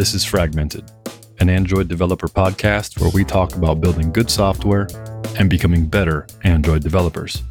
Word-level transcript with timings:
This 0.00 0.14
is 0.14 0.24
Fragmented, 0.24 0.90
an 1.40 1.50
Android 1.50 1.86
developer 1.86 2.26
podcast 2.26 2.98
where 2.98 3.10
we 3.10 3.22
talk 3.22 3.54
about 3.54 3.82
building 3.82 4.10
good 4.10 4.30
software 4.30 4.88
and 5.38 5.50
becoming 5.50 5.84
better 5.84 6.26
Android 6.42 6.82
developers. 6.82 7.42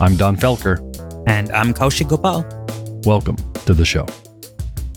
I'm 0.00 0.16
Donn 0.16 0.36
Felker. 0.36 0.80
And 1.28 1.48
I'm 1.52 1.72
Kaushik 1.72 2.08
Gopal. 2.08 2.44
Welcome 3.04 3.36
to 3.66 3.72
the 3.72 3.84
show. 3.84 4.04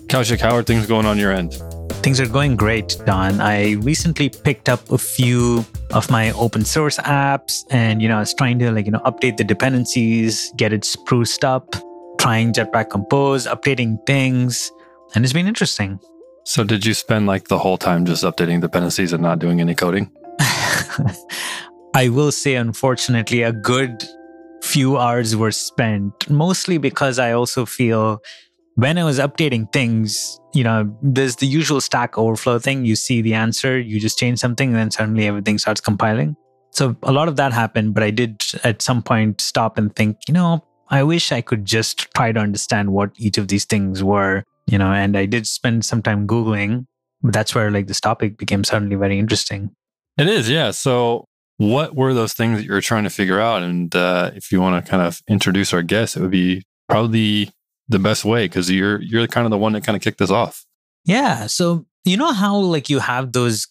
Kaushik, 0.08 0.40
how 0.40 0.56
are 0.56 0.64
things 0.64 0.88
going 0.88 1.06
on 1.06 1.20
your 1.20 1.32
end? 1.32 1.62
Things 2.02 2.20
are 2.20 2.28
going 2.28 2.56
great, 2.56 2.98
Donn. 3.06 3.40
I 3.40 3.74
recently 3.74 4.30
picked 4.30 4.68
up 4.68 4.92
a 4.92 4.98
few 4.98 5.64
of 5.92 6.10
my 6.10 6.32
open 6.32 6.66
source 6.66 6.98
apps 6.98 7.66
and, 7.70 8.02
you 8.02 8.08
know, 8.08 8.18
I 8.18 8.22
was 8.22 8.34
trying 8.34 8.58
to 8.58 8.72
like, 8.72 8.88
you 8.88 8.92
know, 8.92 9.02
update 9.02 9.38
the 9.38 9.44
dependencies, 9.44 10.52
get 10.58 10.74
it 10.74 10.82
spruced 10.82 11.44
up, 11.44 11.76
trying 12.18 12.52
Jetpack 12.52 12.90
Compose, 12.90 13.46
updating 13.46 14.04
things. 14.08 14.72
And 15.14 15.24
it's 15.24 15.34
been 15.34 15.46
interesting. 15.46 16.00
So, 16.50 16.64
did 16.64 16.84
you 16.84 16.96
spend 16.96 17.28
like 17.28 17.48
the 17.48 17.60
whole 17.60 17.78
time 17.78 18.06
just 18.06 18.24
updating 18.24 18.60
dependencies 18.60 19.14
and 19.14 19.22
not 19.22 19.38
doing 19.38 19.62
any 19.62 19.76
coding? 19.76 20.10
I 21.94 22.10
will 22.10 22.32
say, 22.32 22.56
unfortunately, 22.56 23.44
a 23.44 23.52
good 23.52 24.04
few 24.64 24.98
hours 24.98 25.36
were 25.36 25.52
spent, 25.52 26.28
mostly 26.28 26.80
because 26.80 27.20
I 27.20 27.34
also 27.34 27.68
feel 27.68 28.20
when 28.74 28.98
I 28.98 29.04
was 29.04 29.20
updating 29.20 29.72
things, 29.72 30.40
you 30.56 30.64
know, 30.64 30.92
there's 31.04 31.36
the 31.36 31.46
usual 31.46 31.82
stack 31.82 32.18
overflow 32.18 32.58
thing. 32.58 32.84
You 32.84 32.96
see 32.96 33.22
the 33.22 33.36
answer, 33.36 33.80
you 33.80 34.00
just 34.00 34.18
change 34.18 34.40
something, 34.40 34.70
and 34.70 34.76
then 34.76 34.90
suddenly 34.90 35.28
everything 35.28 35.60
starts 35.60 35.82
compiling. 35.82 36.36
So 36.72 36.96
a 37.04 37.12
lot 37.12 37.28
of 37.28 37.36
that 37.36 37.54
happened, 37.54 37.94
but 37.94 38.02
I 38.02 38.10
did 38.10 38.42
at 38.64 38.82
some 38.82 39.04
point 39.04 39.40
stop 39.40 39.78
and 39.78 39.96
think, 39.96 40.18
you 40.28 40.34
know, 40.34 40.66
I 40.90 41.04
wish 41.04 41.32
I 41.32 41.42
could 41.42 41.66
just 41.66 42.12
try 42.16 42.32
to 42.32 42.40
understand 42.40 42.92
what 42.92 43.12
each 43.18 43.38
of 43.38 43.50
these 43.50 43.66
things 43.66 44.04
were, 44.04 44.44
you 44.70 44.78
know, 44.78 44.92
and 44.92 45.18
I 45.18 45.26
did 45.26 45.48
spend 45.48 45.84
some 45.84 46.02
time 46.02 46.28
Googling, 46.28 46.86
but 47.22 47.34
that's 47.34 47.56
where 47.56 47.72
like 47.72 47.88
this 47.88 48.00
topic 48.00 48.38
became 48.38 48.64
suddenly 48.64 48.96
very 48.96 49.18
interesting. 49.18 49.72
It 50.18 50.28
is, 50.28 50.50
yeah. 50.50 50.72
So 50.72 51.26
what 51.58 51.96
were 51.96 52.14
those 52.14 52.34
things 52.34 52.58
that 52.58 52.66
you 52.66 52.72
were 52.72 52.82
trying 52.82 53.04
to 53.04 53.10
figure 53.10 53.40
out? 53.40 53.64
And 53.64 53.96
uh, 53.96 54.32
if 54.36 54.52
you 54.52 54.62
want 54.62 54.84
to 54.84 54.90
kind 54.90 55.04
of 55.04 55.22
introduce 55.28 55.74
our 55.74 55.82
guest, 55.82 56.16
it 56.16 56.22
would 56.22 56.32
be 56.32 56.64
probably 56.88 57.52
the 57.88 58.00
best 58.00 58.24
way 58.24 58.46
because 58.46 58.70
you're 58.70 59.02
you're 59.02 59.28
kind 59.28 59.46
of 59.46 59.52
the 59.52 59.58
one 59.58 59.74
that 59.74 59.84
kind 59.84 59.96
of 59.96 60.02
kicked 60.02 60.20
this 60.20 60.30
off. 60.30 60.66
Yeah. 61.06 61.48
So 61.48 61.86
you 62.06 62.18
know 62.18 62.32
how 62.32 62.56
like 62.58 62.90
you 62.90 63.00
have 63.00 63.32
those 63.32 63.68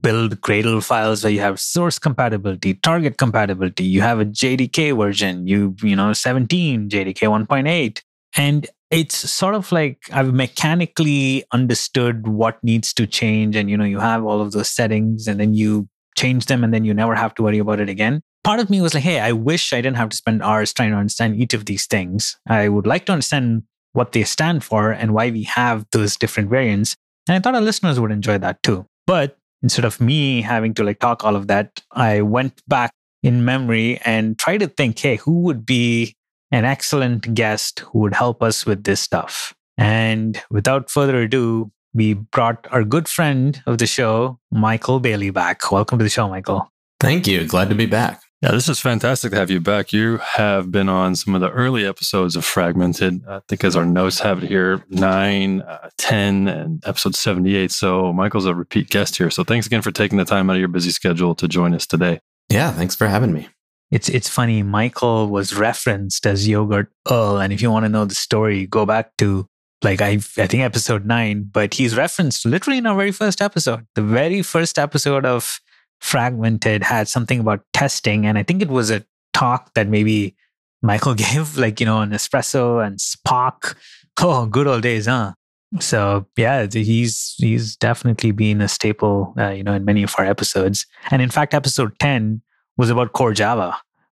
build 0.00 0.40
Gradle 0.40 0.82
files 0.84 1.24
where 1.24 1.32
you 1.32 1.40
have 1.40 1.58
source 1.58 1.98
compatibility, 1.98 2.74
target 2.74 3.16
compatibility, 3.18 3.84
you 3.84 4.02
have 4.02 4.20
a 4.20 4.24
JDK 4.24 4.96
version, 4.96 5.46
you 5.46 5.76
you 5.82 5.96
know 5.96 6.12
17, 6.12 6.88
JDK 6.88 7.46
1.8, 7.46 8.02
and 8.36 8.68
it's 8.90 9.14
sort 9.14 9.54
of 9.54 9.70
like 9.72 9.98
I've 10.12 10.32
mechanically 10.32 11.44
understood 11.52 12.26
what 12.26 12.62
needs 12.64 12.92
to 12.94 13.06
change, 13.06 13.56
and 13.56 13.70
you 13.70 13.76
know 13.76 13.84
you 13.84 14.00
have 14.00 14.24
all 14.24 14.40
of 14.40 14.52
those 14.52 14.70
settings, 14.70 15.26
and 15.26 15.38
then 15.38 15.54
you 15.54 15.88
change 16.16 16.46
them, 16.46 16.64
and 16.64 16.74
then 16.74 16.84
you 16.84 16.94
never 16.94 17.14
have 17.14 17.34
to 17.36 17.42
worry 17.42 17.58
about 17.58 17.80
it 17.80 17.88
again 17.88 18.22
part 18.44 18.60
of 18.60 18.70
me 18.70 18.80
was 18.80 18.94
like, 18.94 19.02
hey, 19.02 19.20
I 19.20 19.32
wish 19.32 19.72
I 19.72 19.80
didn't 19.80 19.96
have 19.96 20.08
to 20.10 20.16
spend 20.16 20.42
hours 20.42 20.72
trying 20.72 20.90
to 20.90 20.96
understand 20.96 21.36
each 21.36 21.54
of 21.54 21.66
these 21.66 21.86
things. 21.86 22.38
I 22.48 22.68
would 22.68 22.86
like 22.86 23.06
to 23.06 23.12
understand 23.12 23.62
what 23.92 24.12
they 24.12 24.24
stand 24.24 24.64
for 24.64 24.92
and 24.92 25.12
why 25.12 25.30
we 25.30 25.42
have 25.44 25.86
those 25.92 26.16
different 26.16 26.48
variants. 26.48 26.94
And 27.28 27.36
I 27.36 27.40
thought 27.40 27.54
our 27.54 27.60
listeners 27.60 27.98
would 28.00 28.12
enjoy 28.12 28.38
that 28.38 28.62
too. 28.62 28.86
But 29.06 29.36
instead 29.62 29.84
of 29.84 30.00
me 30.00 30.42
having 30.42 30.74
to 30.74 30.84
like 30.84 31.00
talk 31.00 31.24
all 31.24 31.36
of 31.36 31.48
that, 31.48 31.82
I 31.92 32.22
went 32.22 32.62
back 32.68 32.92
in 33.22 33.44
memory 33.44 34.00
and 34.04 34.38
tried 34.38 34.58
to 34.58 34.68
think, 34.68 34.98
hey, 34.98 35.16
who 35.16 35.40
would 35.40 35.66
be 35.66 36.14
an 36.50 36.64
excellent 36.64 37.34
guest 37.34 37.80
who 37.80 38.00
would 38.00 38.14
help 38.14 38.42
us 38.42 38.66
with 38.66 38.84
this 38.84 39.00
stuff? 39.00 39.54
And 39.78 40.40
without 40.50 40.90
further 40.90 41.22
ado, 41.22 41.70
we 41.94 42.14
brought 42.14 42.66
our 42.70 42.84
good 42.84 43.08
friend 43.08 43.62
of 43.66 43.78
the 43.78 43.86
show, 43.86 44.38
Michael 44.50 45.00
Bailey, 45.00 45.30
back. 45.30 45.72
Welcome 45.72 45.98
to 45.98 46.04
the 46.04 46.10
show, 46.10 46.28
Michael. 46.28 46.70
Thank 47.00 47.26
you. 47.26 47.46
Glad 47.46 47.70
to 47.70 47.74
be 47.74 47.86
back. 47.86 48.22
Yeah, 48.42 48.52
this 48.52 48.70
is 48.70 48.80
fantastic 48.80 49.32
to 49.32 49.38
have 49.38 49.50
you 49.50 49.60
back. 49.60 49.92
You 49.92 50.16
have 50.18 50.70
been 50.70 50.88
on 50.88 51.14
some 51.14 51.34
of 51.34 51.42
the 51.42 51.50
early 51.50 51.84
episodes 51.84 52.36
of 52.36 52.44
Fragmented. 52.44 53.22
I 53.28 53.40
think 53.48 53.64
as 53.64 53.76
our 53.76 53.84
notes 53.84 54.20
have 54.20 54.42
it 54.42 54.48
here, 54.48 54.82
9, 54.88 55.60
uh, 55.60 55.90
10, 55.98 56.48
and 56.48 56.82
episode 56.86 57.14
78. 57.14 57.70
So 57.70 58.14
Michael's 58.14 58.46
a 58.46 58.54
repeat 58.54 58.88
guest 58.88 59.18
here. 59.18 59.30
So 59.30 59.44
thanks 59.44 59.66
again 59.66 59.82
for 59.82 59.90
taking 59.90 60.16
the 60.16 60.24
time 60.24 60.48
out 60.48 60.54
of 60.54 60.58
your 60.58 60.68
busy 60.68 60.90
schedule 60.90 61.34
to 61.34 61.48
join 61.48 61.74
us 61.74 61.86
today. 61.86 62.20
Yeah, 62.48 62.70
thanks 62.70 62.94
for 62.94 63.08
having 63.08 63.32
me. 63.32 63.48
It's 63.90 64.08
it's 64.08 64.28
funny. 64.28 64.62
Michael 64.62 65.28
was 65.28 65.54
referenced 65.54 66.26
as 66.26 66.46
Yogurt 66.46 66.92
Earl, 67.10 67.38
and 67.38 67.52
if 67.52 67.60
you 67.60 67.70
want 67.70 67.84
to 67.84 67.88
know 67.88 68.04
the 68.04 68.14
story, 68.14 68.66
go 68.66 68.86
back 68.86 69.16
to 69.18 69.46
like 69.82 70.00
I 70.00 70.12
I 70.38 70.46
think 70.46 70.62
episode 70.62 71.04
nine. 71.04 71.48
But 71.50 71.74
he's 71.74 71.96
referenced 71.96 72.46
literally 72.46 72.78
in 72.78 72.86
our 72.86 72.96
very 72.96 73.12
first 73.12 73.42
episode, 73.42 73.86
the 73.94 74.02
very 74.02 74.42
first 74.42 74.78
episode 74.78 75.26
of 75.26 75.60
fragmented 76.00 76.82
had 76.82 77.08
something 77.08 77.40
about 77.40 77.60
testing 77.72 78.26
and 78.26 78.38
i 78.38 78.42
think 78.42 78.62
it 78.62 78.68
was 78.68 78.90
a 78.90 79.04
talk 79.32 79.72
that 79.74 79.88
maybe 79.88 80.34
michael 80.82 81.14
gave 81.28 81.56
like 81.56 81.78
you 81.78 81.86
know 81.86 81.98
on 81.98 82.10
espresso 82.10 82.84
and 82.84 82.98
Spock. 82.98 83.76
oh 84.20 84.46
good 84.46 84.66
old 84.66 84.82
days 84.82 85.06
huh 85.06 85.32
so 85.78 86.26
yeah 86.36 86.66
he's 86.70 87.34
he's 87.38 87.76
definitely 87.76 88.32
been 88.32 88.60
a 88.60 88.68
staple 88.68 89.34
uh, 89.38 89.50
you 89.50 89.62
know 89.62 89.74
in 89.74 89.84
many 89.84 90.02
of 90.02 90.14
our 90.18 90.24
episodes 90.24 90.86
and 91.10 91.22
in 91.22 91.30
fact 91.30 91.54
episode 91.54 91.96
10 92.00 92.42
was 92.80 92.90
about 92.90 93.12
core 93.12 93.32
java 93.32 93.76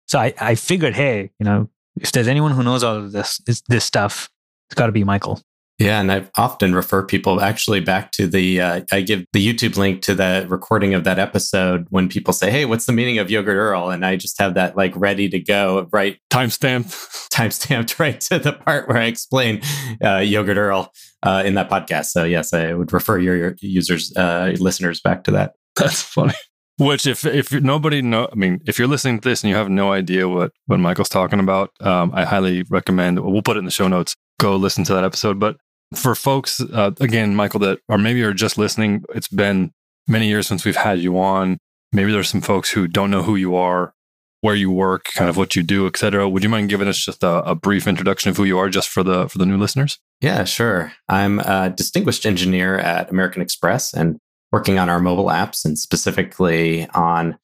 so 0.06 0.18
i 0.18 0.32
i 0.40 0.54
figured 0.54 0.94
hey 0.94 1.30
you 1.38 1.44
know 1.44 1.68
if 2.00 2.12
there's 2.12 2.28
anyone 2.28 2.52
who 2.52 2.62
knows 2.62 2.84
all 2.84 2.96
of 2.96 3.12
this 3.12 3.38
this, 3.46 3.62
this 3.68 3.84
stuff 3.84 4.28
it's 4.68 4.74
got 4.74 4.86
to 4.86 4.92
be 4.92 5.04
michael 5.04 5.40
yeah, 5.80 5.98
and 5.98 6.12
I've 6.12 6.30
often 6.36 6.74
refer 6.74 7.02
people 7.02 7.40
actually 7.40 7.80
back 7.80 8.12
to 8.12 8.26
the. 8.26 8.60
Uh, 8.60 8.80
I 8.92 9.00
give 9.00 9.24
the 9.32 9.44
YouTube 9.44 9.78
link 9.78 10.02
to 10.02 10.14
the 10.14 10.44
recording 10.46 10.92
of 10.92 11.04
that 11.04 11.18
episode 11.18 11.86
when 11.88 12.06
people 12.06 12.34
say, 12.34 12.50
"Hey, 12.50 12.66
what's 12.66 12.84
the 12.84 12.92
meaning 12.92 13.16
of 13.16 13.28
Yogurtearl?" 13.28 13.92
And 13.94 14.04
I 14.04 14.16
just 14.16 14.38
have 14.38 14.52
that 14.54 14.76
like 14.76 14.92
ready 14.94 15.30
to 15.30 15.38
go, 15.38 15.88
right? 15.90 16.18
Timestamp, 16.28 16.84
timestamped 17.32 17.98
right 17.98 18.20
to 18.20 18.38
the 18.38 18.52
part 18.52 18.88
where 18.88 18.98
I 18.98 19.04
explain 19.04 19.62
uh, 20.02 20.20
Yogurtearl 20.20 20.88
uh, 21.22 21.42
in 21.46 21.54
that 21.54 21.70
podcast. 21.70 22.08
So 22.10 22.24
yes, 22.24 22.52
I 22.52 22.74
would 22.74 22.92
refer 22.92 23.18
your, 23.18 23.36
your 23.36 23.56
users, 23.62 24.14
uh, 24.14 24.54
listeners, 24.58 25.00
back 25.00 25.24
to 25.24 25.30
that. 25.30 25.54
That's 25.76 26.02
funny. 26.02 26.34
Which, 26.80 27.06
if 27.06 27.26
if 27.26 27.52
nobody 27.52 28.00
know, 28.00 28.26
I 28.32 28.34
mean, 28.36 28.62
if 28.66 28.78
you're 28.78 28.88
listening 28.88 29.20
to 29.20 29.28
this 29.28 29.42
and 29.42 29.50
you 29.50 29.56
have 29.56 29.68
no 29.68 29.92
idea 29.92 30.26
what 30.26 30.52
what 30.64 30.80
Michael's 30.80 31.10
talking 31.10 31.38
about, 31.38 31.70
um, 31.80 32.10
I 32.14 32.24
highly 32.24 32.62
recommend. 32.70 33.20
We'll 33.20 33.42
put 33.42 33.56
it 33.56 33.58
in 33.58 33.66
the 33.66 33.70
show 33.70 33.86
notes. 33.86 34.16
Go 34.38 34.56
listen 34.56 34.84
to 34.84 34.94
that 34.94 35.04
episode. 35.04 35.38
But 35.38 35.58
for 35.94 36.14
folks, 36.14 36.58
uh, 36.58 36.92
again, 36.98 37.36
Michael, 37.36 37.60
that 37.60 37.80
or 37.88 37.98
maybe 37.98 38.22
are 38.22 38.32
just 38.32 38.56
listening, 38.56 39.04
it's 39.14 39.28
been 39.28 39.72
many 40.08 40.28
years 40.28 40.46
since 40.46 40.64
we've 40.64 40.74
had 40.74 41.00
you 41.00 41.18
on. 41.18 41.58
Maybe 41.92 42.12
there's 42.12 42.30
some 42.30 42.40
folks 42.40 42.70
who 42.70 42.88
don't 42.88 43.10
know 43.10 43.24
who 43.24 43.36
you 43.36 43.56
are, 43.56 43.92
where 44.40 44.54
you 44.54 44.70
work, 44.70 45.08
kind 45.14 45.28
of 45.28 45.36
what 45.36 45.54
you 45.54 45.62
do, 45.62 45.86
et 45.86 45.98
cetera. 45.98 46.26
Would 46.30 46.42
you 46.42 46.48
mind 46.48 46.70
giving 46.70 46.88
us 46.88 47.04
just 47.04 47.22
a, 47.22 47.42
a 47.42 47.54
brief 47.54 47.86
introduction 47.86 48.30
of 48.30 48.38
who 48.38 48.44
you 48.44 48.58
are, 48.58 48.70
just 48.70 48.88
for 48.88 49.02
the 49.02 49.28
for 49.28 49.36
the 49.36 49.44
new 49.44 49.58
listeners? 49.58 49.98
Yeah, 50.22 50.44
sure. 50.44 50.94
I'm 51.10 51.40
a 51.40 51.68
distinguished 51.68 52.24
engineer 52.24 52.78
at 52.78 53.10
American 53.10 53.42
Express 53.42 53.92
and 53.92 54.18
working 54.52 54.78
on 54.78 54.88
our 54.88 55.00
mobile 55.00 55.26
apps 55.26 55.64
and 55.64 55.78
specifically 55.78 56.88
on 56.90 57.38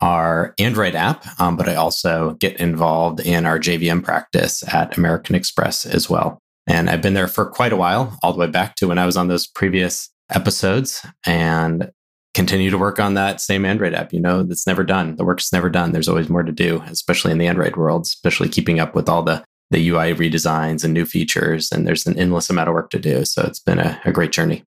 our 0.00 0.54
Android 0.58 0.94
app, 0.94 1.24
um, 1.40 1.56
but 1.56 1.68
I 1.68 1.74
also 1.74 2.34
get 2.34 2.60
involved 2.60 3.20
in 3.20 3.46
our 3.46 3.58
JVM 3.58 4.04
practice 4.04 4.62
at 4.72 4.96
American 4.98 5.34
Express 5.34 5.86
as 5.86 6.10
well. 6.10 6.38
And 6.66 6.90
I've 6.90 7.02
been 7.02 7.14
there 7.14 7.28
for 7.28 7.46
quite 7.46 7.72
a 7.72 7.76
while, 7.76 8.18
all 8.22 8.32
the 8.32 8.38
way 8.38 8.46
back 8.48 8.74
to 8.76 8.88
when 8.88 8.98
I 8.98 9.06
was 9.06 9.16
on 9.16 9.28
those 9.28 9.46
previous 9.46 10.10
episodes 10.30 11.06
and 11.24 11.90
continue 12.34 12.70
to 12.70 12.78
work 12.78 12.98
on 12.98 13.14
that 13.14 13.40
same 13.40 13.64
Android 13.64 13.94
app. 13.94 14.12
You 14.12 14.20
know, 14.20 14.42
that's 14.42 14.66
never 14.66 14.84
done. 14.84 15.16
The 15.16 15.24
work's 15.24 15.52
never 15.52 15.70
done. 15.70 15.92
There's 15.92 16.08
always 16.08 16.28
more 16.28 16.42
to 16.42 16.52
do, 16.52 16.82
especially 16.88 17.32
in 17.32 17.38
the 17.38 17.46
Android 17.46 17.76
world, 17.76 18.02
especially 18.02 18.48
keeping 18.48 18.80
up 18.80 18.94
with 18.94 19.08
all 19.08 19.22
the 19.22 19.44
the 19.72 19.88
UI 19.88 20.14
redesigns 20.14 20.84
and 20.84 20.94
new 20.94 21.04
features. 21.04 21.72
And 21.72 21.86
there's 21.86 22.06
an 22.06 22.16
endless 22.16 22.48
amount 22.48 22.68
of 22.68 22.74
work 22.74 22.90
to 22.90 23.00
do. 23.00 23.24
So 23.24 23.42
it's 23.42 23.58
been 23.58 23.80
a, 23.80 24.00
a 24.04 24.12
great 24.12 24.30
journey. 24.30 24.62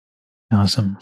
Awesome. 0.51 0.97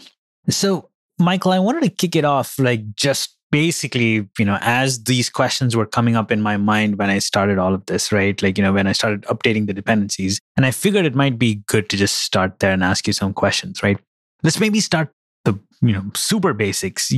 So, 0.50 0.88
Michael, 1.18 1.52
I 1.52 1.58
wanted 1.58 1.82
to 1.82 1.90
kick 1.90 2.16
it 2.16 2.24
off 2.24 2.58
like 2.58 2.94
just 2.94 3.36
basically, 3.50 4.28
you 4.38 4.44
know, 4.44 4.58
as 4.60 5.04
these 5.04 5.30
questions 5.30 5.74
were 5.74 5.86
coming 5.86 6.16
up 6.16 6.30
in 6.30 6.40
my 6.40 6.56
mind 6.56 6.98
when 6.98 7.10
I 7.10 7.18
started 7.18 7.58
all 7.58 7.74
of 7.74 7.84
this, 7.86 8.12
right? 8.12 8.40
Like, 8.42 8.58
you 8.58 8.64
know, 8.64 8.72
when 8.72 8.86
I 8.86 8.92
started 8.92 9.22
updating 9.22 9.66
the 9.66 9.72
dependencies, 9.72 10.40
and 10.56 10.66
I 10.66 10.70
figured 10.70 11.06
it 11.06 11.14
might 11.14 11.38
be 11.38 11.62
good 11.66 11.88
to 11.90 11.96
just 11.96 12.16
start 12.22 12.58
there 12.60 12.72
and 12.72 12.84
ask 12.84 13.06
you 13.06 13.12
some 13.12 13.32
questions, 13.32 13.82
right? 13.82 13.98
Let's 14.42 14.60
maybe 14.60 14.80
start 14.80 15.10
the, 15.44 15.58
you 15.80 15.92
know, 15.92 16.04
super 16.14 16.52
basics. 16.52 17.12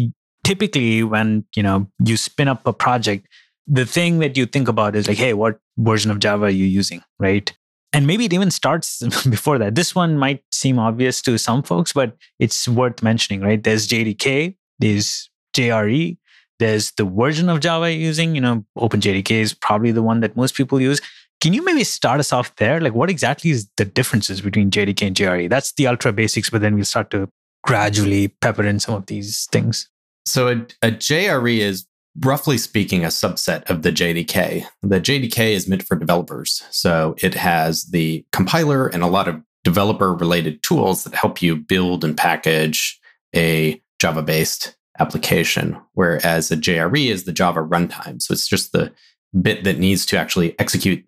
Typically, 0.44 1.02
when, 1.02 1.44
you 1.54 1.62
know, 1.62 1.88
you 2.04 2.16
spin 2.16 2.48
up 2.48 2.66
a 2.66 2.72
project, 2.72 3.26
the 3.66 3.86
thing 3.86 4.20
that 4.20 4.36
you 4.36 4.46
think 4.46 4.68
about 4.68 4.96
is 4.96 5.06
like, 5.06 5.18
hey, 5.18 5.34
what 5.34 5.58
version 5.78 6.10
of 6.10 6.18
Java 6.18 6.46
are 6.46 6.50
you 6.50 6.64
using, 6.64 7.02
right? 7.18 7.52
And 7.92 8.06
maybe 8.06 8.24
it 8.24 8.32
even 8.32 8.50
starts 8.50 9.02
before 9.28 9.58
that. 9.58 9.74
This 9.74 9.94
one 9.94 10.16
might 10.16 10.42
seem 10.52 10.78
obvious 10.78 11.20
to 11.22 11.38
some 11.38 11.62
folks, 11.62 11.92
but 11.92 12.16
it's 12.38 12.68
worth 12.68 13.02
mentioning, 13.02 13.40
right? 13.40 13.62
There's 13.62 13.88
JDK, 13.88 14.56
there's 14.78 15.28
JRE, 15.54 16.16
there's 16.58 16.92
the 16.92 17.04
version 17.04 17.48
of 17.48 17.60
Java 17.60 17.90
you're 17.90 18.00
using, 18.00 18.34
you 18.34 18.40
know, 18.40 18.64
OpenJDK 18.78 19.30
is 19.30 19.54
probably 19.54 19.90
the 19.90 20.02
one 20.02 20.20
that 20.20 20.36
most 20.36 20.54
people 20.54 20.80
use. 20.80 21.00
Can 21.40 21.54
you 21.54 21.64
maybe 21.64 21.84
start 21.84 22.20
us 22.20 22.32
off 22.32 22.54
there? 22.56 22.80
Like, 22.80 22.94
what 22.94 23.08
exactly 23.08 23.50
is 23.50 23.68
the 23.78 23.86
differences 23.86 24.42
between 24.42 24.70
JDK 24.70 25.06
and 25.06 25.16
JRE? 25.16 25.48
That's 25.48 25.72
the 25.72 25.86
ultra 25.86 26.12
basics, 26.12 26.50
but 26.50 26.60
then 26.60 26.74
we'll 26.74 26.84
start 26.84 27.10
to 27.10 27.28
gradually 27.62 28.28
pepper 28.28 28.64
in 28.64 28.80
some 28.80 28.94
of 28.94 29.06
these 29.06 29.46
things? 29.50 29.88
So 30.26 30.48
a, 30.48 30.52
a 30.82 30.90
JRE 30.92 31.58
is 31.58 31.86
roughly 32.18 32.58
speaking 32.58 33.04
a 33.04 33.08
subset 33.08 33.68
of 33.70 33.82
the 33.82 33.92
JDK. 33.92 34.64
The 34.82 35.00
JDK 35.00 35.52
is 35.52 35.68
meant 35.68 35.82
for 35.82 35.96
developers. 35.96 36.62
So 36.70 37.14
it 37.18 37.34
has 37.34 37.84
the 37.84 38.24
compiler 38.32 38.88
and 38.88 39.02
a 39.02 39.08
lot 39.08 39.28
of 39.28 39.40
developer 39.64 40.14
related 40.14 40.62
tools 40.62 41.04
that 41.04 41.14
help 41.14 41.42
you 41.42 41.56
build 41.56 42.04
and 42.04 42.16
package 42.16 42.98
a 43.34 43.80
Java 43.98 44.22
based 44.22 44.76
application, 44.98 45.80
whereas 45.94 46.50
a 46.50 46.56
JRE 46.56 47.06
is 47.06 47.24
the 47.24 47.32
Java 47.32 47.60
runtime. 47.60 48.20
So 48.20 48.32
it's 48.32 48.48
just 48.48 48.72
the 48.72 48.92
bit 49.40 49.64
that 49.64 49.78
needs 49.78 50.04
to 50.06 50.18
actually 50.18 50.58
execute 50.58 51.04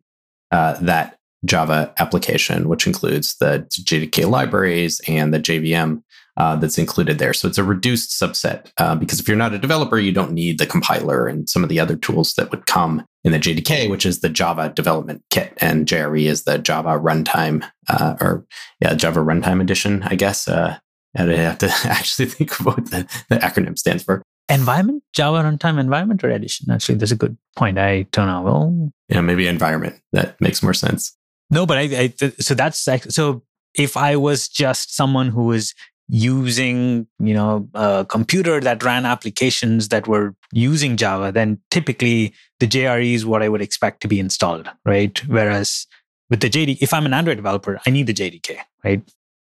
uh, 0.51 0.75
that 0.81 1.19
Java 1.45 1.93
application, 1.99 2.69
which 2.69 2.87
includes 2.87 3.37
the 3.37 3.67
JDK 3.71 4.29
libraries 4.29 5.01
and 5.09 5.35
the 5.35 5.41
JVM 5.41 6.03
uh, 6.37 6.57
that's 6.57 6.79
included 6.79 7.19
there. 7.19 7.33
So 7.35 7.49
it's 7.49 7.59
a 7.59 7.65
reduced 7.65 8.11
subset 8.11 8.71
uh, 8.79 8.95
because 8.95 9.21
if 9.21 9.29
you're 9.29 9.37
not 9.37 9.55
a 9.55 9.59
developer, 9.59 9.99
you 9.99 10.13
don't 10.13 10.33
need 10.33 10.59
the 10.59 10.67
compiler 10.67 11.27
and 11.27 11.49
some 11.49 11.63
of 11.63 11.69
the 11.69 11.81
other 11.81 11.97
tools 11.97 12.35
that 12.35 12.51
would 12.51 12.67
come 12.67 13.05
in 13.25 13.33
the 13.33 13.39
JDK, 13.39 13.89
which 13.89 14.07
is 14.07 14.21
the 14.21 14.29
Java 14.29 14.73
development 14.75 15.23
kit, 15.31 15.53
and 15.59 15.87
JRE 15.87 16.25
is 16.25 16.45
the 16.45 16.59
Java 16.59 16.99
runtime 16.99 17.65
uh, 17.89 18.17
or 18.21 18.45
yeah 18.81 18.95
Java 18.95 19.21
runtime 19.21 19.61
edition, 19.61 20.03
I 20.05 20.17
guess. 20.17 20.49
Uh, 20.49 20.79
I 21.17 21.23
have 21.25 21.59
to 21.59 21.71
actually 21.85 22.27
think 22.27 22.59
of 22.59 22.67
what 22.67 22.91
the, 22.91 23.07
the 23.29 23.37
acronym 23.37 23.79
stands 23.79 24.03
for. 24.03 24.23
Environment, 24.49 25.03
Java 25.13 25.39
runtime 25.49 25.79
environment 25.79 26.25
or 26.25 26.31
edition? 26.31 26.71
Actually, 26.71 26.97
that's 26.97 27.13
a 27.13 27.17
good 27.17 27.37
point. 27.57 27.79
I 27.79 28.03
don't 28.13 28.27
know. 28.27 28.43
Well, 28.43 28.93
yeah, 29.09 29.21
maybe 29.21 29.47
environment. 29.47 30.01
That 30.13 30.41
makes 30.41 30.63
more 30.63 30.75
sense. 30.75 31.17
No, 31.51 31.65
but 31.65 31.79
I, 31.79 31.83
I 31.83 32.31
so 32.41 32.55
that's 32.55 32.79
so 32.79 33.43
if 33.75 33.97
I 33.97 34.17
was 34.17 34.49
just 34.49 34.95
someone 34.95 35.29
who 35.29 35.45
was 35.45 35.75
using 36.09 37.07
you 37.19 37.35
know 37.35 37.69
a 37.75 38.05
computer 38.09 38.61
that 38.61 38.83
ran 38.83 39.07
applications 39.07 39.89
that 39.89 40.07
were 40.07 40.35
using 40.53 40.97
java 40.97 41.33
then 41.33 41.59
typically 41.71 42.35
the 42.61 42.67
jre 42.67 43.15
is 43.15 43.25
what 43.25 43.43
i 43.43 43.49
would 43.49 43.63
expect 43.63 44.01
to 44.01 44.09
be 44.09 44.19
installed 44.19 44.69
right? 44.85 45.23
Whereas 45.27 45.87
with 46.29 46.41
the 46.41 46.51
jd 46.51 46.79
if 46.81 46.93
i'm 46.93 47.07
an 47.07 47.15
android 47.15 47.37
developer 47.37 47.81
i 47.87 47.91
need 47.91 48.07
the 48.07 48.15
jdk 48.15 48.59
right? 48.85 49.03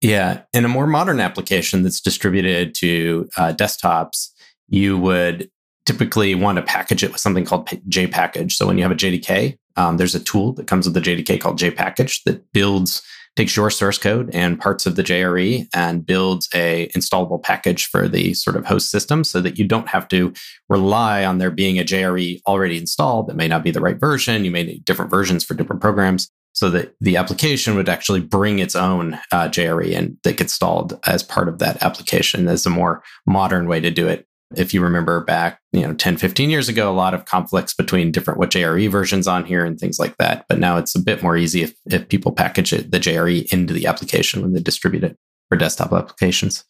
Yeah 0.02 0.42
in 0.54 0.66
a 0.66 0.68
more 0.68 0.88
modern 0.88 1.20
application 1.20 1.84
that's 1.84 2.02
distributed 2.02 2.76
to 2.76 3.30
uh, 3.38 3.54
desktops 3.54 4.30
you 4.68 4.98
would 4.98 5.50
typically 5.86 6.36
want 6.36 6.58
to 6.58 6.62
package 6.62 7.04
it 7.04 7.12
with 7.12 7.22
something 7.22 7.46
called 7.46 7.68
jpackage 7.90 8.52
so 8.52 8.68
when 8.68 8.78
you 8.78 8.84
have 8.84 8.92
a 8.92 8.96
jdk 8.96 9.58
um, 9.76 9.98
there's 9.98 10.14
a 10.14 10.20
tool 10.20 10.54
that 10.54 10.68
comes 10.68 10.86
with 10.86 10.94
the 10.94 11.02
jdk 11.02 11.40
called 11.40 11.58
jpackage 11.58 12.22
that 12.26 12.52
builds 12.52 13.02
takes 13.36 13.56
your 13.56 13.70
source 13.70 13.98
code 13.98 14.30
and 14.34 14.60
parts 14.60 14.86
of 14.86 14.96
the 14.96 15.04
JRE 15.04 15.68
and 15.74 16.06
builds 16.06 16.48
a 16.54 16.88
installable 16.96 17.42
package 17.42 17.88
for 17.88 18.08
the 18.08 18.34
sort 18.34 18.56
of 18.56 18.66
host 18.66 18.92
system 18.92 19.24
so 19.24 19.42
that 19.42 19.58
you 19.58 19.66
don't 19.66 19.90
have 19.90 20.08
to 20.10 20.34
rely 20.70 21.26
on 21.26 21.40
there 21.40 21.52
being 21.52 21.80
a 21.80 21.84
JRE 21.84 22.42
already 22.48 22.78
installed 22.78 23.28
that 23.28 23.36
may 23.36 23.48
not 23.48 23.64
be 23.64 23.72
the 23.72 23.82
right 23.82 24.00
version. 24.00 24.46
You 24.46 24.52
may 24.52 24.64
need 24.64 24.86
different 24.86 25.10
versions 25.10 25.44
for 25.44 25.56
different 25.56 25.82
programs 25.82 26.30
so 26.54 26.70
that 26.70 26.94
the 27.02 27.18
application 27.18 27.76
would 27.76 27.90
actually 27.90 28.22
bring 28.22 28.60
its 28.60 28.76
own 28.76 29.16
uh, 29.32 29.50
JRE 29.50 29.98
and 29.98 30.18
that 30.24 30.38
gets 30.38 30.54
installed 30.54 31.00
as 31.08 31.24
part 31.24 31.48
of 31.48 31.58
that 31.58 31.82
application 31.82 32.48
as 32.48 32.66
a 32.66 32.70
more 32.70 33.02
modern 33.26 33.68
way 33.68 33.80
to 33.80 33.90
do 33.90 34.08
it 34.08 34.28
if 34.56 34.74
you 34.74 34.82
remember 34.82 35.24
back, 35.24 35.60
you 35.72 35.82
know, 35.82 35.94
10, 35.94 36.18
15 36.18 36.50
years 36.50 36.70
ago, 36.70 36.90
a 36.90 36.94
lot 36.94 37.14
of 37.14 37.26
conflicts 37.26 37.74
between 37.74 38.12
different 38.12 38.40
what 38.40 38.52
JRE 38.52 38.90
versions 38.90 39.28
on 39.28 39.46
here 39.46 39.66
and 39.66 39.80
things 39.80 40.00
like 40.00 40.18
that. 40.18 40.46
But 40.50 40.60
now 40.60 40.78
it's 40.78 40.96
a 40.96 41.00
bit 41.00 41.24
more 41.24 41.38
easy 41.38 41.64
if, 41.64 41.74
if 41.86 42.08
people 42.10 42.32
package 42.32 42.74
it, 42.74 42.92
the 42.92 43.00
JRE 43.00 43.52
into 43.52 43.74
the 43.74 43.88
application 43.88 44.42
when 44.42 44.54
they 44.54 44.62
distribute 44.62 45.04
it 45.04 45.18
for 45.50 45.58
desktop 45.58 45.94
applications. 45.94 46.66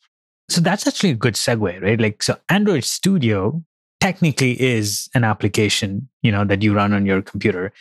So 0.50 0.62
that's 0.62 0.88
actually 0.88 1.12
a 1.12 1.15
good 1.15 1.35
segue, 1.35 1.81
right? 1.81 2.00
Like, 2.00 2.21
so 2.21 2.38
Android 2.50 2.83
Studio 2.83 3.63
technically 4.01 4.62
is 4.62 5.09
an 5.15 5.24
application, 5.24 6.09
you 6.21 6.31
know, 6.31 6.44
that 6.44 6.62
you 6.62 6.74
run 6.74 6.94
on 6.94 7.06
your 7.06 7.21
computer. 7.21 7.71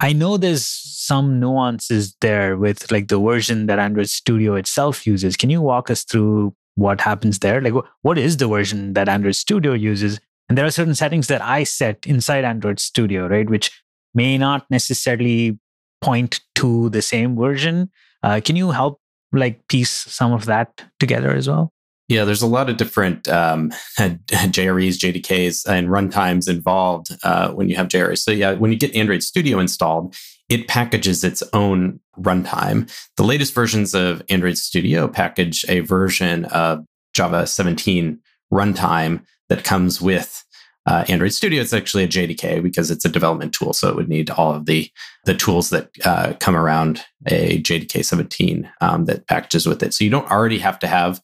I 0.00 0.12
know 0.12 0.36
there's 0.36 0.64
some 0.64 1.40
nuances 1.40 2.16
there 2.20 2.56
with 2.56 2.90
like 2.90 3.08
the 3.08 3.20
version 3.20 3.66
that 3.66 3.78
Android 3.78 4.08
Studio 4.08 4.54
itself 4.54 5.06
uses. 5.06 5.36
Can 5.36 5.50
you 5.50 5.60
walk 5.60 5.90
us 5.90 6.04
through 6.04 6.54
what 6.78 7.00
happens 7.00 7.40
there. 7.40 7.60
Like, 7.60 7.74
what 8.02 8.18
is 8.18 8.36
the 8.36 8.46
version 8.46 8.92
that 8.92 9.08
Android 9.08 9.34
Studio 9.34 9.72
uses? 9.72 10.20
And 10.48 10.56
there 10.56 10.64
are 10.64 10.70
certain 10.70 10.94
settings 10.94 11.26
that 11.26 11.42
I 11.42 11.64
set 11.64 12.06
inside 12.06 12.44
Android 12.44 12.78
Studio, 12.78 13.26
right, 13.26 13.50
which 13.50 13.82
may 14.14 14.38
not 14.38 14.64
necessarily 14.70 15.58
point 16.00 16.40
to 16.54 16.88
the 16.90 17.02
same 17.02 17.36
version. 17.36 17.90
Uh, 18.22 18.40
can 18.42 18.54
you 18.54 18.70
help 18.70 19.00
like 19.32 19.66
piece 19.68 19.90
some 19.90 20.32
of 20.32 20.46
that 20.46 20.84
together 21.00 21.34
as 21.34 21.48
well? 21.48 21.72
Yeah, 22.06 22.24
there's 22.24 22.42
a 22.42 22.46
lot 22.46 22.70
of 22.70 22.78
different 22.78 23.28
um, 23.28 23.70
JREs, 23.98 24.96
JDKs, 24.96 25.68
and 25.68 25.88
runtimes 25.88 26.48
involved 26.48 27.08
uh, 27.22 27.50
when 27.50 27.68
you 27.68 27.76
have 27.76 27.88
JREs. 27.88 28.18
So 28.18 28.30
yeah, 28.30 28.52
when 28.54 28.72
you 28.72 28.78
get 28.78 28.94
Android 28.94 29.22
Studio 29.22 29.58
installed, 29.58 30.16
it 30.48 30.68
packages 30.68 31.24
its 31.24 31.42
own 31.52 32.00
runtime. 32.18 32.90
The 33.16 33.24
latest 33.24 33.54
versions 33.54 33.94
of 33.94 34.22
Android 34.28 34.58
Studio 34.58 35.08
package 35.08 35.64
a 35.68 35.80
version 35.80 36.46
of 36.46 36.84
Java 37.14 37.46
17 37.46 38.18
runtime 38.52 39.24
that 39.48 39.64
comes 39.64 40.00
with 40.00 40.44
uh, 40.86 41.04
Android 41.08 41.34
Studio. 41.34 41.60
It's 41.60 41.74
actually 41.74 42.04
a 42.04 42.08
JDK 42.08 42.62
because 42.62 42.90
it's 42.90 43.04
a 43.04 43.10
development 43.10 43.52
tool, 43.52 43.74
so 43.74 43.88
it 43.88 43.96
would 43.96 44.08
need 44.08 44.30
all 44.30 44.54
of 44.54 44.64
the 44.66 44.90
the 45.24 45.34
tools 45.34 45.68
that 45.70 45.90
uh, 46.04 46.32
come 46.40 46.56
around 46.56 47.04
a 47.26 47.60
JDK 47.60 48.04
17 48.04 48.70
um, 48.80 49.04
that 49.04 49.26
packages 49.26 49.66
with 49.66 49.82
it. 49.82 49.92
So 49.92 50.04
you 50.04 50.10
don't 50.10 50.30
already 50.30 50.58
have 50.58 50.78
to 50.78 50.86
have 50.86 51.20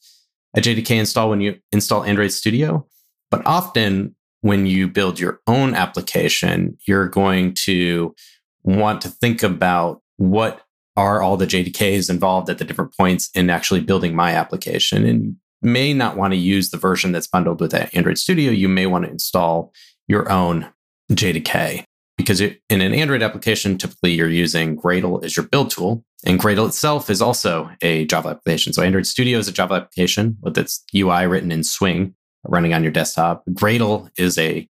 a 0.54 0.60
JDK 0.60 0.98
install 0.98 1.30
when 1.30 1.40
you 1.40 1.58
install 1.72 2.04
Android 2.04 2.32
Studio, 2.32 2.86
but 3.30 3.44
often 3.46 4.14
when 4.42 4.66
you 4.66 4.86
build 4.86 5.18
your 5.18 5.40
own 5.46 5.74
application, 5.74 6.76
you're 6.86 7.08
going 7.08 7.54
to 7.54 8.14
want 8.64 9.00
to 9.02 9.08
think 9.08 9.42
about 9.42 10.00
what 10.16 10.62
are 10.96 11.22
all 11.22 11.36
the 11.36 11.46
JDKs 11.46 12.08
involved 12.08 12.48
at 12.48 12.58
the 12.58 12.64
different 12.64 12.96
points 12.96 13.30
in 13.34 13.50
actually 13.50 13.80
building 13.80 14.14
my 14.14 14.32
application. 14.32 15.04
And 15.04 15.24
you 15.24 15.36
may 15.62 15.92
not 15.92 16.16
want 16.16 16.32
to 16.32 16.38
use 16.38 16.70
the 16.70 16.76
version 16.76 17.12
that's 17.12 17.26
bundled 17.26 17.60
with 17.60 17.74
Android 17.74 18.18
Studio. 18.18 18.50
You 18.50 18.68
may 18.68 18.86
want 18.86 19.04
to 19.04 19.10
install 19.10 19.72
your 20.06 20.30
own 20.30 20.70
JDK 21.10 21.84
because 22.16 22.40
in 22.40 22.56
an 22.70 22.94
Android 22.94 23.22
application, 23.22 23.76
typically 23.76 24.12
you're 24.12 24.28
using 24.28 24.76
Gradle 24.76 25.24
as 25.24 25.36
your 25.36 25.46
build 25.46 25.70
tool. 25.70 26.04
And 26.24 26.38
Gradle 26.38 26.68
itself 26.68 27.10
is 27.10 27.20
also 27.20 27.70
a 27.82 28.06
Java 28.06 28.30
application. 28.30 28.72
So 28.72 28.82
Android 28.82 29.06
Studio 29.06 29.38
is 29.38 29.48
a 29.48 29.52
Java 29.52 29.74
application 29.74 30.38
with 30.42 30.56
its 30.56 30.84
UI 30.94 31.26
written 31.26 31.52
in 31.52 31.64
Swing 31.64 32.14
running 32.46 32.74
on 32.74 32.82
your 32.82 32.92
desktop. 32.92 33.44
Gradle 33.50 34.10
is 34.16 34.38
a 34.38 34.68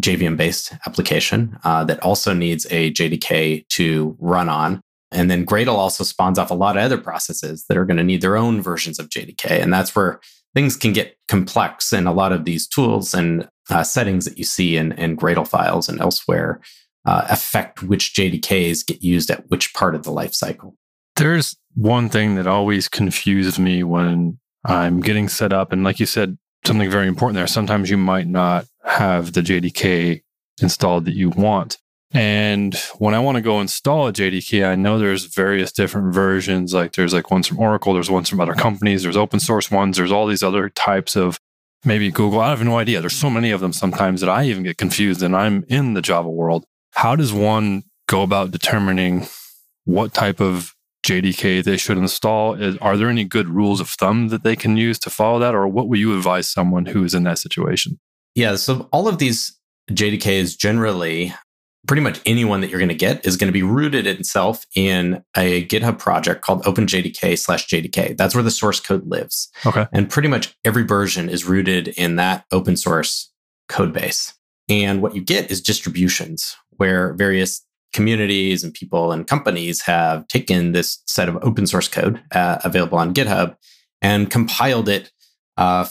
JVM 0.00 0.36
based 0.36 0.72
application 0.86 1.58
uh, 1.64 1.84
that 1.84 2.00
also 2.00 2.32
needs 2.32 2.66
a 2.70 2.92
JDK 2.92 3.66
to 3.68 4.16
run 4.18 4.48
on. 4.48 4.80
And 5.12 5.30
then 5.30 5.46
Gradle 5.46 5.74
also 5.74 6.02
spawns 6.02 6.38
off 6.38 6.50
a 6.50 6.54
lot 6.54 6.76
of 6.76 6.82
other 6.82 6.98
processes 6.98 7.64
that 7.68 7.76
are 7.76 7.84
going 7.84 7.98
to 7.98 8.04
need 8.04 8.20
their 8.20 8.36
own 8.36 8.60
versions 8.60 8.98
of 8.98 9.08
JDK. 9.08 9.62
And 9.62 9.72
that's 9.72 9.94
where 9.94 10.20
things 10.54 10.76
can 10.76 10.92
get 10.92 11.16
complex. 11.28 11.92
And 11.92 12.08
a 12.08 12.12
lot 12.12 12.32
of 12.32 12.44
these 12.44 12.66
tools 12.66 13.14
and 13.14 13.48
uh, 13.70 13.84
settings 13.84 14.24
that 14.24 14.38
you 14.38 14.44
see 14.44 14.76
in, 14.76 14.92
in 14.92 15.16
Gradle 15.16 15.46
files 15.46 15.88
and 15.88 16.00
elsewhere 16.00 16.60
uh, 17.06 17.26
affect 17.28 17.82
which 17.82 18.14
JDKs 18.14 18.86
get 18.86 19.02
used 19.02 19.30
at 19.30 19.48
which 19.50 19.72
part 19.74 19.94
of 19.94 20.02
the 20.02 20.10
life 20.10 20.34
cycle. 20.34 20.74
There's 21.16 21.56
one 21.74 22.08
thing 22.08 22.34
that 22.34 22.46
always 22.46 22.88
confused 22.88 23.58
me 23.58 23.84
when 23.84 24.38
I'm 24.64 25.00
getting 25.00 25.28
set 25.28 25.52
up. 25.52 25.72
And 25.72 25.84
like 25.84 26.00
you 26.00 26.06
said, 26.06 26.38
something 26.66 26.90
very 26.90 27.08
important 27.08 27.36
there. 27.36 27.46
Sometimes 27.46 27.90
you 27.90 27.96
might 27.96 28.26
not 28.26 28.66
have 28.84 29.32
the 29.32 29.40
JDK 29.40 30.22
installed 30.60 31.04
that 31.06 31.14
you 31.14 31.30
want. 31.30 31.78
And 32.12 32.76
when 32.98 33.12
I 33.12 33.18
want 33.18 33.36
to 33.36 33.42
go 33.42 33.60
install 33.60 34.06
a 34.06 34.12
JDK, 34.12 34.64
I 34.66 34.76
know 34.76 34.98
there's 34.98 35.24
various 35.24 35.72
different 35.72 36.14
versions. 36.14 36.72
Like 36.72 36.92
there's 36.92 37.12
like 37.12 37.30
ones 37.30 37.48
from 37.48 37.58
Oracle, 37.58 37.92
there's 37.92 38.10
ones 38.10 38.28
from 38.28 38.40
other 38.40 38.54
companies, 38.54 39.02
there's 39.02 39.16
open 39.16 39.40
source 39.40 39.70
ones, 39.70 39.96
there's 39.96 40.12
all 40.12 40.28
these 40.28 40.42
other 40.42 40.68
types 40.68 41.16
of 41.16 41.40
maybe 41.84 42.10
Google. 42.10 42.40
I 42.40 42.50
have 42.50 42.62
no 42.62 42.78
idea. 42.78 43.00
There's 43.00 43.16
so 43.16 43.30
many 43.30 43.50
of 43.50 43.60
them 43.60 43.72
sometimes 43.72 44.20
that 44.20 44.30
I 44.30 44.44
even 44.44 44.62
get 44.62 44.78
confused 44.78 45.22
and 45.22 45.34
I'm 45.34 45.64
in 45.68 45.94
the 45.94 46.02
Java 46.02 46.30
world. 46.30 46.64
How 46.92 47.16
does 47.16 47.32
one 47.32 47.82
go 48.06 48.22
about 48.22 48.52
determining 48.52 49.26
what 49.84 50.14
type 50.14 50.40
of 50.40 50.73
JDK 51.04 51.62
they 51.62 51.76
should 51.76 51.98
install? 51.98 52.54
Is, 52.54 52.76
are 52.78 52.96
there 52.96 53.08
any 53.08 53.24
good 53.24 53.48
rules 53.48 53.80
of 53.80 53.88
thumb 53.88 54.28
that 54.28 54.42
they 54.42 54.56
can 54.56 54.76
use 54.76 54.98
to 55.00 55.10
follow 55.10 55.38
that? 55.38 55.54
Or 55.54 55.68
what 55.68 55.88
would 55.88 55.98
you 55.98 56.16
advise 56.16 56.48
someone 56.48 56.86
who 56.86 57.04
is 57.04 57.14
in 57.14 57.22
that 57.24 57.38
situation? 57.38 58.00
Yeah, 58.34 58.56
so 58.56 58.88
all 58.90 59.06
of 59.06 59.18
these 59.18 59.56
JDKs 59.90 60.58
generally, 60.58 61.32
pretty 61.86 62.02
much 62.02 62.20
anyone 62.24 62.60
that 62.62 62.70
you're 62.70 62.80
going 62.80 62.88
to 62.88 62.94
get 62.94 63.24
is 63.26 63.36
going 63.36 63.48
to 63.48 63.52
be 63.52 63.62
rooted 63.62 64.06
itself 64.06 64.66
in 64.74 65.22
a 65.36 65.66
GitHub 65.66 65.98
project 65.98 66.42
called 66.42 66.64
OpenJDK 66.64 67.38
slash 67.38 67.68
JDK. 67.68 68.16
That's 68.16 68.34
where 68.34 68.42
the 68.42 68.50
source 68.50 68.80
code 68.80 69.06
lives. 69.06 69.50
Okay. 69.66 69.86
And 69.92 70.08
pretty 70.08 70.28
much 70.28 70.56
every 70.64 70.82
version 70.82 71.28
is 71.28 71.44
rooted 71.44 71.88
in 71.88 72.16
that 72.16 72.46
open 72.50 72.76
source 72.76 73.30
code 73.68 73.92
base. 73.92 74.34
And 74.68 75.02
what 75.02 75.14
you 75.14 75.22
get 75.22 75.50
is 75.50 75.60
distributions 75.60 76.56
where 76.76 77.12
various 77.12 77.64
communities 77.94 78.62
and 78.62 78.74
people 78.74 79.12
and 79.12 79.26
companies 79.26 79.80
have 79.82 80.26
taken 80.28 80.72
this 80.72 81.02
set 81.06 81.28
of 81.28 81.38
open 81.42 81.66
source 81.66 81.88
code 81.88 82.20
uh, 82.32 82.58
available 82.64 82.98
on 82.98 83.14
GitHub 83.14 83.56
and 84.02 84.30
compiled 84.30 84.88
it 84.88 85.10
uh, 85.56 85.86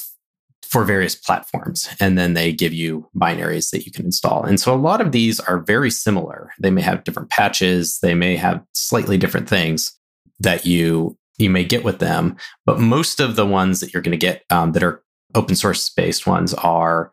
for 0.62 0.84
various 0.84 1.16
platforms. 1.16 1.88
And 2.00 2.18
then 2.18 2.34
they 2.34 2.52
give 2.52 2.74
you 2.74 3.10
binaries 3.16 3.72
that 3.72 3.86
you 3.86 3.92
can 3.92 4.06
install. 4.06 4.44
And 4.44 4.60
so 4.60 4.74
a 4.74 4.76
lot 4.76 5.02
of 5.02 5.12
these 5.12 5.40
are 5.40 5.60
very 5.60 5.90
similar. 5.90 6.52
They 6.60 6.72
may 6.72 6.82
have 6.82 7.04
different 7.04 7.30
patches, 7.30 8.00
they 8.02 8.14
may 8.14 8.36
have 8.36 8.64
slightly 8.74 9.18
different 9.18 9.50
things 9.50 9.98
that 10.40 10.66
you 10.66 11.18
you 11.40 11.50
may 11.50 11.64
get 11.64 11.84
with 11.84 11.98
them. 11.98 12.36
But 12.66 12.80
most 12.80 13.20
of 13.20 13.36
the 13.36 13.46
ones 13.46 13.80
that 13.80 13.92
you're 13.92 14.04
going 14.04 14.12
to 14.12 14.18
get 14.18 14.44
um, 14.52 14.74
that 14.74 14.84
are 14.84 15.02
open 15.34 15.56
source 15.56 15.90
based 15.90 16.28
ones 16.28 16.54
are 16.54 17.12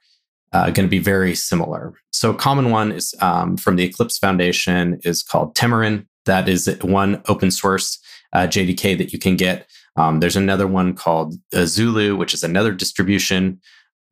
uh, 0.53 0.71
going 0.71 0.87
to 0.87 0.91
be 0.91 0.99
very 0.99 1.35
similar. 1.35 1.95
So 2.13 2.31
a 2.31 2.35
common 2.35 2.71
one 2.71 2.93
is 2.93 3.15
um, 3.21 3.57
from 3.57 3.77
the 3.77 3.85
Eclipse 3.85 4.19
Foundation 4.19 5.01
is 5.05 5.23
called 5.23 5.55
Temurin. 5.55 6.07
That 6.27 6.49
is 6.49 6.69
one 6.83 7.23
open 7.29 7.51
source 7.51 7.99
uh, 8.33 8.47
JDK 8.47 8.99
that 8.99 9.13
you 9.13 9.19
can 9.19 9.37
get. 9.37 9.69
Um, 9.97 10.21
there's 10.21 10.37
another 10.37 10.67
one 10.67 10.95
called 10.95 11.35
uh, 11.55 11.67
Zulu, 11.67 12.17
which 12.17 12.35
is 12.35 12.45
another 12.45 12.73
distribution 12.73 13.61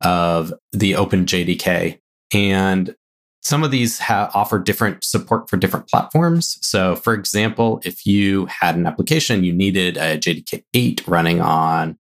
of 0.01 0.53
the 0.71 0.95
Open 0.95 1.25
JDK. 1.25 1.99
And 2.33 2.95
some 3.41 3.63
of 3.63 3.71
these 3.71 3.99
ha- 3.99 4.29
offer 4.33 4.59
different 4.59 5.03
support 5.03 5.49
for 5.49 5.57
different 5.57 5.87
platforms. 5.87 6.57
So, 6.61 6.95
for 6.95 7.13
example, 7.13 7.81
if 7.85 8.05
you 8.05 8.47
had 8.47 8.75
an 8.75 8.85
application, 8.85 9.43
you 9.43 9.53
needed 9.53 9.97
a 9.97 10.17
JDK 10.17 10.63
8 10.73 11.07
running 11.07 11.41
on 11.41 11.97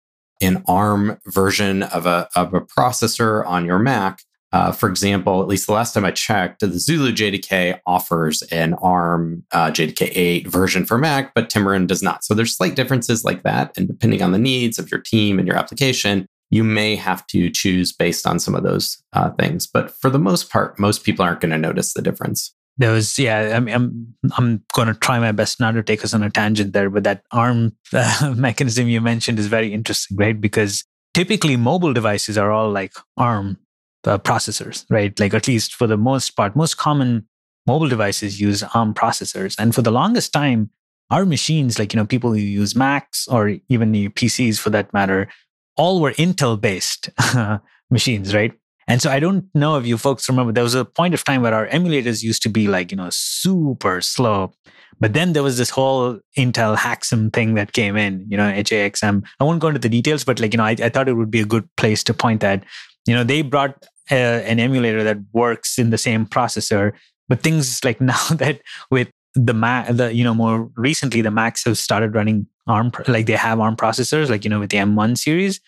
an 0.46 0.64
ARM 0.68 1.20
version 1.26 1.84
of 1.84 2.06
a, 2.06 2.30
of 2.36 2.54
a 2.54 2.62
processor 2.62 3.46
on 3.46 3.66
your 3.66 3.80
Mac, 3.80 4.20
uh, 4.56 4.72
for 4.72 4.88
example, 4.88 5.42
at 5.42 5.50
least 5.50 5.68
the 5.68 5.74
last 5.74 5.94
time 5.94 6.06
I 6.06 6.12
checked, 6.12 6.62
the 6.62 6.80
Zulu 6.80 7.12
JDK 7.12 7.78
offers 7.86 8.42
an 8.44 8.74
ARM 8.76 9.44
uh, 9.52 9.70
JDK 9.70 10.12
8 10.14 10.48
version 10.48 10.86
for 10.86 10.98
Mac, 10.98 11.34
but 11.34 11.50
Temurin 11.50 11.88
does 11.88 12.02
not. 12.02 12.24
So 12.24 12.34
there's 12.34 12.56
slight 12.56 12.74
differences 12.74 13.26
like 13.26 13.44
that. 13.44 13.76
And 13.76 13.86
depending 13.86 14.22
on 14.22 14.32
the 14.32 14.40
needs 14.40 14.80
of 14.80 14.90
your 14.90 15.02
team 15.02 15.40
and 15.40 15.48
your 15.48 15.58
application, 15.58 16.26
you 16.52 16.64
may 16.64 16.96
have 16.96 17.28
to 17.28 17.50
choose 17.50 17.92
based 17.92 18.26
on 18.26 18.40
some 18.40 18.56
of 18.56 18.64
those 18.64 19.04
uh, 19.12 19.32
things. 19.32 19.68
But 19.68 19.92
for 19.92 20.10
the 20.10 20.20
most 20.20 20.50
part, 20.50 20.80
most 20.80 21.04
people 21.04 21.26
aren't 21.26 21.42
going 21.42 21.52
to 21.52 21.58
notice 21.58 21.94
the 21.94 22.02
difference. 22.02 22.54
There 22.78 22.92
was, 22.92 23.18
yeah, 23.18 23.54
I 23.56 23.60
mean, 23.60 23.74
I'm, 23.74 24.16
I'm 24.38 24.64
going 24.74 24.90
to 24.90 24.94
try 24.94 25.18
my 25.20 25.32
best 25.32 25.60
not 25.60 25.72
to 25.72 25.84
take 25.84 26.04
us 26.04 26.14
on 26.14 26.24
a 26.24 26.30
tangent 26.30 26.74
there, 26.74 26.90
but 26.90 27.04
that 27.06 27.24
ARM 27.32 27.76
uh, 27.94 28.34
mechanism 28.36 28.88
you 28.88 29.00
mentioned 29.02 29.40
is 29.40 29.48
very 29.48 29.74
interesting, 29.74 30.18
right? 30.18 30.40
Because 30.40 30.84
typically 31.14 31.56
mobile 31.56 31.94
devices 31.94 32.38
are 32.38 32.52
all 32.52 32.70
like 32.70 32.94
ARM 33.18 33.58
uh, 34.06 34.18
processors, 34.18 34.86
right? 34.90 35.18
Like 35.20 35.34
at 35.34 35.48
least 35.48 35.74
for 35.74 35.88
the 35.88 35.98
most 35.98 36.32
part, 36.32 36.56
most 36.56 36.78
common 36.78 37.28
mobile 37.66 37.88
devices 37.88 38.42
use 38.42 38.62
ARM 38.62 38.94
processors. 38.94 39.56
And 39.58 39.74
for 39.74 39.82
the 39.82 39.92
longest 39.92 40.34
time, 40.34 40.70
our 41.12 41.26
machines, 41.26 41.80
like, 41.80 41.94
you 41.94 41.98
know, 41.98 42.06
people 42.06 42.32
who 42.32 42.40
use 42.40 42.76
Macs 42.76 43.28
or 43.28 43.58
even 43.70 43.92
the 43.92 44.10
PCs 44.10 44.60
for 44.60 44.70
that 44.72 44.94
matter, 44.94 45.30
all 45.78 46.02
were 46.02 46.14
Intel 46.14 46.60
based 46.60 47.10
machines, 47.90 48.34
right? 48.34 48.54
And 48.88 49.02
so 49.02 49.10
I 49.10 49.20
don't 49.20 49.46
know 49.56 49.78
if 49.78 49.86
you 49.86 49.98
folks 49.98 50.30
remember, 50.30 50.52
there 50.52 50.64
was 50.64 50.76
a 50.76 50.86
point 50.86 51.14
of 51.14 51.24
time 51.24 51.42
where 51.42 51.54
our 51.54 51.68
emulators 51.68 52.22
used 52.22 52.44
to 52.44 52.50
be 52.50 52.68
like, 52.68 52.92
you 52.92 52.98
know, 52.98 53.10
super 53.12 54.02
slow. 54.02 54.54
But 55.00 55.14
then 55.14 55.34
there 55.34 55.44
was 55.44 55.58
this 55.58 55.70
whole 55.70 56.20
Intel 56.38 56.78
HAXM 56.78 57.34
thing 57.34 57.56
that 57.56 57.74
came 57.74 57.98
in, 57.98 58.26
you 58.30 58.38
know, 58.38 58.50
HAXM. 58.52 59.24
I 59.40 59.44
won't 59.44 59.60
go 59.60 59.68
into 59.68 59.80
the 59.80 59.90
details, 59.90 60.24
but 60.24 60.40
like, 60.40 60.54
you 60.54 60.58
know, 60.58 60.64
I, 60.64 60.76
I 60.82 60.90
thought 60.90 61.10
it 61.10 61.14
would 61.14 61.32
be 61.32 61.42
a 61.42 61.46
good 61.46 61.68
place 61.76 62.04
to 62.06 62.14
point 62.14 62.42
that, 62.42 62.64
you 63.06 63.14
know, 63.14 63.24
they 63.24 63.42
brought 63.42 63.86
uh, 64.12 64.16
an 64.16 64.60
emulator 64.60 65.04
that 65.04 65.18
works 65.34 65.78
in 65.78 65.90
the 65.90 65.98
same 65.98 66.26
processor. 66.26 66.94
But 67.28 67.42
things 67.42 67.84
like 67.84 68.00
now 68.02 68.24
that 68.30 68.62
with 68.92 69.10
the 69.34 69.54
Mac, 69.54 69.88
the 69.90 70.14
you 70.14 70.24
know 70.24 70.34
more 70.34 70.70
recently 70.76 71.22
the 71.22 71.32
Macs 71.32 71.66
have 71.66 71.78
started 71.78 72.16
running 72.16 72.48
ARM, 72.68 72.92
like 73.08 73.26
they 73.26 73.34
have 73.34 73.60
ARM 73.60 73.76
processors, 73.76 74.30
like 74.30 74.44
you 74.44 74.50
know 74.50 74.60
with 74.60 74.70
the 74.70 74.78
M1 74.78 75.18
series, 75.18 75.60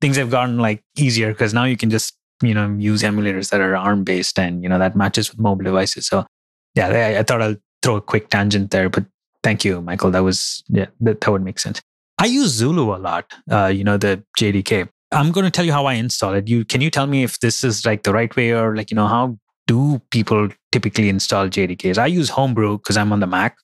things 0.00 0.16
have 0.16 0.30
gotten 0.30 0.58
like 0.58 0.84
easier 0.96 1.32
because 1.32 1.52
now 1.52 1.64
you 1.64 1.76
can 1.76 1.90
just 1.90 2.15
you 2.42 2.54
know 2.54 2.74
use 2.78 3.02
emulators 3.02 3.50
that 3.50 3.60
are 3.60 3.76
ARM 3.76 4.04
based 4.04 4.38
and 4.38 4.62
you 4.62 4.68
know 4.68 4.78
that 4.78 4.96
matches 4.96 5.30
with 5.30 5.38
mobile 5.38 5.64
devices. 5.64 6.06
So 6.06 6.26
yeah, 6.74 6.88
I, 6.88 7.18
I 7.18 7.22
thought 7.22 7.42
I'll 7.42 7.56
throw 7.82 7.96
a 7.96 8.00
quick 8.00 8.28
tangent 8.28 8.70
there, 8.70 8.88
but 8.88 9.04
thank 9.42 9.64
you, 9.64 9.80
Michael. 9.80 10.10
That 10.10 10.24
was 10.24 10.62
yeah, 10.68 10.86
that, 11.00 11.20
that 11.20 11.30
would 11.30 11.42
make 11.42 11.58
sense. 11.58 11.80
I 12.18 12.26
use 12.26 12.50
Zulu 12.50 12.94
a 12.94 12.98
lot. 12.98 13.32
Uh, 13.50 13.66
you 13.66 13.84
know 13.84 13.96
the 13.96 14.22
JDK. 14.38 14.88
I'm 15.12 15.30
going 15.30 15.44
to 15.44 15.50
tell 15.50 15.64
you 15.64 15.72
how 15.72 15.86
I 15.86 15.94
install 15.94 16.34
it. 16.34 16.48
You 16.48 16.64
can 16.64 16.80
you 16.80 16.90
tell 16.90 17.06
me 17.06 17.22
if 17.22 17.40
this 17.40 17.62
is 17.62 17.86
like 17.86 18.02
the 18.02 18.12
right 18.12 18.34
way 18.36 18.52
or 18.52 18.76
like 18.76 18.90
you 18.90 18.96
know 18.96 19.06
how 19.06 19.38
do 19.66 20.00
people 20.10 20.48
typically 20.72 21.08
install 21.08 21.48
JDKs? 21.48 21.98
I 21.98 22.06
use 22.06 22.28
Homebrew 22.28 22.78
because 22.78 22.96
I'm 22.96 23.12
on 23.12 23.20
the 23.20 23.26
Mac. 23.26 23.56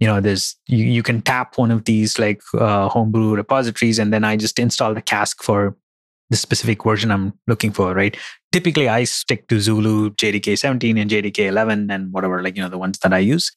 You 0.00 0.08
know, 0.08 0.20
there's 0.20 0.56
you, 0.66 0.84
you 0.84 1.02
can 1.02 1.22
tap 1.22 1.56
one 1.56 1.70
of 1.70 1.84
these 1.84 2.18
like 2.18 2.42
uh, 2.54 2.88
Homebrew 2.88 3.34
repositories, 3.36 3.98
and 3.98 4.12
then 4.12 4.24
I 4.24 4.36
just 4.36 4.58
install 4.58 4.94
the 4.94 5.02
cask 5.02 5.42
for 5.42 5.76
the 6.30 6.36
specific 6.36 6.82
version 6.84 7.10
I'm 7.10 7.32
looking 7.46 7.72
for. 7.72 7.94
Right? 7.94 8.16
Typically, 8.52 8.88
I 8.88 9.04
stick 9.04 9.48
to 9.48 9.60
Zulu, 9.60 10.10
JDK 10.10 10.58
17, 10.58 10.98
and 10.98 11.10
JDK 11.10 11.46
11, 11.46 11.90
and 11.90 12.12
whatever 12.12 12.42
like 12.42 12.56
you 12.56 12.62
know 12.62 12.68
the 12.68 12.78
ones 12.78 12.98
that 13.00 13.12
I 13.12 13.18
use. 13.18 13.50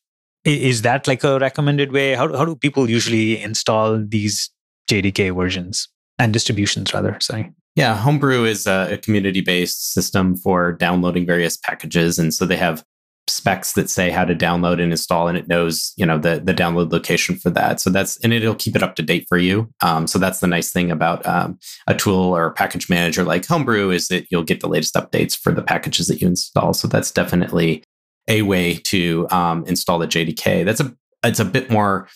Is 0.45 0.83
that 0.83 1.07
like 1.07 1.23
a 1.23 1.39
recommended 1.39 1.91
way? 1.91 2.15
How 2.15 2.35
how 2.35 2.45
do 2.45 2.55
people 2.55 2.89
usually 2.89 3.41
install 3.41 4.03
these 4.05 4.49
JDK 4.89 5.35
versions? 5.35 5.87
and 6.19 6.33
distributions 6.33 6.93
rather 6.93 7.17
sorry 7.19 7.51
yeah 7.75 7.95
homebrew 7.95 8.45
is 8.45 8.67
a, 8.67 8.97
community 9.03 9.41
based 9.41 9.93
system 9.93 10.35
for 10.35 10.73
downloading 10.73 11.25
various 11.25 11.57
packages 11.57 12.19
and 12.19 12.33
so 12.33 12.45
they 12.45 12.57
have 12.57 12.83
specs 13.29 13.73
that 13.73 13.89
say 13.89 14.09
how 14.09 14.25
to 14.25 14.35
download 14.35 14.81
and 14.81 14.91
install 14.91 15.27
and 15.27 15.37
it 15.37 15.47
knows 15.47 15.93
you 15.97 16.05
know 16.05 16.17
the 16.17 16.39
the 16.39 16.53
download 16.53 16.91
location 16.91 17.35
for 17.35 17.49
that. 17.51 17.79
So 17.79 17.89
that's 17.89 18.17
and 18.17 18.33
it'll 18.33 18.55
keep 18.55 18.75
it 18.75 18.83
up 18.83 18.95
to 18.95 19.01
date 19.01 19.25
for 19.27 19.37
you. 19.37 19.69
Um, 19.81 20.07
so 20.07 20.19
that's 20.19 20.39
the 20.39 20.47
nice 20.47 20.71
thing 20.71 20.91
about 20.91 21.25
um, 21.25 21.59
a 21.87 21.95
tool 21.95 22.35
or 22.35 22.45
a 22.45 22.53
package 22.53 22.89
manager 22.89 23.23
like 23.23 23.45
homebrew 23.45 23.91
is 23.91 24.07
that 24.07 24.27
you'll 24.31 24.43
get 24.43 24.61
the 24.61 24.69
latest 24.69 24.95
updates 24.95 25.37
for 25.37 25.51
the 25.51 25.63
packages 25.63 26.07
that 26.07 26.21
you 26.21 26.27
install. 26.27 26.73
So 26.73 26.87
that's 26.87 27.11
definitely 27.11 27.83
a 28.27 28.41
way 28.41 28.75
to 28.75 29.25
um, 29.31 29.63
install 29.67 29.99
the 29.99 30.07
jdk 30.07 30.65
that's 30.65 30.81
a 30.81 30.93
it's 31.23 31.39
a 31.39 31.45
bit 31.45 31.69
more 31.69 32.09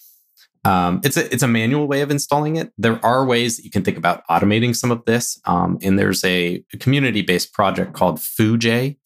um, 0.64 1.02
it's 1.04 1.18
a 1.18 1.34
it's 1.34 1.44
a 1.44 1.48
manual 1.48 1.88
way 1.88 2.02
of 2.02 2.12
installing 2.12 2.58
it. 2.58 2.72
There 2.78 3.04
are 3.04 3.26
ways 3.26 3.58
that 3.58 3.66
you 3.66 3.72
can 3.72 3.84
think 3.84 3.98
about 3.98 4.26
automating 4.28 4.76
some 4.76 4.92
of 4.92 5.04
this, 5.06 5.40
um, 5.46 5.80
and 5.82 5.98
there's 5.98 6.24
a, 6.24 6.64
a 6.72 6.78
community 6.78 7.24
based 7.24 7.52
project 7.54 7.94
called 7.94 8.20
FooJay 8.20 8.98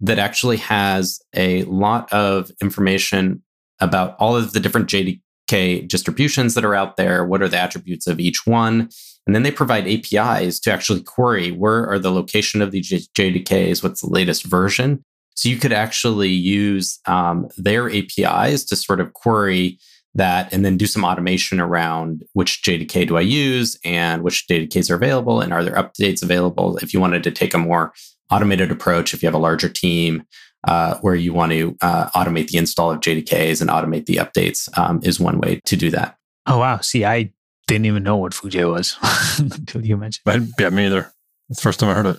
that 0.00 0.18
actually 0.18 0.58
has 0.58 1.20
a 1.34 1.64
lot 1.64 2.12
of 2.12 2.50
information 2.60 3.42
about 3.80 4.16
all 4.18 4.36
of 4.36 4.52
the 4.52 4.60
different 4.60 4.88
JDK 4.88 5.88
distributions 5.88 6.54
that 6.54 6.64
are 6.64 6.74
out 6.74 6.96
there. 6.96 7.24
What 7.24 7.42
are 7.42 7.48
the 7.48 7.58
attributes 7.58 8.06
of 8.06 8.20
each 8.20 8.46
one? 8.46 8.88
And 9.26 9.34
then 9.34 9.42
they 9.42 9.50
provide 9.50 9.88
APIs 9.88 10.60
to 10.60 10.72
actually 10.72 11.02
query 11.02 11.50
where 11.50 11.88
are 11.88 11.98
the 11.98 12.12
location 12.12 12.62
of 12.62 12.70
these 12.70 12.88
JDKs, 12.88 13.82
what's 13.82 14.02
the 14.02 14.08
latest 14.08 14.44
version. 14.44 15.02
So 15.34 15.48
you 15.48 15.56
could 15.56 15.72
actually 15.72 16.30
use 16.30 16.98
um, 17.06 17.48
their 17.58 17.90
APIs 17.90 18.64
to 18.66 18.76
sort 18.76 19.00
of 19.00 19.12
query 19.12 19.78
that 20.14 20.50
and 20.52 20.64
then 20.64 20.78
do 20.78 20.86
some 20.86 21.04
automation 21.04 21.60
around 21.60 22.24
which 22.32 22.62
JDK 22.62 23.06
do 23.06 23.18
I 23.18 23.20
use 23.20 23.78
and 23.84 24.22
which 24.22 24.46
JDKs 24.50 24.90
are 24.90 24.94
available 24.94 25.42
and 25.42 25.52
are 25.52 25.62
there 25.62 25.74
updates 25.74 26.22
available 26.22 26.78
if 26.78 26.94
you 26.94 27.00
wanted 27.00 27.22
to 27.24 27.30
take 27.30 27.52
a 27.52 27.58
more 27.58 27.92
automated 28.30 28.70
approach 28.70 29.14
if 29.14 29.22
you 29.22 29.26
have 29.26 29.34
a 29.34 29.38
larger 29.38 29.68
team 29.68 30.24
uh, 30.64 30.96
where 30.98 31.14
you 31.14 31.32
want 31.32 31.52
to 31.52 31.76
uh, 31.80 32.10
automate 32.10 32.48
the 32.48 32.58
install 32.58 32.90
of 32.90 33.00
JDKs 33.00 33.60
and 33.60 33.70
automate 33.70 34.06
the 34.06 34.16
updates 34.16 34.68
um, 34.78 35.00
is 35.02 35.20
one 35.20 35.38
way 35.38 35.60
to 35.64 35.76
do 35.76 35.90
that. 35.90 36.16
Oh 36.46 36.58
wow! 36.58 36.78
See, 36.80 37.04
I 37.04 37.32
didn't 37.66 37.86
even 37.86 38.02
know 38.02 38.16
what 38.16 38.32
FooJay 38.32 38.70
was 38.70 38.96
until 39.38 39.84
you 39.84 39.96
mentioned. 39.96 40.22
But 40.24 40.42
yeah, 40.58 40.70
me 40.70 40.86
either. 40.86 41.12
It's 41.48 41.60
the 41.60 41.62
first 41.62 41.80
time 41.80 41.90
I 41.90 41.94
heard 41.94 42.06
it. 42.06 42.18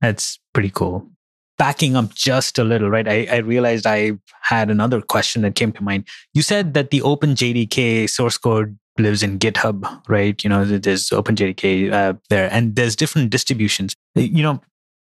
That's 0.00 0.38
pretty 0.52 0.70
cool 0.70 1.10
backing 1.58 1.96
up 1.96 2.14
just 2.14 2.58
a 2.58 2.64
little, 2.64 2.90
right? 2.90 3.08
I, 3.08 3.26
I, 3.30 3.36
realized 3.38 3.86
I 3.86 4.12
had 4.42 4.70
another 4.70 5.00
question 5.00 5.42
that 5.42 5.54
came 5.54 5.72
to 5.72 5.82
mind. 5.82 6.06
You 6.34 6.42
said 6.42 6.74
that 6.74 6.90
the 6.90 7.00
OpenJDK 7.00 8.08
source 8.10 8.36
code 8.36 8.78
lives 8.98 9.22
in 9.22 9.38
GitHub, 9.38 10.02
right? 10.08 10.42
You 10.42 10.50
know, 10.50 10.64
there's 10.64 11.08
OpenJDK 11.10 11.92
uh, 11.92 12.14
there, 12.30 12.50
and 12.52 12.76
there's 12.76 12.96
different 12.96 13.30
distributions. 13.30 13.94
You 14.14 14.42
know, 14.42 14.60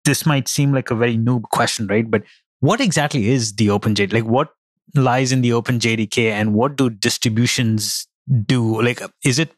this 0.10 0.25
might 0.25 0.48
seem 0.48 0.74
like 0.74 0.89
a 0.89 0.96
very 0.96 1.18
noob 1.18 1.44
question, 1.44 1.86
right? 1.88 2.10
But 2.10 2.24
what 2.62 2.82
exactly 2.82 3.30
is 3.30 3.54
the 3.54 3.68
OpenJDK? 3.68 4.13
Like, 4.13 4.25
what 4.25 4.50
lies 4.96 5.32
in 5.32 5.42
the 5.42 5.51
OpenJDK, 5.51 6.32
and 6.32 6.56
what 6.56 6.75
do 6.75 6.89
distributions 6.89 8.08
do? 8.46 8.82
Like, 8.82 9.01
is 9.24 9.38
it 9.38 9.51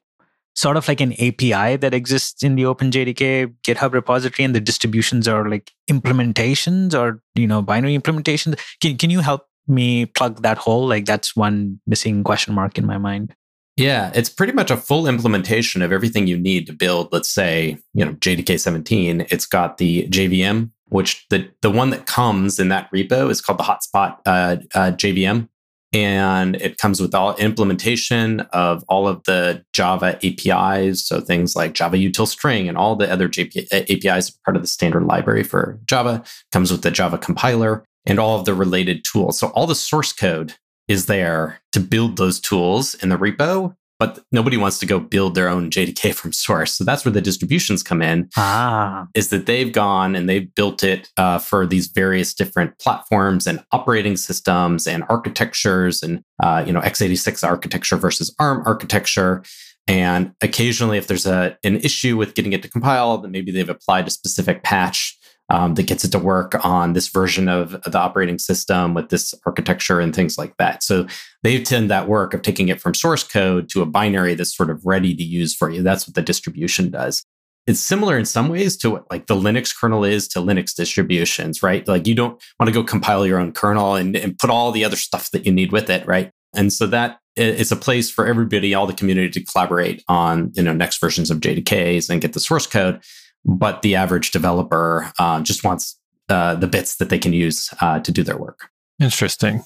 sort 0.56 0.76
of 0.76 0.88
like 0.88 1.00
an 1.00 1.14
API 1.14 1.78
that 1.78 1.94
exists 1.94 2.44
in 2.44 2.56
the 2.56 2.64
OpenJDK 2.64 3.54
GitHub 3.64 3.94
repository, 3.94 4.46
and 4.46 4.56
the 4.56 4.60
distributions 4.60 5.28
are 5.28 5.50
like 5.50 5.72
implementations 5.90 6.94
or 6.94 7.22
you 7.36 7.48
know 7.48 7.62
binary 7.62 7.98
implementations. 7.98 8.60
Can 8.82 8.98
can 8.98 9.10
you 9.10 9.22
help 9.22 9.48
me 9.68 10.06
plug 10.06 10.42
that 10.42 10.58
hole? 10.58 10.86
Like 10.88 11.06
that's 11.06 11.36
one 11.36 11.80
missing 11.88 12.24
question 12.24 12.54
mark 12.54 12.78
in 12.78 12.86
my 12.86 12.98
mind. 12.98 13.34
Yeah, 13.82 14.12
it's 14.14 14.30
pretty 14.30 14.54
much 14.54 14.70
a 14.70 14.78
full 14.78 15.08
implementation 15.08 15.82
of 15.82 15.92
everything 15.92 16.28
you 16.28 16.38
need 16.38 16.68
to 16.68 16.74
build. 16.74 17.12
Let's 17.12 17.30
say 17.30 17.80
you 17.94 18.06
know 18.06 18.14
JDK 18.14 18.60
17. 18.60 19.26
It's 19.32 19.48
got 19.48 19.78
the 19.80 20.08
JVM, 20.08 20.70
which 20.90 21.26
the 21.30 21.50
the 21.62 21.72
one 21.72 21.90
that 21.90 22.06
comes 22.06 22.60
in 22.60 22.70
that 22.70 22.92
repo 22.92 23.32
is 23.32 23.42
called 23.42 23.58
the 23.58 23.64
Hotspot 23.64 24.18
uh, 24.28 24.58
uh, 24.76 24.92
JVM 24.92 25.50
and 25.94 26.56
it 26.58 26.78
comes 26.78 27.02
with 27.02 27.14
all 27.14 27.36
implementation 27.36 28.42
of 28.52 28.84
all 28.88 29.08
of 29.08 29.24
the 29.24 29.66
Java 29.74 30.18
APIs. 30.24 31.06
So 31.06 31.20
things 31.20 31.56
like 31.56 31.74
Java 31.74 31.98
util 31.98 32.28
string 32.28 32.70
and 32.70 32.78
all 32.78 32.96
the 32.96 33.12
other 33.12 33.28
JP, 33.28 33.68
APIs 33.74 34.30
part 34.30 34.56
of 34.56 34.62
the 34.62 34.68
standard 34.68 35.04
library 35.04 35.44
for 35.44 35.80
Java 35.86 36.24
comes 36.52 36.72
with 36.72 36.84
the 36.84 36.92
Java 36.92 37.18
compiler 37.18 37.84
and 38.06 38.20
all 38.20 38.40
of 38.40 38.46
the 38.46 38.54
related 38.54 39.04
tools. 39.04 39.38
So 39.38 39.48
all 39.50 39.68
the 39.68 39.76
source 39.76 40.14
code 40.14 40.54
is 40.92 41.06
there 41.06 41.62
to 41.72 41.80
build 41.80 42.18
those 42.18 42.38
tools 42.38 42.96
in 42.96 43.08
the 43.08 43.18
repo 43.18 43.74
but 43.98 44.18
nobody 44.32 44.58
wants 44.58 44.80
to 44.80 44.88
go 44.88 45.00
build 45.00 45.36
their 45.36 45.48
own 45.48 45.70
JDK 45.70 46.16
from 46.16 46.34
source. 46.34 46.74
So 46.74 46.84
that's 46.84 47.06
where 47.06 47.12
the 47.12 47.22
distributions 47.22 47.84
come 47.84 48.02
in. 48.02 48.30
Ah. 48.36 49.06
Is 49.14 49.30
that 49.30 49.46
they've 49.46 49.72
gone 49.72 50.16
and 50.16 50.28
they've 50.28 50.52
built 50.56 50.84
it 50.84 51.10
uh, 51.18 51.38
for 51.38 51.68
these 51.68 51.86
various 51.86 52.34
different 52.34 52.80
platforms 52.80 53.46
and 53.46 53.64
operating 53.72 54.18
systems 54.18 54.88
and 54.88 55.04
architectures 55.08 56.02
and 56.02 56.24
uh, 56.42 56.64
you 56.66 56.74
know 56.74 56.82
x86 56.82 57.48
architecture 57.48 57.96
versus 57.96 58.34
ARM 58.40 58.64
architecture. 58.66 59.44
And 59.88 60.34
occasionally, 60.42 60.98
if 60.98 61.06
there's 61.06 61.28
a 61.28 61.56
an 61.64 61.76
issue 61.76 62.18
with 62.18 62.34
getting 62.34 62.54
it 62.54 62.64
to 62.64 62.70
compile, 62.70 63.20
then 63.20 63.30
maybe 63.30 63.52
they've 63.52 63.70
applied 63.70 64.08
a 64.08 64.12
specific 64.12 64.64
patch 64.64 65.16
um, 65.52 65.76
that 65.76 65.84
gets 65.84 66.06
it 66.06 66.12
to 66.12 66.20
work 66.20 66.64
on 66.66 66.94
this 66.94 67.10
version 67.10 67.50
of 67.50 67.72
the 67.84 68.00
operating 68.00 68.40
system 68.40 68.94
with 68.94 69.10
this 69.10 69.34
architecture 69.46 70.00
and 70.00 70.16
things 70.16 70.38
like 70.38 70.56
that. 70.58 70.82
So 70.82 71.06
they've 71.44 71.64
done 71.64 71.90
that 71.90 72.08
work 72.08 72.34
of 72.34 72.42
taking 72.42 72.70
it 72.70 72.80
from 72.80 72.94
source 72.94 73.24
code 73.24 73.68
to 73.70 73.82
a 73.82 73.86
binary 73.86 74.34
that's 74.34 74.56
sort 74.56 74.70
of 74.70 74.86
ready 74.86 75.14
to 75.14 75.24
use 75.24 75.54
for 75.54 75.70
you. 75.70 75.84
That's 75.84 76.08
what 76.08 76.16
the 76.16 76.22
distribution 76.22 76.90
does. 76.90 77.26
It's 77.68 77.82
similar 77.82 78.18
in 78.18 78.26
some 78.26 78.48
ways 78.48 78.78
to 78.78 78.92
what 78.92 79.12
like 79.12 79.28
the 79.28 79.36
Linux 79.36 79.76
kernel 79.78 80.06
is 80.06 80.28
to 80.30 80.40
Linux 80.40 80.74
distributions, 80.74 81.62
right? 81.62 81.86
Like 81.86 82.08
you 82.08 82.16
don't 82.16 82.42
want 82.58 82.68
to 82.68 82.74
go 82.74 82.84
compile 82.84 83.28
your 83.28 83.38
own 83.38 83.52
kernel 83.52 83.96
and, 83.96 84.16
and 84.16 84.40
put 84.40 84.50
all 84.50 84.72
the 84.72 84.86
other 84.86 84.96
stuff 84.96 85.32
that 85.32 85.46
you 85.46 85.52
need 85.52 85.74
with 85.74 85.90
it, 85.90 86.08
right? 86.08 86.32
And 86.56 86.72
so 86.72 86.88
that 86.88 87.20
is 87.36 87.72
a 87.72 87.78
place 87.78 88.10
for 88.10 88.26
everybody, 88.26 88.74
all 88.74 88.88
the 88.88 88.94
community 88.94 89.30
to 89.30 89.46
collaborate 89.52 90.04
on, 90.08 90.52
you 90.54 90.64
know, 90.64 90.74
next 90.74 91.00
versions 91.00 91.30
of 91.30 91.40
JDKs 91.40 92.10
and 92.10 92.22
get 92.22 92.34
the 92.34 92.40
source 92.40 92.68
code 92.68 93.02
but 93.46 93.82
the 93.82 93.96
average 93.96 94.32
developer 94.32 95.12
uh, 95.20 95.42
just 95.42 95.64
wants 95.64 96.00
uh, 96.30 96.56
the 96.56 96.68
bits 96.68 96.96
that 96.98 97.10
they 97.10 97.20
can 97.20 97.34
use 97.34 97.70
uh, 97.82 98.00
to 98.00 98.12
do 98.12 98.24
their 98.24 98.38
work. 98.38 98.70
Interesting. 99.00 99.64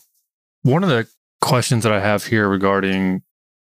One 0.64 0.84
of 0.84 0.90
the 0.90 1.08
questions 1.42 1.84
that 1.84 1.94
I 1.94 2.00
have 2.00 2.26
here 2.26 2.50
regarding, 2.50 3.22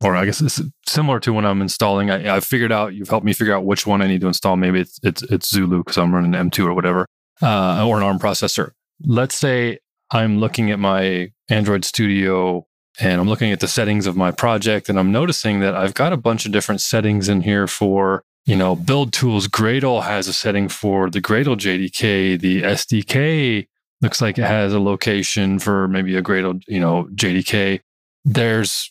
or 0.05 0.15
I 0.15 0.25
guess 0.25 0.41
it's 0.41 0.61
similar 0.87 1.19
to 1.21 1.33
when 1.33 1.45
I'm 1.45 1.62
installing. 1.62 2.11
I, 2.11 2.37
I 2.37 2.41
figured 2.41 2.73
out 2.73 2.95
you've 2.95 3.09
helped 3.09 3.26
me 3.26 3.33
figure 3.33 3.55
out 3.55 3.65
which 3.65 3.87
one 3.87 4.03
I 4.03 4.07
need 4.07 4.21
to 4.21 4.29
install. 4.29 4.57
Maybe 4.57 4.81
it's 4.81 5.00
it's, 5.03 5.23
it's 5.23 5.50
Zulu 5.50 5.79
because 5.79 5.99
I'm 5.99 6.15
running 6.15 6.33
M2 6.33 6.67
or 6.67 6.75
whatever, 6.75 7.07
uh, 7.43 7.87
or 7.87 7.97
an 7.97 8.03
ARM 8.03 8.19
processor. 8.19 8.73
Let's 9.05 9.35
say 9.35 9.79
I'm 10.12 10.38
looking 10.38 10.71
at 10.71 10.79
my 10.79 11.33
Android 11.49 11.85
Studio 11.85 12.67
and 12.99 13.21
I'm 13.21 13.29
looking 13.29 13.53
at 13.53 13.61
the 13.61 13.69
settings 13.69 14.07
of 14.07 14.17
my 14.17 14.31
project, 14.31 14.88
and 14.88 14.99
I'm 14.99 15.12
noticing 15.12 15.61
that 15.61 15.75
I've 15.75 15.93
got 15.93 16.12
a 16.12 16.17
bunch 16.17 16.47
of 16.47 16.53
different 16.53 16.81
settings 16.81 17.29
in 17.29 17.43
here 17.43 17.67
for 17.67 18.23
you 18.47 18.57
know, 18.57 18.76
build 18.76 19.12
tools, 19.12 19.49
Gradle 19.49 20.05
has 20.05 20.29
a 20.29 20.33
setting 20.33 20.69
for 20.69 21.11
the 21.11 21.21
Gradle 21.21 21.57
JDK. 21.57 22.41
The 22.41 22.62
SDK 22.62 23.67
looks 24.00 24.21
like 24.21 24.38
it 24.38 24.45
has 24.45 24.73
a 24.73 24.81
location 24.81 25.59
for 25.59 25.88
maybe 25.88 26.17
a 26.17 26.23
Gradle, 26.23 26.62
you 26.69 26.81
know, 26.81 27.09
JDK. 27.15 27.81
There's 28.25 28.91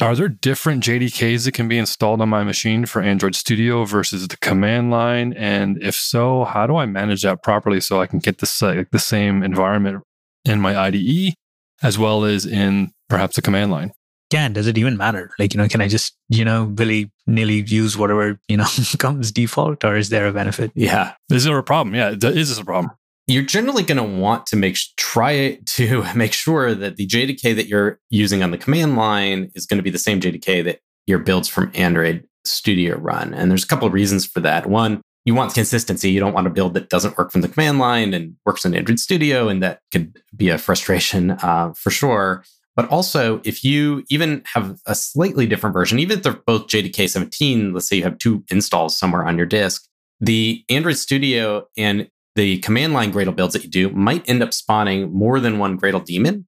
are 0.00 0.14
there 0.14 0.28
different 0.28 0.84
JDKs 0.84 1.44
that 1.44 1.54
can 1.54 1.68
be 1.68 1.78
installed 1.78 2.20
on 2.20 2.28
my 2.28 2.44
machine 2.44 2.84
for 2.84 3.00
Android 3.00 3.34
Studio 3.34 3.84
versus 3.84 4.28
the 4.28 4.36
command 4.36 4.90
line? 4.90 5.32
And 5.32 5.82
if 5.82 5.94
so, 5.94 6.44
how 6.44 6.66
do 6.66 6.76
I 6.76 6.84
manage 6.84 7.22
that 7.22 7.42
properly 7.42 7.80
so 7.80 8.00
I 8.00 8.06
can 8.06 8.18
get 8.18 8.38
the, 8.38 8.58
like, 8.60 8.90
the 8.90 8.98
same 8.98 9.42
environment 9.42 10.02
in 10.44 10.60
my 10.60 10.76
IDE 10.78 11.34
as 11.82 11.98
well 11.98 12.24
as 12.24 12.44
in 12.44 12.92
perhaps 13.08 13.36
the 13.36 13.42
command 13.42 13.70
line? 13.70 13.92
Can 14.30 14.52
does 14.52 14.66
it 14.66 14.78
even 14.78 14.96
matter? 14.96 15.30
Like 15.38 15.54
you 15.54 15.58
know 15.58 15.68
can 15.68 15.80
i 15.80 15.88
just 15.88 16.16
you 16.28 16.44
know 16.44 16.64
willy 16.64 17.10
nearly 17.26 17.62
use 17.62 17.96
whatever 17.96 18.38
you 18.48 18.56
know 18.56 18.66
comes 18.98 19.32
default 19.32 19.84
or 19.84 19.96
is 19.96 20.08
there 20.08 20.26
a 20.26 20.32
benefit? 20.32 20.72
Yeah. 20.74 21.14
Is 21.30 21.44
there 21.44 21.56
a 21.58 21.62
problem? 21.62 21.94
Yeah 21.94 22.10
is 22.10 22.48
this 22.48 22.58
a 22.58 22.64
problem. 22.64 22.92
You're 23.28 23.42
generally 23.42 23.82
going 23.82 23.96
to 23.96 24.20
want 24.20 24.46
to 24.46 24.56
make 24.56 24.76
try 24.96 25.58
to 25.66 26.04
make 26.14 26.32
sure 26.32 26.74
that 26.74 26.96
the 26.96 27.06
jdk 27.06 27.56
that 27.56 27.66
you're 27.66 27.98
using 28.10 28.42
on 28.42 28.50
the 28.50 28.58
command 28.58 28.96
line 28.96 29.50
is 29.54 29.66
going 29.66 29.78
to 29.78 29.82
be 29.82 29.90
the 29.90 29.98
same 29.98 30.20
jdk 30.20 30.64
that 30.64 30.80
your 31.06 31.18
builds 31.18 31.48
from 31.48 31.70
android 31.74 32.26
studio 32.44 32.96
run. 32.98 33.34
And 33.34 33.50
there's 33.50 33.64
a 33.64 33.66
couple 33.66 33.88
of 33.88 33.92
reasons 33.92 34.24
for 34.24 34.40
that. 34.40 34.66
One 34.66 35.02
you 35.24 35.34
want 35.34 35.54
consistency. 35.54 36.08
You 36.12 36.20
don't 36.20 36.34
want 36.34 36.46
a 36.46 36.50
build 36.50 36.74
that 36.74 36.88
doesn't 36.88 37.18
work 37.18 37.32
from 37.32 37.40
the 37.40 37.48
command 37.48 37.80
line 37.80 38.14
and 38.14 38.36
works 38.46 38.64
in 38.64 38.74
android 38.74 39.00
studio 39.00 39.48
and 39.48 39.62
that 39.62 39.80
could 39.92 40.16
be 40.34 40.48
a 40.48 40.58
frustration 40.58 41.32
uh, 41.32 41.72
for 41.76 41.90
sure 41.90 42.44
but 42.76 42.88
also, 42.90 43.40
if 43.42 43.64
you 43.64 44.04
even 44.10 44.42
have 44.52 44.78
a 44.86 44.94
slightly 44.94 45.46
different 45.46 45.72
version, 45.72 45.98
even 45.98 46.18
if 46.18 46.22
they're 46.22 46.34
both 46.34 46.66
JDK 46.66 47.08
17, 47.08 47.72
let's 47.72 47.88
say 47.88 47.96
you 47.96 48.02
have 48.02 48.18
two 48.18 48.44
installs 48.50 48.96
somewhere 48.96 49.26
on 49.26 49.38
your 49.38 49.46
disk, 49.46 49.86
the 50.20 50.62
Android 50.68 50.98
Studio 50.98 51.66
and 51.78 52.08
the 52.34 52.58
command 52.58 52.92
line 52.92 53.12
Gradle 53.12 53.34
builds 53.34 53.54
that 53.54 53.64
you 53.64 53.70
do 53.70 53.88
might 53.90 54.28
end 54.28 54.42
up 54.42 54.52
spawning 54.52 55.10
more 55.10 55.40
than 55.40 55.58
one 55.58 55.80
Gradle 55.80 56.04
daemon 56.04 56.46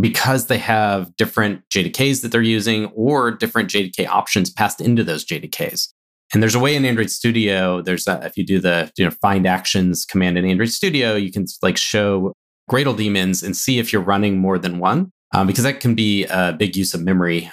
because 0.00 0.46
they 0.46 0.58
have 0.58 1.14
different 1.16 1.62
JDKs 1.72 2.22
that 2.22 2.32
they're 2.32 2.42
using 2.42 2.86
or 2.86 3.30
different 3.30 3.70
JDK 3.70 4.08
options 4.08 4.50
passed 4.50 4.80
into 4.80 5.04
those 5.04 5.24
JDKs. 5.24 5.92
And 6.34 6.42
there's 6.42 6.56
a 6.56 6.60
way 6.60 6.74
in 6.74 6.84
Android 6.84 7.10
Studio. 7.10 7.82
There's 7.82 8.08
a, 8.08 8.20
if 8.26 8.36
you 8.36 8.44
do 8.44 8.58
the 8.58 8.90
you 8.98 9.04
know 9.04 9.12
find 9.22 9.46
actions 9.46 10.04
command 10.04 10.36
in 10.36 10.44
Android 10.44 10.70
Studio, 10.70 11.14
you 11.14 11.30
can 11.30 11.46
like 11.62 11.76
show 11.76 12.32
Gradle 12.68 12.96
daemons 12.96 13.44
and 13.44 13.56
see 13.56 13.78
if 13.78 13.92
you're 13.92 14.02
running 14.02 14.38
more 14.38 14.58
than 14.58 14.80
one 14.80 15.12
um, 15.32 15.46
because 15.46 15.64
that 15.64 15.80
can 15.80 15.94
be 15.94 16.24
a 16.24 16.52
big 16.52 16.76
use 16.76 16.94
of 16.94 17.02
memory 17.02 17.50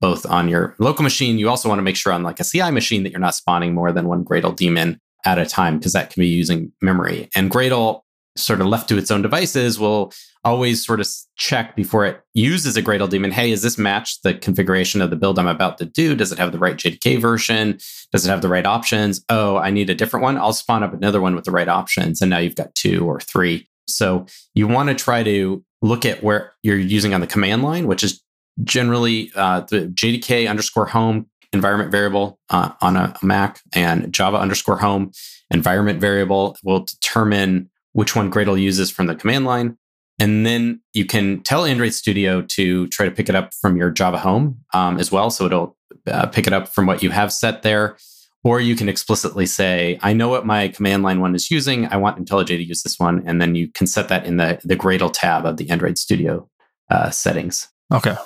both 0.00 0.24
on 0.26 0.48
your 0.48 0.74
local 0.78 1.02
machine. 1.02 1.38
You 1.38 1.48
also 1.48 1.68
want 1.68 1.78
to 1.78 1.82
make 1.82 1.96
sure 1.96 2.12
on 2.12 2.22
like 2.22 2.40
a 2.40 2.44
CI 2.44 2.70
machine 2.70 3.02
that 3.02 3.10
you're 3.10 3.20
not 3.20 3.34
spawning 3.34 3.74
more 3.74 3.92
than 3.92 4.06
one 4.06 4.24
Gradle 4.24 4.54
daemon 4.54 5.00
at 5.24 5.38
a 5.38 5.46
time 5.46 5.78
because 5.78 5.92
that 5.92 6.10
can 6.10 6.20
be 6.20 6.28
using 6.28 6.72
memory. 6.80 7.28
And 7.34 7.50
Gradle, 7.50 8.02
sort 8.36 8.60
of 8.60 8.68
left 8.68 8.88
to 8.88 8.96
its 8.96 9.10
own 9.10 9.22
devices, 9.22 9.80
will 9.80 10.12
always 10.44 10.86
sort 10.86 11.00
of 11.00 11.08
check 11.36 11.74
before 11.74 12.06
it 12.06 12.20
uses 12.34 12.76
a 12.76 12.82
Gradle 12.82 13.10
daemon. 13.10 13.32
Hey, 13.32 13.50
is 13.50 13.62
this 13.62 13.76
match 13.76 14.22
the 14.22 14.34
configuration 14.34 15.02
of 15.02 15.10
the 15.10 15.16
build 15.16 15.38
I'm 15.38 15.48
about 15.48 15.78
to 15.78 15.84
do? 15.84 16.14
Does 16.14 16.30
it 16.30 16.38
have 16.38 16.52
the 16.52 16.58
right 16.58 16.76
JDK 16.76 17.20
version? 17.20 17.78
Does 18.12 18.24
it 18.24 18.30
have 18.30 18.42
the 18.42 18.48
right 18.48 18.64
options? 18.64 19.24
Oh, 19.28 19.56
I 19.56 19.70
need 19.70 19.90
a 19.90 19.94
different 19.94 20.22
one. 20.22 20.38
I'll 20.38 20.52
spawn 20.52 20.84
up 20.84 20.94
another 20.94 21.20
one 21.20 21.34
with 21.34 21.44
the 21.44 21.50
right 21.50 21.68
options. 21.68 22.20
And 22.20 22.30
now 22.30 22.38
you've 22.38 22.54
got 22.54 22.74
two 22.76 23.04
or 23.04 23.18
three. 23.18 23.68
So 23.88 24.26
you 24.54 24.68
want 24.68 24.90
to 24.90 24.94
try 24.94 25.22
to 25.24 25.64
look 25.82 26.04
at 26.04 26.22
where 26.22 26.52
you're 26.62 26.78
using 26.78 27.14
on 27.14 27.20
the 27.20 27.26
command 27.26 27.62
line, 27.62 27.86
which 27.86 28.02
is 28.02 28.22
generally 28.64 29.30
uh, 29.34 29.60
the 29.60 29.82
JDK 29.86 30.48
underscore 30.48 30.86
home 30.86 31.26
environment 31.52 31.90
variable 31.90 32.38
uh, 32.50 32.72
on 32.80 32.96
a 32.96 33.14
Mac 33.22 33.60
and 33.72 34.12
Java 34.12 34.38
underscore 34.38 34.78
home 34.78 35.12
environment 35.50 36.00
variable 36.00 36.56
will 36.62 36.80
determine 36.80 37.70
which 37.92 38.14
one 38.14 38.30
Gradle 38.30 38.60
uses 38.60 38.90
from 38.90 39.06
the 39.06 39.14
command 39.14 39.44
line. 39.44 39.78
And 40.18 40.44
then 40.44 40.80
you 40.94 41.06
can 41.06 41.42
tell 41.42 41.64
Android 41.64 41.94
Studio 41.94 42.42
to 42.42 42.88
try 42.88 43.06
to 43.06 43.12
pick 43.12 43.28
it 43.28 43.34
up 43.34 43.54
from 43.54 43.76
your 43.76 43.90
Java 43.90 44.18
home 44.18 44.58
um, 44.74 44.98
as 44.98 45.12
well. 45.12 45.30
So 45.30 45.46
it'll 45.46 45.76
uh, 46.06 46.26
pick 46.26 46.46
it 46.46 46.52
up 46.52 46.68
from 46.68 46.86
what 46.86 47.02
you 47.02 47.10
have 47.10 47.32
set 47.32 47.62
there. 47.62 47.96
Or 48.44 48.60
you 48.60 48.76
can 48.76 48.88
explicitly 48.88 49.46
say, 49.46 49.98
I 50.02 50.12
know 50.12 50.28
what 50.28 50.46
my 50.46 50.68
command 50.68 51.02
line 51.02 51.20
one 51.20 51.34
is 51.34 51.50
using. 51.50 51.86
I 51.86 51.96
want 51.96 52.24
IntelliJ 52.24 52.46
to 52.46 52.62
use 52.62 52.82
this 52.82 52.98
one. 52.98 53.22
And 53.26 53.42
then 53.42 53.54
you 53.54 53.70
can 53.72 53.86
set 53.86 54.08
that 54.08 54.26
in 54.26 54.36
the, 54.36 54.60
the 54.64 54.76
Gradle 54.76 55.10
tab 55.12 55.44
of 55.44 55.56
the 55.56 55.68
Android 55.70 55.98
Studio 55.98 56.48
uh, 56.90 57.10
settings. 57.10 57.68
Okay. 57.92 58.16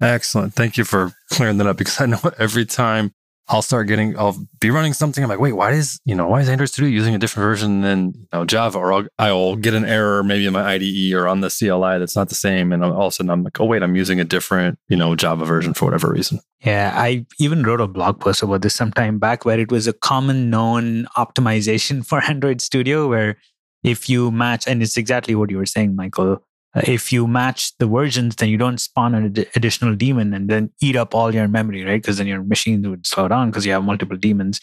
Excellent. 0.00 0.54
Thank 0.54 0.76
you 0.76 0.84
for 0.84 1.12
clearing 1.30 1.58
that 1.58 1.66
up 1.66 1.76
because 1.76 2.00
I 2.00 2.06
know 2.06 2.20
every 2.38 2.64
time 2.64 3.14
I'll 3.46 3.62
start 3.62 3.88
getting, 3.88 4.18
I'll 4.18 4.36
be 4.58 4.70
running 4.70 4.94
something. 4.94 5.22
I'm 5.22 5.28
like, 5.28 5.38
wait, 5.38 5.52
why 5.52 5.72
is, 5.72 6.00
you 6.06 6.14
know, 6.14 6.28
why 6.28 6.40
is 6.40 6.48
Android 6.48 6.70
Studio 6.70 6.90
using 6.90 7.14
a 7.14 7.18
different 7.18 7.44
version 7.44 7.82
than, 7.82 8.12
you 8.14 8.26
know, 8.32 8.44
Java? 8.46 8.78
Or 8.78 8.92
I'll, 8.92 9.06
I'll 9.18 9.56
get 9.56 9.74
an 9.74 9.84
error 9.84 10.22
maybe 10.22 10.46
in 10.46 10.54
my 10.54 10.64
IDE 10.64 11.12
or 11.12 11.28
on 11.28 11.40
the 11.40 11.50
CLI 11.50 11.98
that's 11.98 12.16
not 12.16 12.30
the 12.30 12.34
same. 12.34 12.72
And 12.72 12.82
all 12.82 13.06
of 13.06 13.08
a 13.08 13.10
sudden 13.10 13.30
I'm 13.30 13.42
like, 13.42 13.60
oh, 13.60 13.66
wait, 13.66 13.82
I'm 13.82 13.96
using 13.96 14.18
a 14.18 14.24
different, 14.24 14.78
you 14.88 14.96
know, 14.96 15.14
Java 15.14 15.44
version 15.44 15.74
for 15.74 15.84
whatever 15.84 16.10
reason. 16.10 16.40
Yeah. 16.64 16.94
I 16.96 17.26
even 17.38 17.64
wrote 17.64 17.82
a 17.82 17.86
blog 17.86 18.18
post 18.20 18.42
about 18.42 18.62
this 18.62 18.74
some 18.74 18.92
time 18.92 19.18
back 19.18 19.44
where 19.44 19.60
it 19.60 19.70
was 19.70 19.86
a 19.86 19.92
common 19.92 20.48
known 20.48 21.06
optimization 21.16 22.06
for 22.06 22.22
Android 22.22 22.62
Studio 22.62 23.08
where 23.08 23.36
if 23.82 24.08
you 24.08 24.30
match, 24.30 24.66
and 24.66 24.82
it's 24.82 24.96
exactly 24.96 25.34
what 25.34 25.50
you 25.50 25.58
were 25.58 25.66
saying, 25.66 25.94
Michael, 25.94 26.42
Uh, 26.74 26.82
if 26.86 27.12
you 27.12 27.26
match 27.26 27.76
the 27.78 27.86
versions, 27.86 28.36
then 28.36 28.48
you 28.48 28.56
don't 28.56 28.78
spawn 28.78 29.14
an 29.14 29.26
ad- 29.26 29.48
additional 29.54 29.94
demon 29.94 30.34
and 30.34 30.48
then 30.48 30.70
eat 30.80 30.96
up 30.96 31.14
all 31.14 31.34
your 31.34 31.48
memory, 31.48 31.84
right? 31.84 32.02
Because 32.02 32.18
then 32.18 32.26
your 32.26 32.42
machines 32.42 32.86
would 32.86 33.06
slow 33.06 33.28
down 33.28 33.50
because 33.50 33.64
you 33.64 33.72
have 33.72 33.84
multiple 33.84 34.16
daemons. 34.16 34.60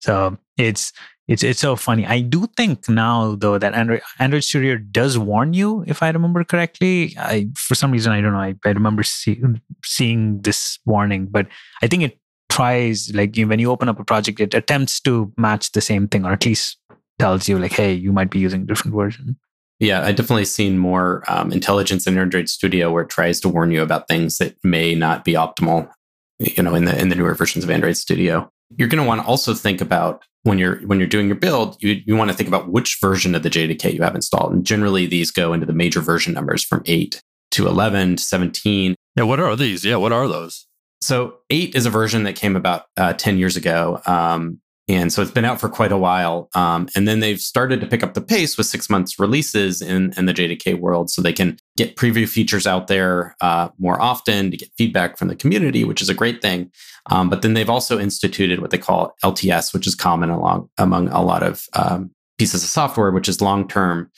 So 0.00 0.36
it's 0.58 0.92
it's 1.26 1.42
it's 1.42 1.60
so 1.60 1.76
funny. 1.76 2.06
I 2.06 2.20
do 2.20 2.46
think 2.56 2.88
now 2.88 3.34
though 3.36 3.56
that 3.56 3.72
Android 3.72 4.02
Android 4.18 4.44
Studio 4.44 4.76
does 4.76 5.16
warn 5.16 5.54
you, 5.54 5.84
if 5.86 6.02
I 6.02 6.10
remember 6.10 6.44
correctly. 6.44 7.14
I 7.18 7.48
for 7.56 7.74
some 7.74 7.90
reason 7.90 8.12
I 8.12 8.20
don't 8.20 8.32
know. 8.32 8.38
I, 8.38 8.54
I 8.64 8.70
remember 8.70 9.02
see, 9.02 9.40
seeing 9.82 10.42
this 10.42 10.78
warning, 10.84 11.26
but 11.30 11.46
I 11.82 11.86
think 11.86 12.02
it 12.02 12.18
tries 12.50 13.12
like 13.14 13.34
when 13.36 13.58
you 13.58 13.70
open 13.70 13.88
up 13.88 13.98
a 13.98 14.04
project, 14.04 14.40
it 14.40 14.52
attempts 14.52 15.00
to 15.00 15.32
match 15.38 15.72
the 15.72 15.80
same 15.80 16.08
thing, 16.08 16.26
or 16.26 16.32
at 16.32 16.44
least 16.44 16.78
tells 17.18 17.48
you 17.48 17.58
like, 17.58 17.72
hey, 17.72 17.92
you 17.92 18.12
might 18.12 18.30
be 18.30 18.38
using 18.38 18.62
a 18.62 18.66
different 18.66 18.94
version. 18.94 19.36
Yeah, 19.84 20.02
I 20.02 20.12
definitely 20.12 20.46
seen 20.46 20.78
more 20.78 21.22
um, 21.28 21.52
intelligence 21.52 22.06
in 22.06 22.16
Android 22.16 22.48
Studio 22.48 22.90
where 22.90 23.02
it 23.02 23.10
tries 23.10 23.38
to 23.40 23.50
warn 23.50 23.70
you 23.70 23.82
about 23.82 24.08
things 24.08 24.38
that 24.38 24.56
may 24.64 24.94
not 24.94 25.26
be 25.26 25.34
optimal. 25.34 25.90
You 26.38 26.62
know, 26.62 26.74
in 26.74 26.86
the 26.86 26.98
in 26.98 27.10
the 27.10 27.14
newer 27.14 27.34
versions 27.34 27.64
of 27.64 27.70
Android 27.70 27.98
Studio, 27.98 28.50
you're 28.76 28.88
going 28.88 29.02
to 29.02 29.06
want 29.06 29.20
to 29.20 29.26
also 29.26 29.52
think 29.52 29.82
about 29.82 30.24
when 30.42 30.58
you're 30.58 30.76
when 30.86 30.98
you're 30.98 31.08
doing 31.08 31.26
your 31.26 31.36
build, 31.36 31.76
you 31.82 32.00
you 32.06 32.16
want 32.16 32.30
to 32.30 32.36
think 32.36 32.48
about 32.48 32.70
which 32.70 32.96
version 32.98 33.34
of 33.34 33.42
the 33.42 33.50
JDK 33.50 33.92
you 33.92 34.02
have 34.02 34.14
installed. 34.14 34.54
And 34.54 34.64
generally, 34.64 35.06
these 35.06 35.30
go 35.30 35.52
into 35.52 35.66
the 35.66 35.74
major 35.74 36.00
version 36.00 36.32
numbers 36.32 36.64
from 36.64 36.82
eight 36.86 37.20
to 37.50 37.68
eleven 37.68 38.16
to 38.16 38.22
seventeen. 38.22 38.94
Yeah, 39.16 39.24
what 39.24 39.38
are 39.38 39.54
these? 39.54 39.84
Yeah, 39.84 39.96
what 39.96 40.12
are 40.12 40.26
those? 40.26 40.66
So 41.02 41.40
eight 41.50 41.74
is 41.74 41.84
a 41.84 41.90
version 41.90 42.22
that 42.22 42.36
came 42.36 42.56
about 42.56 42.86
uh, 42.96 43.12
ten 43.12 43.36
years 43.36 43.56
ago. 43.56 44.00
Um, 44.06 44.60
and 44.86 45.12
so 45.12 45.22
it's 45.22 45.30
been 45.30 45.46
out 45.46 45.60
for 45.60 45.68
quite 45.68 45.92
a 45.92 45.96
while. 45.96 46.50
Um, 46.54 46.88
and 46.94 47.08
then 47.08 47.20
they've 47.20 47.40
started 47.40 47.80
to 47.80 47.86
pick 47.86 48.02
up 48.02 48.12
the 48.12 48.20
pace 48.20 48.58
with 48.58 48.66
six 48.66 48.90
months 48.90 49.18
releases 49.18 49.80
in, 49.80 50.12
in 50.18 50.26
the 50.26 50.34
JDK 50.34 50.78
world. 50.78 51.10
So 51.10 51.22
they 51.22 51.32
can 51.32 51.56
get 51.76 51.96
preview 51.96 52.28
features 52.28 52.66
out 52.66 52.86
there 52.86 53.34
uh, 53.40 53.68
more 53.78 54.00
often 54.00 54.50
to 54.50 54.56
get 54.58 54.68
feedback 54.76 55.16
from 55.16 55.28
the 55.28 55.36
community, 55.36 55.84
which 55.84 56.02
is 56.02 56.10
a 56.10 56.14
great 56.14 56.42
thing. 56.42 56.70
Um, 57.10 57.30
but 57.30 57.40
then 57.40 57.54
they've 57.54 57.70
also 57.70 57.98
instituted 57.98 58.60
what 58.60 58.70
they 58.70 58.78
call 58.78 59.14
LTS, 59.24 59.72
which 59.72 59.86
is 59.86 59.94
common 59.94 60.28
along 60.28 60.68
among 60.76 61.08
a 61.08 61.22
lot 61.22 61.42
of 61.42 61.64
um, 61.74 62.10
pieces 62.38 62.62
of 62.62 62.68
software, 62.68 63.10
which 63.10 63.28
is 63.28 63.40
long 63.40 63.66
term 63.66 64.10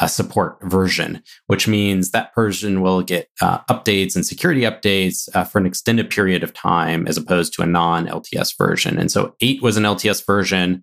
uh, 0.00 0.06
support 0.06 0.58
version, 0.62 1.22
which 1.46 1.68
means 1.68 2.10
that 2.10 2.34
version 2.34 2.80
will 2.80 3.02
get 3.02 3.28
uh, 3.40 3.58
updates 3.70 4.16
and 4.16 4.24
security 4.24 4.62
updates 4.62 5.28
uh, 5.34 5.44
for 5.44 5.58
an 5.58 5.66
extended 5.66 6.08
period 6.08 6.42
of 6.42 6.54
time 6.54 7.06
as 7.06 7.16
opposed 7.16 7.52
to 7.54 7.62
a 7.62 7.66
non 7.66 8.06
LTS 8.06 8.56
version. 8.56 8.98
And 8.98 9.10
so 9.10 9.34
8 9.40 9.62
was 9.62 9.76
an 9.76 9.84
LTS 9.84 10.24
version, 10.26 10.82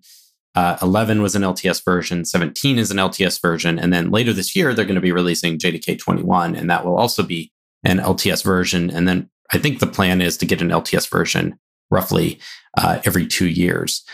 uh, 0.54 0.76
11 0.82 1.22
was 1.22 1.34
an 1.34 1.42
LTS 1.42 1.84
version, 1.84 2.24
17 2.24 2.78
is 2.78 2.90
an 2.90 2.98
LTS 2.98 3.40
version. 3.40 3.78
And 3.78 3.92
then 3.92 4.10
later 4.10 4.32
this 4.32 4.54
year, 4.54 4.74
they're 4.74 4.84
going 4.84 4.94
to 4.94 5.00
be 5.00 5.12
releasing 5.12 5.58
JDK 5.58 5.98
21, 5.98 6.54
and 6.54 6.70
that 6.70 6.84
will 6.84 6.96
also 6.96 7.22
be 7.22 7.52
an 7.84 7.98
LTS 7.98 8.44
version. 8.44 8.90
And 8.90 9.08
then 9.08 9.28
I 9.52 9.58
think 9.58 9.80
the 9.80 9.86
plan 9.86 10.20
is 10.20 10.36
to 10.38 10.46
get 10.46 10.62
an 10.62 10.68
LTS 10.68 11.10
version 11.10 11.58
roughly 11.90 12.38
uh, 12.76 13.00
every 13.04 13.26
two 13.26 13.48
years. 13.48 14.04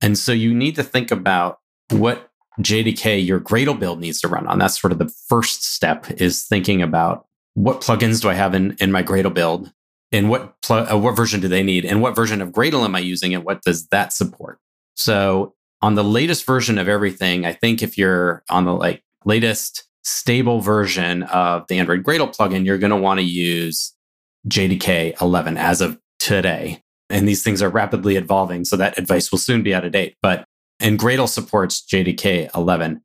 And 0.00 0.16
so 0.16 0.32
you 0.32 0.54
need 0.54 0.76
to 0.76 0.82
think 0.82 1.10
about 1.10 1.58
what 1.90 2.30
JDK 2.60 3.24
your 3.24 3.40
Gradle 3.40 3.78
build 3.78 4.00
needs 4.00 4.20
to 4.20 4.28
run 4.28 4.46
on. 4.46 4.58
That's 4.58 4.80
sort 4.80 4.92
of 4.92 4.98
the 4.98 5.12
first 5.28 5.64
step 5.64 6.10
is 6.20 6.44
thinking 6.44 6.82
about 6.82 7.26
what 7.54 7.80
plugins 7.80 8.20
do 8.20 8.28
I 8.28 8.34
have 8.34 8.54
in, 8.54 8.76
in 8.80 8.92
my 8.92 9.02
Gradle 9.02 9.32
build 9.32 9.72
and 10.12 10.30
what 10.30 10.60
pl- 10.62 10.90
uh, 10.90 10.96
what 10.96 11.16
version 11.16 11.40
do 11.40 11.48
they 11.48 11.62
need 11.62 11.84
and 11.84 12.00
what 12.00 12.14
version 12.14 12.40
of 12.40 12.50
Gradle 12.50 12.84
am 12.84 12.94
I 12.94 13.00
using 13.00 13.34
and 13.34 13.44
what 13.44 13.62
does 13.62 13.86
that 13.88 14.12
support? 14.12 14.58
So 14.94 15.54
on 15.82 15.94
the 15.94 16.04
latest 16.04 16.46
version 16.46 16.78
of 16.78 16.88
everything, 16.88 17.44
I 17.44 17.52
think 17.52 17.82
if 17.82 17.98
you're 17.98 18.42
on 18.48 18.64
the 18.64 18.72
like 18.72 19.02
latest 19.24 19.84
stable 20.04 20.60
version 20.60 21.24
of 21.24 21.66
the 21.68 21.78
Android 21.78 22.02
Gradle 22.02 22.34
plugin, 22.34 22.64
you're 22.64 22.78
going 22.78 22.90
to 22.90 22.96
want 22.96 23.18
to 23.20 23.26
use 23.26 23.92
JDK 24.48 25.20
11 25.20 25.56
as 25.56 25.80
of 25.80 25.98
today. 26.18 26.82
And 27.10 27.28
these 27.28 27.42
things 27.42 27.62
are 27.62 27.68
rapidly 27.68 28.16
evolving, 28.16 28.64
so 28.64 28.76
that 28.76 28.98
advice 28.98 29.30
will 29.30 29.38
soon 29.38 29.62
be 29.62 29.74
out 29.74 29.84
of 29.84 29.92
date. 29.92 30.16
But 30.22 30.44
and 30.80 30.98
Gradle 30.98 31.28
supports 31.28 31.84
JDK 31.84 32.54
11. 32.54 33.00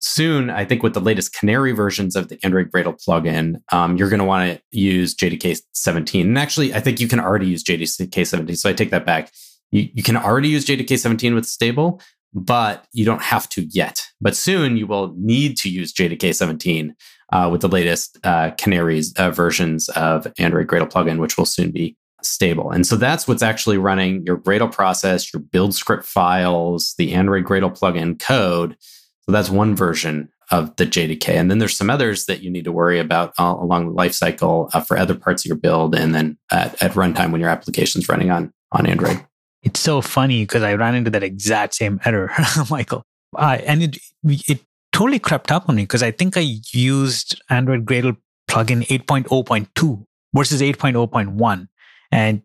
Soon, 0.00 0.50
I 0.50 0.66
think 0.66 0.82
with 0.82 0.92
the 0.92 1.00
latest 1.00 1.34
Canary 1.34 1.72
versions 1.72 2.14
of 2.14 2.28
the 2.28 2.38
Android 2.42 2.70
Gradle 2.70 2.98
plugin, 3.02 3.56
um, 3.72 3.96
you're 3.96 4.10
going 4.10 4.18
to 4.18 4.24
want 4.24 4.52
to 4.52 4.78
use 4.78 5.14
JDK 5.14 5.58
17. 5.72 6.26
And 6.26 6.38
actually, 6.38 6.74
I 6.74 6.80
think 6.80 7.00
you 7.00 7.08
can 7.08 7.20
already 7.20 7.46
use 7.46 7.64
JDK 7.64 8.26
17. 8.26 8.56
So 8.56 8.68
I 8.68 8.74
take 8.74 8.90
that 8.90 9.06
back. 9.06 9.32
You, 9.70 9.88
you 9.94 10.02
can 10.02 10.18
already 10.18 10.48
use 10.48 10.66
JDK 10.66 10.98
17 10.98 11.34
with 11.34 11.46
stable, 11.46 12.02
but 12.34 12.86
you 12.92 13.06
don't 13.06 13.22
have 13.22 13.48
to 13.50 13.62
yet. 13.70 14.02
But 14.20 14.36
soon 14.36 14.76
you 14.76 14.86
will 14.86 15.14
need 15.16 15.56
to 15.58 15.70
use 15.70 15.92
JDK 15.94 16.34
17 16.34 16.94
uh, 17.32 17.48
with 17.50 17.62
the 17.62 17.68
latest 17.68 18.18
uh, 18.24 18.50
Canaries 18.58 19.14
uh, 19.16 19.30
versions 19.30 19.88
of 19.90 20.26
Android 20.38 20.66
Gradle 20.66 20.90
plugin, 20.90 21.18
which 21.18 21.38
will 21.38 21.46
soon 21.46 21.70
be 21.70 21.96
stable. 22.24 22.70
And 22.70 22.86
so 22.86 22.96
that's 22.96 23.26
what's 23.28 23.42
actually 23.42 23.78
running 23.78 24.24
your 24.24 24.38
Gradle 24.38 24.70
process, 24.70 25.32
your 25.32 25.40
build 25.40 25.74
script 25.74 26.04
files, 26.04 26.94
the 26.98 27.12
Android 27.12 27.44
Gradle 27.44 27.76
plugin 27.76 28.18
code. 28.18 28.76
So 29.22 29.32
that's 29.32 29.50
one 29.50 29.74
version 29.74 30.28
of 30.50 30.74
the 30.76 30.86
JDK. 30.86 31.28
And 31.30 31.50
then 31.50 31.58
there's 31.58 31.76
some 31.76 31.90
others 31.90 32.26
that 32.26 32.42
you 32.42 32.50
need 32.50 32.64
to 32.64 32.72
worry 32.72 32.98
about 32.98 33.32
along 33.38 33.86
the 33.86 33.92
life 33.92 34.12
cycle 34.12 34.68
uh, 34.74 34.80
for 34.80 34.96
other 34.96 35.14
parts 35.14 35.44
of 35.44 35.48
your 35.48 35.56
build 35.56 35.94
and 35.94 36.14
then 36.14 36.36
at, 36.50 36.80
at 36.82 36.92
runtime 36.92 37.32
when 37.32 37.40
your 37.40 37.50
application's 37.50 38.08
running 38.08 38.30
on, 38.30 38.52
on 38.72 38.86
Android. 38.86 39.24
It's 39.62 39.80
so 39.80 40.02
funny 40.02 40.42
because 40.42 40.62
I 40.62 40.74
ran 40.74 40.94
into 40.94 41.10
that 41.10 41.22
exact 41.22 41.74
same 41.74 41.98
error, 42.04 42.30
Michael. 42.70 43.04
Uh, 43.34 43.58
and 43.66 43.82
it, 43.82 43.98
it 44.24 44.60
totally 44.92 45.18
crept 45.18 45.50
up 45.50 45.68
on 45.68 45.76
me 45.76 45.82
because 45.82 46.02
I 46.02 46.10
think 46.10 46.36
I 46.36 46.58
used 46.72 47.40
Android 47.48 47.86
Gradle 47.86 48.16
plugin 48.48 48.86
8.0.2 48.86 50.04
versus 50.34 50.60
8.0.1. 50.60 51.68
And 52.14 52.42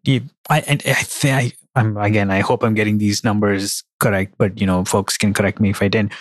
I, 0.49 0.61
and 0.61 0.81
I 0.87 0.93
think 0.93 1.53
I, 1.75 1.79
am 1.79 1.95
again, 1.95 2.31
I 2.31 2.39
hope 2.39 2.63
I'm 2.63 2.73
getting 2.73 2.97
these 2.97 3.23
numbers 3.23 3.83
correct, 3.99 4.33
but 4.39 4.59
you 4.59 4.65
know, 4.65 4.83
folks 4.83 5.15
can 5.15 5.31
correct 5.31 5.59
me 5.59 5.69
if 5.69 5.83
I 5.83 5.87
didn't. 5.87 6.11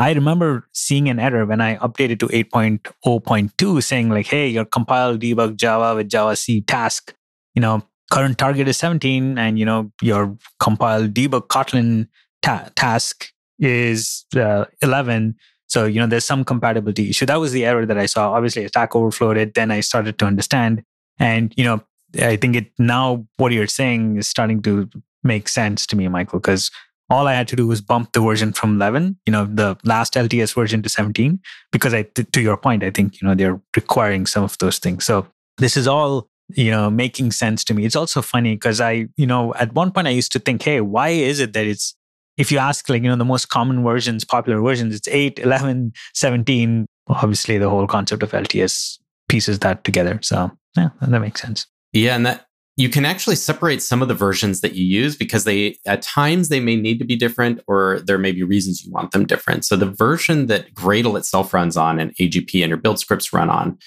I 0.00 0.12
remember 0.12 0.66
seeing 0.72 1.08
an 1.08 1.20
error 1.20 1.46
when 1.46 1.60
I 1.60 1.76
updated 1.76 2.18
to 2.18 2.26
8.0.2 2.26 3.82
saying 3.82 4.10
like, 4.10 4.26
hey, 4.26 4.48
your 4.48 4.64
compile 4.64 5.16
debug 5.16 5.54
Java 5.54 5.94
with 5.94 6.08
Java 6.08 6.34
C 6.34 6.62
task, 6.62 7.14
you 7.54 7.62
know, 7.62 7.80
current 8.10 8.38
target 8.38 8.66
is 8.66 8.76
17 8.76 9.38
and, 9.38 9.56
you 9.56 9.64
know, 9.64 9.92
your 10.02 10.36
compile 10.58 11.06
debug 11.06 11.46
Kotlin 11.46 12.08
ta- 12.42 12.70
task 12.74 13.30
is 13.60 14.24
uh, 14.34 14.64
11. 14.82 15.36
So, 15.68 15.84
you 15.84 16.00
know, 16.00 16.08
there's 16.08 16.24
some 16.24 16.44
compatibility 16.44 17.10
issue. 17.10 17.26
That 17.26 17.38
was 17.38 17.52
the 17.52 17.64
error 17.64 17.86
that 17.86 17.98
I 17.98 18.06
saw. 18.06 18.32
Obviously, 18.32 18.66
Stack 18.66 18.96
Overflowed 18.96 19.36
it. 19.36 19.54
Then 19.54 19.70
I 19.70 19.78
started 19.78 20.18
to 20.18 20.26
understand. 20.26 20.82
And, 21.20 21.54
you 21.56 21.62
know, 21.62 21.82
I 22.18 22.36
think 22.36 22.56
it 22.56 22.72
now 22.78 23.26
what 23.36 23.52
you're 23.52 23.66
saying 23.66 24.16
is 24.16 24.28
starting 24.28 24.62
to 24.62 24.88
make 25.22 25.48
sense 25.48 25.86
to 25.88 25.96
me, 25.96 26.08
Michael, 26.08 26.38
because 26.40 26.70
all 27.08 27.28
I 27.28 27.34
had 27.34 27.48
to 27.48 27.56
do 27.56 27.66
was 27.66 27.80
bump 27.80 28.12
the 28.12 28.20
version 28.20 28.52
from 28.52 28.76
11, 28.76 29.18
you 29.26 29.32
know, 29.32 29.44
the 29.44 29.76
last 29.84 30.14
LTS 30.14 30.54
version 30.54 30.82
to 30.82 30.88
17, 30.88 31.38
because 31.70 31.94
I, 31.94 32.02
to 32.02 32.40
your 32.40 32.56
point, 32.56 32.82
I 32.82 32.90
think, 32.90 33.20
you 33.20 33.28
know, 33.28 33.34
they're 33.34 33.60
requiring 33.76 34.26
some 34.26 34.42
of 34.42 34.58
those 34.58 34.78
things. 34.78 35.04
So 35.04 35.26
this 35.58 35.76
is 35.76 35.86
all, 35.86 36.28
you 36.54 36.70
know, 36.70 36.90
making 36.90 37.30
sense 37.30 37.64
to 37.64 37.74
me. 37.74 37.84
It's 37.84 37.96
also 37.96 38.22
funny 38.22 38.54
because 38.56 38.80
I, 38.80 39.06
you 39.16 39.26
know, 39.26 39.54
at 39.54 39.72
one 39.72 39.92
point 39.92 40.08
I 40.08 40.10
used 40.10 40.32
to 40.32 40.38
think, 40.38 40.62
hey, 40.62 40.80
why 40.80 41.10
is 41.10 41.38
it 41.38 41.52
that 41.52 41.66
it's, 41.66 41.94
if 42.36 42.52
you 42.52 42.58
ask 42.58 42.88
like, 42.88 43.02
you 43.02 43.08
know, 43.08 43.16
the 43.16 43.24
most 43.24 43.48
common 43.50 43.82
versions, 43.82 44.24
popular 44.24 44.60
versions, 44.60 44.94
it's 44.94 45.08
8, 45.08 45.38
11, 45.38 45.92
17. 46.14 46.86
Obviously, 47.08 47.56
the 47.56 47.70
whole 47.70 47.86
concept 47.86 48.22
of 48.22 48.32
LTS 48.32 48.98
pieces 49.28 49.60
that 49.60 49.84
together. 49.84 50.18
So 50.22 50.50
yeah, 50.76 50.90
that 51.00 51.20
makes 51.20 51.40
sense. 51.40 51.66
Yeah, 51.92 52.14
and 52.14 52.26
that 52.26 52.46
you 52.76 52.90
can 52.90 53.06
actually 53.06 53.36
separate 53.36 53.82
some 53.82 54.02
of 54.02 54.08
the 54.08 54.14
versions 54.14 54.60
that 54.60 54.74
you 54.74 54.84
use 54.84 55.16
because 55.16 55.44
they 55.44 55.78
at 55.86 56.02
times 56.02 56.48
they 56.48 56.60
may 56.60 56.76
need 56.76 56.98
to 56.98 57.06
be 57.06 57.16
different 57.16 57.60
or 57.66 58.00
there 58.04 58.18
may 58.18 58.32
be 58.32 58.42
reasons 58.42 58.84
you 58.84 58.92
want 58.92 59.12
them 59.12 59.24
different. 59.24 59.64
So 59.64 59.76
the 59.76 59.90
version 59.90 60.46
that 60.46 60.74
Gradle 60.74 61.16
itself 61.16 61.54
runs 61.54 61.76
on 61.76 61.98
and 61.98 62.14
AGP 62.16 62.62
and 62.62 62.68
your 62.68 62.76
build 62.76 62.98
scripts 62.98 63.32
run 63.32 63.48
on 63.48 63.78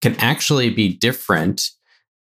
can 0.00 0.14
actually 0.16 0.70
be 0.70 0.96
different 0.96 1.68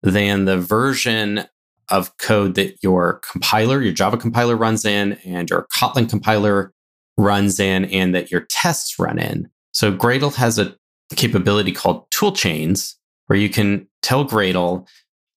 than 0.03 0.47
the 0.47 0.59
version 0.59 1.45
of 1.91 2.17
code 2.17 2.55
that 2.55 2.83
your 2.83 3.21
compiler, 3.31 3.83
your 3.83 3.93
Java 3.93 4.17
compiler 4.17 4.57
runs 4.57 4.87
in 4.87 5.15
and 5.25 5.51
your 5.51 5.67
Kotlin 5.77 6.09
compiler 6.09 6.73
runs 7.19 7.61
in 7.61 7.85
and 7.87 8.15
that 8.15 8.31
your 8.31 8.47
tests 8.49 8.99
run 8.99 9.19
in. 9.19 9.49
So 9.73 9.93
Gradle 9.93 10.35
has 10.35 10.59
a 10.59 10.75
capability 11.15 11.73
called 11.73 12.11
tool 12.11 12.33
chains 12.33 12.97
where 13.27 13.39
you 13.39 13.51
can 13.51 13.87
tell 14.03 14.27
Gradle 14.27 14.87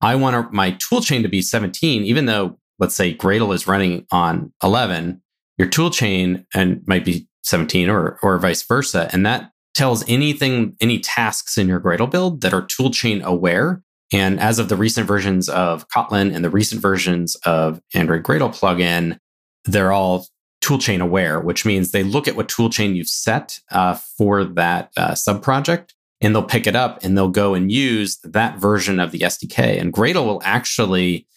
I 0.02 0.16
want 0.16 0.54
my 0.54 0.72
toolchain 0.74 1.24
to 1.24 1.30
be 1.30 1.42
17, 1.42 2.04
even 2.04 2.26
though 2.26 2.60
let's 2.80 2.96
say 2.96 3.16
Gradle 3.16 3.54
is 3.54 3.68
running 3.68 4.06
on 4.12 4.54
11, 4.64 5.22
your 5.58 5.68
toolchain 5.68 6.46
and 6.54 6.82
might 6.88 7.06
be 7.06 7.28
17 7.44 7.90
or 7.90 8.20
or 8.22 8.38
vice 8.38 8.64
versa. 8.64 9.10
And 9.12 9.26
that 9.26 9.52
tells 9.74 10.08
anything, 10.10 10.76
any 10.82 11.00
tasks 11.00 11.58
in 11.58 11.68
your 11.68 11.80
Gradle 11.80 12.10
build 12.10 12.42
that 12.42 12.54
are 12.54 12.64
toolchain 12.64 13.22
aware. 13.24 13.82
And 14.14 14.40
as 14.40 14.60
of 14.60 14.70
the 14.70 14.78
recent 14.78 15.08
versions 15.08 15.50
of 15.50 15.88
Kotlin 15.90 16.34
and 16.34 16.44
the 16.44 16.50
recent 16.50 16.82
versions 16.82 17.36
of 17.46 17.82
Android 17.94 18.24
Gradle 18.24 18.50
plugin, 18.50 19.18
they're 19.66 19.92
all 19.92 20.28
toolchain 20.64 21.02
aware, 21.02 21.40
which 21.40 21.66
means 21.66 21.92
they 21.92 22.04
look 22.04 22.28
at 22.28 22.36
what 22.36 22.48
toolchain 22.48 22.96
you've 22.96 23.08
set 23.08 23.60
uh, 23.72 23.96
for 23.96 24.44
that 24.44 24.92
uh, 24.98 25.14
sub 25.14 25.44
project 25.44 25.94
and 26.22 26.34
they'll 26.34 26.44
pick 26.44 26.68
it 26.68 26.76
up 26.76 27.04
and 27.04 27.18
they'll 27.18 27.30
go 27.30 27.54
and 27.54 27.72
use 27.72 28.18
that 28.24 28.58
version 28.58 29.00
of 29.00 29.12
the 29.12 29.20
SDK. 29.20 29.80
And 29.80 29.94
Gradle 29.94 30.26
will 30.26 30.42
actually 30.44 31.28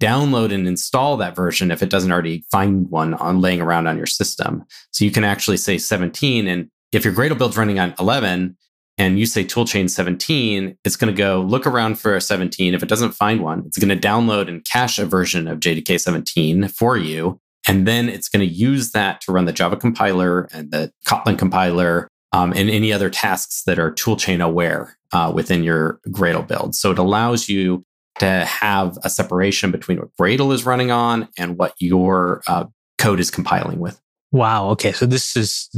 download 0.00 0.52
and 0.52 0.66
install 0.66 1.16
that 1.18 1.36
version 1.36 1.70
if 1.70 1.82
it 1.82 1.90
doesn't 1.90 2.10
already 2.10 2.44
find 2.50 2.88
one 2.90 3.14
on 3.14 3.40
laying 3.40 3.60
around 3.60 3.86
on 3.86 3.96
your 3.96 4.06
system. 4.06 4.64
So 4.92 5.04
you 5.04 5.10
can 5.10 5.24
actually 5.24 5.58
say 5.58 5.78
17. 5.78 6.46
And 6.46 6.70
if 6.92 7.04
your 7.04 7.14
Gradle 7.14 7.36
build's 7.36 7.56
running 7.56 7.78
on 7.78 7.94
11 7.98 8.56
and 8.98 9.18
you 9.18 9.26
say 9.26 9.44
toolchain 9.44 9.90
17, 9.90 10.76
it's 10.84 10.96
going 10.96 11.12
to 11.14 11.18
go 11.18 11.42
look 11.42 11.66
around 11.66 11.98
for 11.98 12.16
a 12.16 12.20
17. 12.20 12.74
If 12.74 12.82
it 12.82 12.88
doesn't 12.88 13.12
find 13.12 13.42
one, 13.42 13.64
it's 13.66 13.78
going 13.78 13.96
to 13.96 14.08
download 14.08 14.48
and 14.48 14.64
cache 14.64 14.98
a 14.98 15.04
version 15.04 15.46
of 15.46 15.60
JDK 15.60 16.00
17 16.00 16.68
for 16.68 16.96
you. 16.96 17.38
And 17.68 17.86
then 17.86 18.08
it's 18.08 18.28
going 18.28 18.46
to 18.46 18.52
use 18.52 18.92
that 18.92 19.20
to 19.22 19.32
run 19.32 19.44
the 19.44 19.52
Java 19.52 19.76
compiler 19.76 20.48
and 20.52 20.70
the 20.70 20.92
Kotlin 21.06 21.38
compiler 21.38 22.09
um, 22.32 22.52
and 22.52 22.70
any 22.70 22.92
other 22.92 23.10
tasks 23.10 23.62
that 23.64 23.78
are 23.78 23.90
toolchain 23.90 24.44
aware 24.44 24.96
uh, 25.12 25.32
within 25.34 25.62
your 25.62 26.00
Gradle 26.08 26.46
build. 26.46 26.74
So 26.74 26.90
it 26.90 26.98
allows 26.98 27.48
you 27.48 27.84
to 28.18 28.44
have 28.44 28.98
a 29.02 29.10
separation 29.10 29.70
between 29.70 29.98
what 29.98 30.14
Gradle 30.20 30.52
is 30.52 30.64
running 30.64 30.90
on 30.90 31.28
and 31.36 31.56
what 31.56 31.74
your 31.78 32.42
uh, 32.46 32.66
code 32.98 33.20
is 33.20 33.30
compiling 33.30 33.78
with. 33.78 34.00
Wow. 34.32 34.68
Okay. 34.70 34.92
So 34.92 35.06
this 35.06 35.36
is 35.36 35.68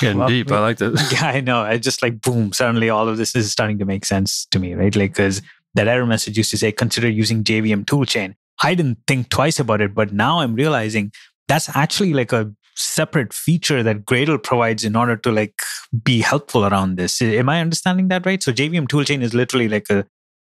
getting 0.00 0.18
well, 0.18 0.28
deep. 0.28 0.52
I 0.52 0.58
like 0.60 0.78
that. 0.78 0.92
Yeah, 1.12 1.28
I 1.28 1.40
know. 1.40 1.60
I 1.60 1.78
just 1.78 2.02
like 2.02 2.20
boom. 2.20 2.52
Suddenly, 2.52 2.90
all 2.90 3.08
of 3.08 3.16
this 3.16 3.34
is 3.34 3.50
starting 3.50 3.78
to 3.78 3.86
make 3.86 4.04
sense 4.04 4.46
to 4.50 4.58
me, 4.58 4.74
right? 4.74 4.94
Like 4.94 5.12
because 5.12 5.40
that 5.74 5.88
error 5.88 6.04
message 6.04 6.36
used 6.36 6.50
to 6.50 6.58
say 6.58 6.70
consider 6.70 7.08
using 7.08 7.42
JVM 7.42 7.86
toolchain. 7.86 8.34
I 8.62 8.74
didn't 8.74 8.98
think 9.06 9.30
twice 9.30 9.58
about 9.58 9.80
it, 9.80 9.94
but 9.94 10.12
now 10.12 10.40
I'm 10.40 10.54
realizing 10.54 11.12
that's 11.48 11.74
actually 11.74 12.12
like 12.12 12.32
a 12.32 12.52
separate 12.76 13.32
feature 13.32 13.82
that 13.82 14.04
Gradle 14.04 14.42
provides 14.42 14.84
in 14.84 14.96
order 14.96 15.16
to 15.16 15.30
like 15.30 15.60
be 16.02 16.20
helpful 16.20 16.66
around 16.66 16.96
this. 16.96 17.20
Am 17.22 17.48
I 17.48 17.60
understanding 17.60 18.08
that 18.08 18.26
right? 18.26 18.42
So 18.42 18.52
JVM 18.52 18.88
toolchain 18.88 19.22
is 19.22 19.34
literally 19.34 19.68
like 19.68 19.88
a 19.90 20.06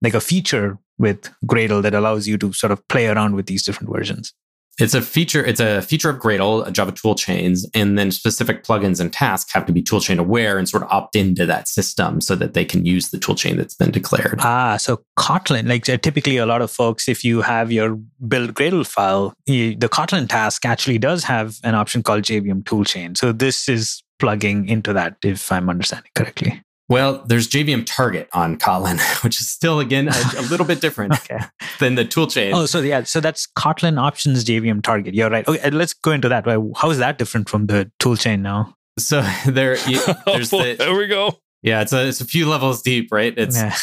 like 0.03 0.15
a 0.15 0.21
feature 0.21 0.79
with 0.99 1.31
Gradle 1.47 1.83
that 1.83 1.95
allows 1.95 2.27
you 2.27 2.39
to 2.39 2.53
sort 2.53 2.71
of 2.71 2.87
play 2.89 3.07
around 3.07 3.35
with 3.35 3.47
these 3.47 3.63
different 3.63 3.93
versions. 3.93 4.33
It's 4.81 4.95
a 4.95 5.03
feature. 5.03 5.45
It's 5.45 5.61
a 5.61 5.83
feature 5.83 6.11
of 6.11 6.19
Gradle, 6.19 6.71
Java 6.73 6.93
tool 6.93 7.15
chains, 7.15 7.69
and 7.75 7.99
then 7.99 8.11
specific 8.11 8.65
plugins 8.65 9.01
and 9.01 9.13
tasks 9.13 9.53
have 9.53 9.67
to 9.67 9.73
be 9.73 9.83
toolchain 9.83 10.19
aware 10.19 10.59
and 10.59 10.69
sort 10.69 10.83
of 10.83 10.91
opt 10.91 11.17
into 11.17 11.47
that 11.47 11.69
system 11.69 12.21
so 12.21 12.35
that 12.37 12.55
they 12.55 12.65
can 12.65 12.85
use 12.85 13.11
the 13.11 13.19
toolchain 13.19 13.57
that's 13.57 13.75
been 13.75 13.91
declared. 13.91 14.41
Ah, 14.41 14.77
so 14.77 15.03
Kotlin, 15.19 15.69
like 15.69 15.89
uh, 15.89 15.97
typically 15.97 16.37
a 16.37 16.47
lot 16.47 16.63
of 16.63 16.71
folks, 16.71 17.09
if 17.09 17.25
you 17.25 17.43
have 17.43 17.71
your 17.71 17.97
build 18.27 18.55
Gradle 18.55 18.87
file, 18.87 19.35
the 19.47 19.77
Kotlin 19.77 20.29
task 20.29 20.65
actually 20.65 20.99
does 20.99 21.25
have 21.25 21.59
an 21.65 21.75
option 21.75 22.03
called 22.03 22.23
JVM 22.23 22.65
toolchain. 22.65 23.17
So 23.17 23.33
this 23.33 23.69
is 23.69 24.03
plugging 24.19 24.69
into 24.69 24.93
that, 24.93 25.17
if 25.25 25.51
I'm 25.51 25.69
understanding 25.69 26.11
correctly. 26.15 26.63
Well, 26.91 27.23
there's 27.25 27.49
JVM 27.49 27.85
Target 27.87 28.29
on 28.33 28.59
Kotlin, 28.59 28.99
which 29.25 29.41
is 29.41 29.49
still 29.49 29.79
again 29.79 30.09
a, 30.09 30.23
a 30.39 30.43
little 30.51 30.67
bit 30.67 30.81
different 30.81 31.13
okay. 31.31 31.39
than 31.79 31.95
the 31.95 32.05
toolchain. 32.05 32.53
Oh, 32.53 32.67
so 32.67 32.81
yeah, 32.81 33.05
so 33.05 33.21
that's 33.21 33.47
Kotlin 33.47 33.99
options 33.99 34.45
JVM 34.45 34.83
Target. 34.83 35.15
You're 35.15 35.31
right. 35.31 35.47
Okay, 35.47 35.71
let's 35.71 35.95
go 35.95 36.11
into 36.11 36.29
that. 36.29 36.45
How 36.77 36.91
is 36.91 36.99
that 36.99 37.17
different 37.17 37.49
from 37.49 37.69
the 37.69 37.91
toolchain 38.01 38.41
now? 38.41 38.75
So 38.99 39.23
there, 39.47 39.79
you, 39.89 40.01
there's 40.27 40.51
the, 40.51 40.75
there 40.77 40.95
we 40.95 41.07
go. 41.07 41.39
Yeah, 41.63 41.83
it's 41.83 41.93
a 41.93 42.09
it's 42.09 42.21
a 42.21 42.25
few 42.25 42.49
levels 42.49 42.83
deep, 42.83 43.13
right? 43.13 43.35
It's 43.37 43.57
yeah. 43.57 43.77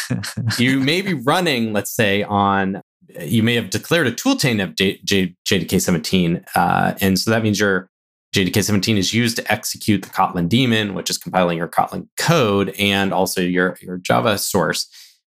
you 0.58 0.80
may 0.80 1.02
be 1.02 1.14
running, 1.14 1.74
let's 1.74 1.92
say, 1.92 2.24
on 2.24 2.82
you 3.22 3.42
may 3.42 3.56
have 3.56 3.70
declared 3.70 4.08
a 4.08 4.12
toolchain 4.12 4.62
of 4.62 4.76
J, 4.76 5.00
J, 5.06 5.34
JDK 5.48 5.80
17, 5.80 6.44
uh, 6.56 6.96
and 7.00 7.18
so 7.18 7.32
that 7.32 7.42
means 7.42 7.60
you're 7.60 7.90
JDK 8.38 8.64
17 8.64 9.00
is 9.00 9.16
used 9.16 9.36
to 9.38 9.52
execute 9.52 10.04
the 10.04 10.10
Kotlin 10.10 10.48
daemon, 10.48 10.94
which 10.94 11.10
is 11.10 11.18
compiling 11.18 11.58
your 11.58 11.68
Kotlin 11.68 12.08
code 12.18 12.70
and 12.78 13.12
also 13.12 13.42
your, 13.42 13.80
your 13.82 13.98
Java 13.98 14.38
source. 14.38 14.88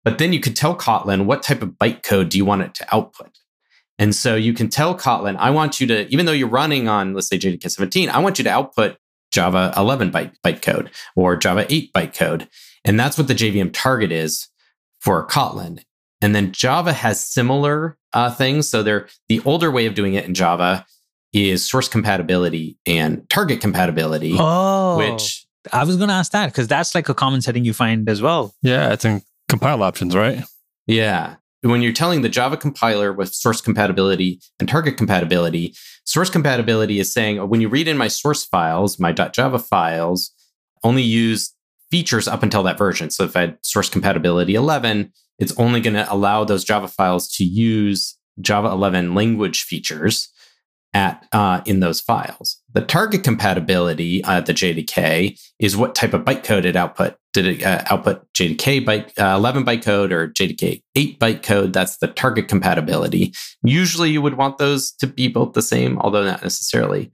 But 0.03 0.17
then 0.17 0.33
you 0.33 0.41
could 0.41 0.53
tell 0.53 0.75
Kotlin 0.75 1.23
what 1.23 1.41
type 1.41 1.61
of 1.61 1.69
bytecode 1.69 2.27
do 2.27 2.37
you 2.37 2.43
want 2.43 2.63
it 2.63 2.73
to 2.75 2.93
output. 2.93 3.39
And 3.97 4.13
so 4.13 4.35
you 4.35 4.51
can 4.51 4.67
tell 4.67 4.97
Kotlin, 4.97 5.37
I 5.37 5.49
want 5.49 5.79
you 5.79 5.87
to, 5.87 6.09
even 6.09 6.25
though 6.25 6.33
you're 6.33 6.49
running 6.49 6.89
on, 6.89 7.13
let's 7.13 7.29
say 7.29 7.39
JDK 7.39 7.71
17, 7.71 8.09
I 8.09 8.19
want 8.19 8.37
you 8.37 8.43
to 8.43 8.49
output 8.49 8.97
Java 9.31 9.73
11 9.77 10.11
byte 10.11 10.33
bytecode 10.45 10.89
or 11.15 11.37
Java 11.37 11.65
8 11.69 11.93
bytecode. 11.93 12.49
And 12.83 12.99
that's 12.99 13.17
what 13.17 13.29
the 13.29 13.33
JVM 13.35 13.71
target 13.71 14.11
is 14.11 14.49
for 14.99 15.25
Kotlin. 15.25 15.85
And 16.19 16.35
then 16.35 16.51
Java 16.51 16.91
has 16.91 17.25
similar 17.25 17.97
uh, 18.11 18.29
things. 18.29 18.67
So 18.67 18.83
they're 18.83 19.07
the 19.29 19.39
older 19.45 19.71
way 19.71 19.85
of 19.85 19.95
doing 19.95 20.15
it 20.15 20.25
in 20.25 20.33
Java 20.33 20.85
is 21.33 21.67
source 21.67 21.87
compatibility 21.87 22.77
and 22.85 23.27
target 23.29 23.61
compatibility. 23.61 24.35
Oh, 24.37 24.97
which 24.97 25.45
I 25.71 25.83
was 25.83 25.97
going 25.97 26.09
to 26.09 26.15
ask 26.15 26.31
that 26.31 26.47
because 26.47 26.67
that's 26.67 26.95
like 26.95 27.09
a 27.09 27.13
common 27.13 27.41
setting 27.41 27.65
you 27.65 27.73
find 27.73 28.09
as 28.09 28.21
well. 28.21 28.55
Yeah, 28.61 28.93
it's 28.93 29.05
in 29.05 29.21
compile 29.47 29.83
options, 29.83 30.15
right? 30.15 30.43
Yeah. 30.87 31.35
When 31.61 31.81
you're 31.81 31.93
telling 31.93 32.21
the 32.21 32.29
Java 32.29 32.55
compiler 32.55 33.11
with 33.11 33.33
source 33.33 33.59
compatibility 33.59 34.39
and 34.59 34.69
target 34.69 34.95
compatibility, 34.95 35.75
source 36.05 36.29
compatibility 36.29 36.99
is 36.99 37.11
saying 37.11 37.39
oh, 37.39 37.45
when 37.45 37.59
you 37.61 37.67
read 37.67 37.87
in 37.87 37.97
my 37.97 38.07
source 38.07 38.45
files, 38.45 38.99
my 38.99 39.11
.java 39.11 39.59
files, 39.59 40.31
only 40.83 41.03
use 41.03 41.53
features 41.91 42.27
up 42.27 42.43
until 42.43 42.63
that 42.63 42.77
version. 42.77 43.09
So 43.09 43.25
if 43.25 43.35
I 43.35 43.41
had 43.41 43.57
source 43.61 43.89
compatibility 43.89 44.55
11, 44.55 45.11
it's 45.37 45.57
only 45.57 45.81
going 45.81 45.95
to 45.95 46.11
allow 46.11 46.43
those 46.43 46.63
Java 46.63 46.87
files 46.87 47.27
to 47.35 47.43
use 47.43 48.17
Java 48.39 48.69
11 48.69 49.13
language 49.13 49.63
features 49.63 50.29
at 50.93 51.25
uh, 51.31 51.61
in 51.65 51.79
those 51.79 52.01
files. 52.01 52.61
The 52.73 52.81
target 52.81 53.23
compatibility 53.23 54.23
at 54.23 54.29
uh, 54.29 54.41
the 54.41 54.53
JDK 54.53 55.39
is 55.59 55.77
what 55.77 55.95
type 55.95 56.13
of 56.13 56.21
bytecode 56.21 56.65
it 56.65 56.75
output. 56.75 57.15
Did 57.31 57.45
it 57.45 57.63
uh, 57.63 57.83
output 57.91 58.25
JDK 58.33 58.83
byte 58.83 59.11
uh, 59.19 59.37
11 59.37 59.65
bytecode 59.65 60.11
or 60.11 60.29
JDK 60.29 60.81
8 60.95 61.19
bytecode? 61.19 61.73
That's 61.73 61.97
the 61.97 62.07
target 62.07 62.47
compatibility. 62.47 63.33
Usually, 63.63 64.09
you 64.09 64.21
would 64.21 64.37
want 64.37 64.57
those 64.57 64.91
to 64.93 65.07
be 65.07 65.27
both 65.27 65.53
the 65.53 65.61
same, 65.61 65.99
although 65.99 66.23
not 66.23 66.41
necessarily. 66.41 67.11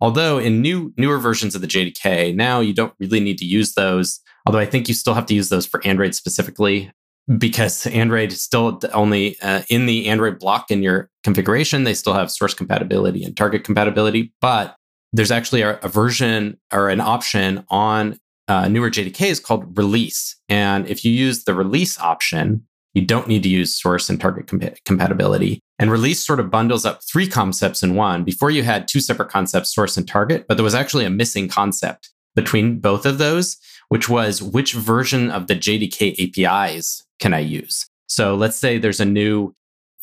Although 0.00 0.38
in 0.38 0.60
new 0.60 0.92
newer 0.98 1.18
versions 1.18 1.54
of 1.54 1.62
the 1.62 1.66
JDK, 1.66 2.34
now 2.34 2.60
you 2.60 2.74
don't 2.74 2.92
really 3.00 3.20
need 3.20 3.38
to 3.38 3.46
use 3.46 3.72
those. 3.74 4.20
Although 4.46 4.58
I 4.58 4.66
think 4.66 4.88
you 4.88 4.94
still 4.94 5.14
have 5.14 5.26
to 5.26 5.34
use 5.34 5.48
those 5.48 5.66
for 5.66 5.84
Android 5.86 6.14
specifically 6.14 6.92
because 7.38 7.86
Android 7.88 8.32
is 8.32 8.42
still 8.42 8.80
only 8.92 9.38
uh, 9.40 9.62
in 9.68 9.86
the 9.86 10.08
Android 10.08 10.38
block 10.38 10.70
in 10.70 10.82
your 10.82 11.10
configuration, 11.24 11.84
they 11.84 11.94
still 11.94 12.12
have 12.12 12.30
source 12.30 12.54
compatibility 12.54 13.24
and 13.24 13.36
target 13.36 13.64
compatibility. 13.64 14.32
But 14.40 14.76
there's 15.12 15.30
actually 15.30 15.62
a, 15.62 15.78
a 15.82 15.88
version 15.88 16.58
or 16.72 16.88
an 16.88 17.00
option 17.00 17.64
on 17.68 18.18
uh, 18.48 18.68
newer 18.68 18.90
JDKs 18.90 19.42
called 19.42 19.76
release. 19.76 20.36
And 20.48 20.86
if 20.86 21.04
you 21.04 21.10
use 21.10 21.44
the 21.44 21.54
release 21.54 21.98
option, 21.98 22.64
you 22.94 23.04
don't 23.04 23.28
need 23.28 23.42
to 23.42 23.48
use 23.48 23.74
source 23.74 24.08
and 24.08 24.20
target 24.20 24.46
compatibility. 24.84 25.60
And 25.78 25.90
release 25.90 26.24
sort 26.24 26.40
of 26.40 26.50
bundles 26.50 26.86
up 26.86 27.00
three 27.10 27.26
concepts 27.26 27.82
in 27.82 27.94
one. 27.94 28.24
Before 28.24 28.50
you 28.50 28.62
had 28.62 28.88
two 28.88 29.00
separate 29.00 29.28
concepts, 29.28 29.74
source 29.74 29.96
and 29.96 30.08
target, 30.08 30.46
but 30.48 30.56
there 30.56 30.64
was 30.64 30.74
actually 30.74 31.04
a 31.04 31.10
missing 31.10 31.48
concept 31.48 32.10
between 32.34 32.78
both 32.78 33.04
of 33.04 33.18
those, 33.18 33.58
which 33.88 34.08
was 34.08 34.42
which 34.42 34.72
version 34.72 35.30
of 35.30 35.48
the 35.48 35.54
JDK 35.54 36.46
APIs 36.46 37.05
can 37.18 37.34
I 37.34 37.40
use? 37.40 37.86
So 38.08 38.34
let's 38.34 38.56
say 38.56 38.78
there's 38.78 39.00
a 39.00 39.04
new 39.04 39.54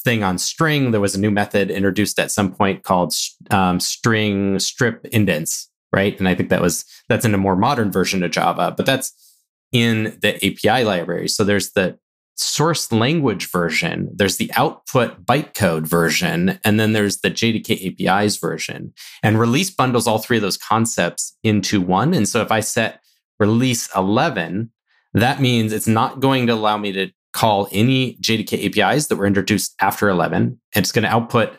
thing 0.03 0.23
on 0.23 0.37
string. 0.37 0.91
There 0.91 1.01
was 1.01 1.15
a 1.15 1.19
new 1.19 1.31
method 1.31 1.71
introduced 1.71 2.19
at 2.19 2.31
some 2.31 2.53
point 2.53 2.83
called 2.83 3.13
um, 3.51 3.79
string 3.79 4.59
strip 4.59 5.05
indents, 5.05 5.69
right? 5.91 6.17
And 6.19 6.27
I 6.27 6.35
think 6.35 6.49
that 6.49 6.61
was 6.61 6.85
that's 7.09 7.25
in 7.25 7.33
a 7.33 7.37
more 7.37 7.55
modern 7.55 7.91
version 7.91 8.23
of 8.23 8.31
Java, 8.31 8.73
but 8.75 8.85
that's 8.85 9.13
in 9.71 10.17
the 10.21 10.35
API 10.35 10.83
library. 10.83 11.27
So 11.27 11.43
there's 11.43 11.71
the 11.71 11.97
source 12.35 12.91
language 12.91 13.49
version, 13.51 14.09
there's 14.13 14.37
the 14.37 14.51
output 14.55 15.23
bytecode 15.25 15.85
version, 15.85 16.59
and 16.63 16.79
then 16.79 16.93
there's 16.93 17.19
the 17.19 17.29
JDK 17.29 18.01
APIs 18.01 18.37
version. 18.37 18.93
And 19.21 19.39
release 19.39 19.69
bundles 19.69 20.07
all 20.07 20.17
three 20.17 20.37
of 20.37 20.43
those 20.43 20.57
concepts 20.57 21.37
into 21.43 21.79
one. 21.79 22.13
And 22.13 22.27
so 22.27 22.41
if 22.41 22.51
I 22.51 22.59
set 22.59 23.01
release 23.39 23.89
11 23.95 24.71
that 25.13 25.41
means 25.41 25.71
it's 25.71 25.87
not 25.87 26.19
going 26.19 26.47
to 26.47 26.53
allow 26.53 26.77
me 26.77 26.91
to 26.93 27.11
call 27.33 27.67
any 27.71 28.15
JDK 28.17 28.65
APIs 28.65 29.07
that 29.07 29.15
were 29.15 29.25
introduced 29.25 29.75
after 29.79 30.09
11. 30.09 30.59
It's 30.75 30.91
going 30.91 31.03
to 31.03 31.09
output 31.09 31.53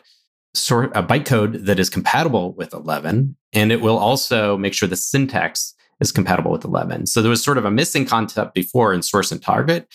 sort 0.53 0.95
a 0.95 1.03
bytecode 1.03 1.65
that 1.65 1.79
is 1.79 1.89
compatible 1.89 2.53
with 2.53 2.73
11, 2.73 3.35
and 3.53 3.71
it 3.71 3.81
will 3.81 3.97
also 3.97 4.57
make 4.57 4.73
sure 4.73 4.87
the 4.87 4.95
syntax 4.95 5.73
is 5.99 6.11
compatible 6.11 6.51
with 6.51 6.65
11. 6.65 7.07
So 7.07 7.21
there 7.21 7.29
was 7.29 7.43
sort 7.43 7.57
of 7.57 7.65
a 7.65 7.71
missing 7.71 8.05
concept 8.05 8.53
before 8.53 8.93
in 8.93 9.01
source 9.01 9.31
and 9.31 9.41
target, 9.41 9.87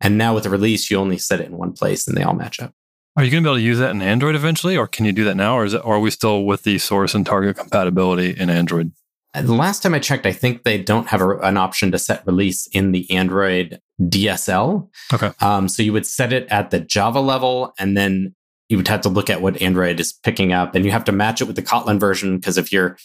and 0.00 0.18
now 0.18 0.34
with 0.34 0.44
the 0.44 0.50
release, 0.50 0.90
you 0.90 0.96
only 0.96 1.18
set 1.18 1.40
it 1.40 1.46
in 1.46 1.56
one 1.56 1.72
place, 1.72 2.06
and 2.06 2.16
they 2.16 2.22
all 2.22 2.34
match 2.34 2.60
up. 2.60 2.72
Are 3.16 3.24
you 3.24 3.30
going 3.30 3.42
to 3.42 3.48
be 3.48 3.50
able 3.50 3.58
to 3.58 3.64
use 3.64 3.78
that 3.78 3.90
in 3.90 4.02
Android 4.02 4.36
eventually, 4.36 4.76
or 4.76 4.86
can 4.86 5.04
you 5.04 5.12
do 5.12 5.24
that 5.24 5.36
now, 5.36 5.56
or 5.56 5.66
it, 5.66 5.74
or 5.74 5.96
are 5.96 6.00
we 6.00 6.10
still 6.10 6.44
with 6.44 6.62
the 6.62 6.78
source 6.78 7.14
and 7.14 7.26
target 7.26 7.56
compatibility 7.56 8.30
in 8.30 8.50
Android? 8.50 8.92
The 9.34 9.54
last 9.54 9.82
time 9.82 9.94
I 9.94 9.98
checked, 9.98 10.26
I 10.26 10.32
think 10.32 10.62
they 10.62 10.82
don't 10.82 11.08
have 11.08 11.20
a, 11.20 11.36
an 11.38 11.56
option 11.56 11.92
to 11.92 11.98
set 11.98 12.26
release 12.26 12.66
in 12.68 12.92
the 12.92 13.10
Android 13.10 13.80
DSL. 14.00 14.88
Okay. 15.12 15.32
Um, 15.40 15.68
so 15.68 15.82
you 15.82 15.92
would 15.92 16.06
set 16.06 16.32
it 16.32 16.46
at 16.50 16.70
the 16.70 16.80
Java 16.80 17.20
level, 17.20 17.74
and 17.78 17.96
then 17.96 18.34
you 18.68 18.76
would 18.76 18.88
have 18.88 19.02
to 19.02 19.08
look 19.08 19.28
at 19.30 19.42
what 19.42 19.60
Android 19.60 20.00
is 20.00 20.12
picking 20.12 20.52
up, 20.52 20.74
and 20.74 20.84
you 20.84 20.90
have 20.90 21.04
to 21.04 21.12
match 21.12 21.40
it 21.40 21.44
with 21.44 21.56
the 21.56 21.62
Kotlin 21.62 22.00
version 22.00 22.36
because 22.38 22.58
if 22.58 22.72
your 22.72 22.96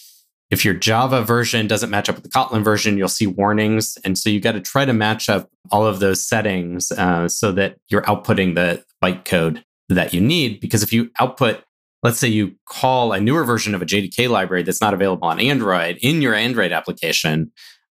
if 0.49 0.63
your 0.63 0.73
Java 0.75 1.23
version 1.23 1.67
doesn't 1.67 1.89
match 1.89 2.09
up 2.09 2.15
with 2.15 2.23
the 2.23 2.29
Kotlin 2.29 2.63
version, 2.63 2.97
you'll 2.97 3.07
see 3.07 3.27
warnings, 3.27 3.97
and 4.05 4.17
so 4.17 4.29
you 4.29 4.39
got 4.39 4.51
to 4.53 4.61
try 4.61 4.85
to 4.85 4.93
match 4.93 5.29
up 5.29 5.49
all 5.71 5.85
of 5.85 5.99
those 5.99 6.23
settings 6.23 6.91
uh, 6.91 7.27
so 7.27 7.51
that 7.51 7.77
you're 7.89 8.03
outputting 8.03 8.55
the 8.55 8.83
bytecode 9.03 9.63
that 9.89 10.13
you 10.13 10.21
need. 10.21 10.59
Because 10.59 10.83
if 10.83 10.93
you 10.93 11.11
output 11.19 11.63
let's 12.03 12.19
say 12.19 12.27
you 12.27 12.53
call 12.65 13.13
a 13.13 13.19
newer 13.19 13.43
version 13.43 13.73
of 13.73 13.81
a 13.81 13.85
JDK 13.85 14.29
library 14.29 14.63
that's 14.63 14.81
not 14.81 14.93
available 14.93 15.27
on 15.27 15.39
Android 15.39 15.97
in 16.01 16.21
your 16.21 16.33
Android 16.33 16.71
application, 16.71 17.51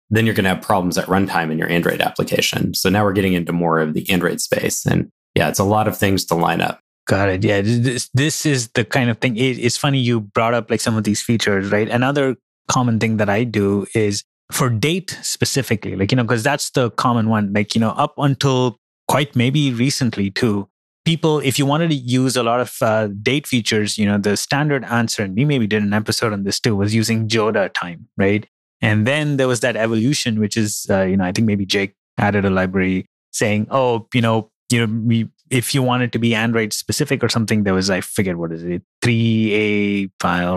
then 0.10 0.26
you're 0.26 0.36
going 0.36 0.44
to 0.44 0.50
have 0.50 0.62
problems 0.62 0.98
at 0.98 1.06
runtime 1.06 1.52
in 1.52 1.60
your 1.60 1.70
Android 1.70 2.02
application. 2.02 2.74
So 2.74 2.90
now 2.90 3.04
we're 3.04 3.14
getting 3.14 3.34
into 3.34 3.54
more 3.54 3.80
of 3.80 3.94
the 3.94 4.10
Android 4.10 4.42
space. 4.42 4.86
And 4.86 5.12
yeah, 5.36 5.50
it's 5.50 5.60
a 5.60 5.64
lot 5.64 5.88
of 5.88 5.98
things 5.98 6.26
to 6.26 6.36
line 6.36 6.62
up. 6.62 6.80
Got 7.06 7.30
it. 7.30 7.44
Yeah. 7.44 7.62
This, 7.62 8.10
this 8.14 8.46
is 8.46 8.70
the 8.70 8.84
kind 8.84 9.10
of 9.10 9.20
thing. 9.20 9.38
It, 9.38 9.60
it's 9.60 9.78
funny 9.78 10.00
you 10.00 10.22
brought 10.22 10.54
up 10.54 10.70
like 10.70 10.82
some 10.82 10.98
of 10.98 11.04
these 11.04 11.22
features, 11.22 11.72
right? 11.72 11.88
Another 11.88 12.36
common 12.68 13.00
thing 13.00 13.18
that 13.18 13.30
I 13.30 13.44
do 13.44 13.86
is 13.94 14.24
for 14.52 14.70
date 14.70 15.18
specifically, 15.22 15.96
like, 15.96 16.12
you 16.12 16.16
know, 16.16 16.24
because 16.24 16.44
that's 16.44 16.72
the 16.72 16.90
common 16.92 17.30
one, 17.30 17.54
like, 17.54 17.76
you 17.76 17.82
know, 17.82 17.92
up 17.92 18.14
until 18.18 18.78
quite 19.08 19.36
maybe 19.36 19.72
recently 19.72 20.32
too, 20.32 20.68
people, 21.06 21.40
if 21.40 21.58
you 21.58 21.66
wanted 21.66 21.90
to 21.90 21.96
use 21.96 22.36
a 22.36 22.44
lot 22.44 22.60
of 22.60 22.76
uh, 22.82 23.08
date 23.22 23.48
features, 23.48 23.98
you 23.98 24.06
know, 24.06 24.18
the 24.18 24.38
standard 24.38 24.84
answer, 24.86 25.24
and 25.24 25.36
we 25.36 25.46
maybe 25.46 25.68
did 25.68 25.84
an 25.84 25.94
episode 25.94 26.34
on 26.34 26.44
this 26.44 26.60
too, 26.60 26.76
was 26.76 26.94
using 26.94 27.28
Joda 27.28 27.72
time, 27.74 28.08
right? 28.18 28.46
And 28.82 29.06
then 29.06 29.38
there 29.38 29.48
was 29.48 29.60
that 29.62 29.76
evolution, 29.76 30.40
which 30.40 30.56
is, 30.56 30.88
uh, 30.90 31.04
you 31.04 31.18
know, 31.18 31.26
I 31.26 31.32
think 31.32 31.46
maybe 31.46 31.66
Jake 31.66 31.96
added 32.18 32.46
a 32.46 32.50
library 32.50 33.06
saying, 33.32 33.68
oh, 33.72 34.08
you 34.14 34.22
know, 34.22 34.52
you 34.72 34.86
know, 34.86 35.02
we, 35.06 35.30
if 35.50 35.74
you 35.74 35.82
wanted 35.82 36.14
to 36.14 36.20
be 36.20 36.36
Android 36.36 36.74
specific 36.74 37.24
or 37.24 37.30
something, 37.30 37.64
there 37.64 37.74
was, 37.74 37.90
I 37.90 38.02
forget 38.02 38.38
what 38.38 38.52
is 38.52 38.64
it, 38.64 38.84
3A 39.04 40.12
file, 40.20 40.56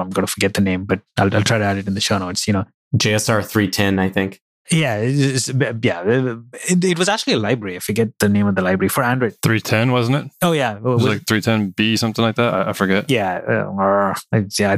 I'm 0.00 0.10
going 0.10 0.26
to 0.26 0.32
forget 0.32 0.54
the 0.54 0.60
name, 0.60 0.84
but 0.84 1.00
I'll, 1.18 1.32
I'll 1.34 1.42
try 1.42 1.58
to 1.58 1.64
add 1.64 1.76
it 1.76 1.86
in 1.86 1.94
the 1.94 2.00
show 2.00 2.18
notes, 2.18 2.46
you 2.46 2.52
know. 2.52 2.64
JSR 2.96 3.44
310, 3.44 3.98
I 3.98 4.08
think. 4.08 4.41
Yeah, 4.70 5.02
yeah. 5.02 6.02
It, 6.06 6.84
it, 6.84 6.98
was 6.98 7.08
actually 7.08 7.34
a 7.34 7.38
library. 7.38 7.76
I 7.76 7.78
forget 7.80 8.10
the 8.20 8.28
name 8.28 8.46
of 8.46 8.54
the 8.54 8.62
library 8.62 8.88
for 8.88 9.02
Android. 9.02 9.34
310, 9.42 9.90
wasn't 9.90 10.16
it? 10.18 10.32
Oh, 10.40 10.52
yeah. 10.52 10.76
It 10.76 10.82
was, 10.82 11.02
like 11.02 11.24
310B, 11.24 11.98
something 11.98 12.24
like 12.24 12.36
that. 12.36 12.54
I, 12.54 12.70
I 12.70 12.72
forget. 12.72 13.10
Yeah. 13.10 13.38
Uh, 13.38 14.14
yeah. 14.58 14.76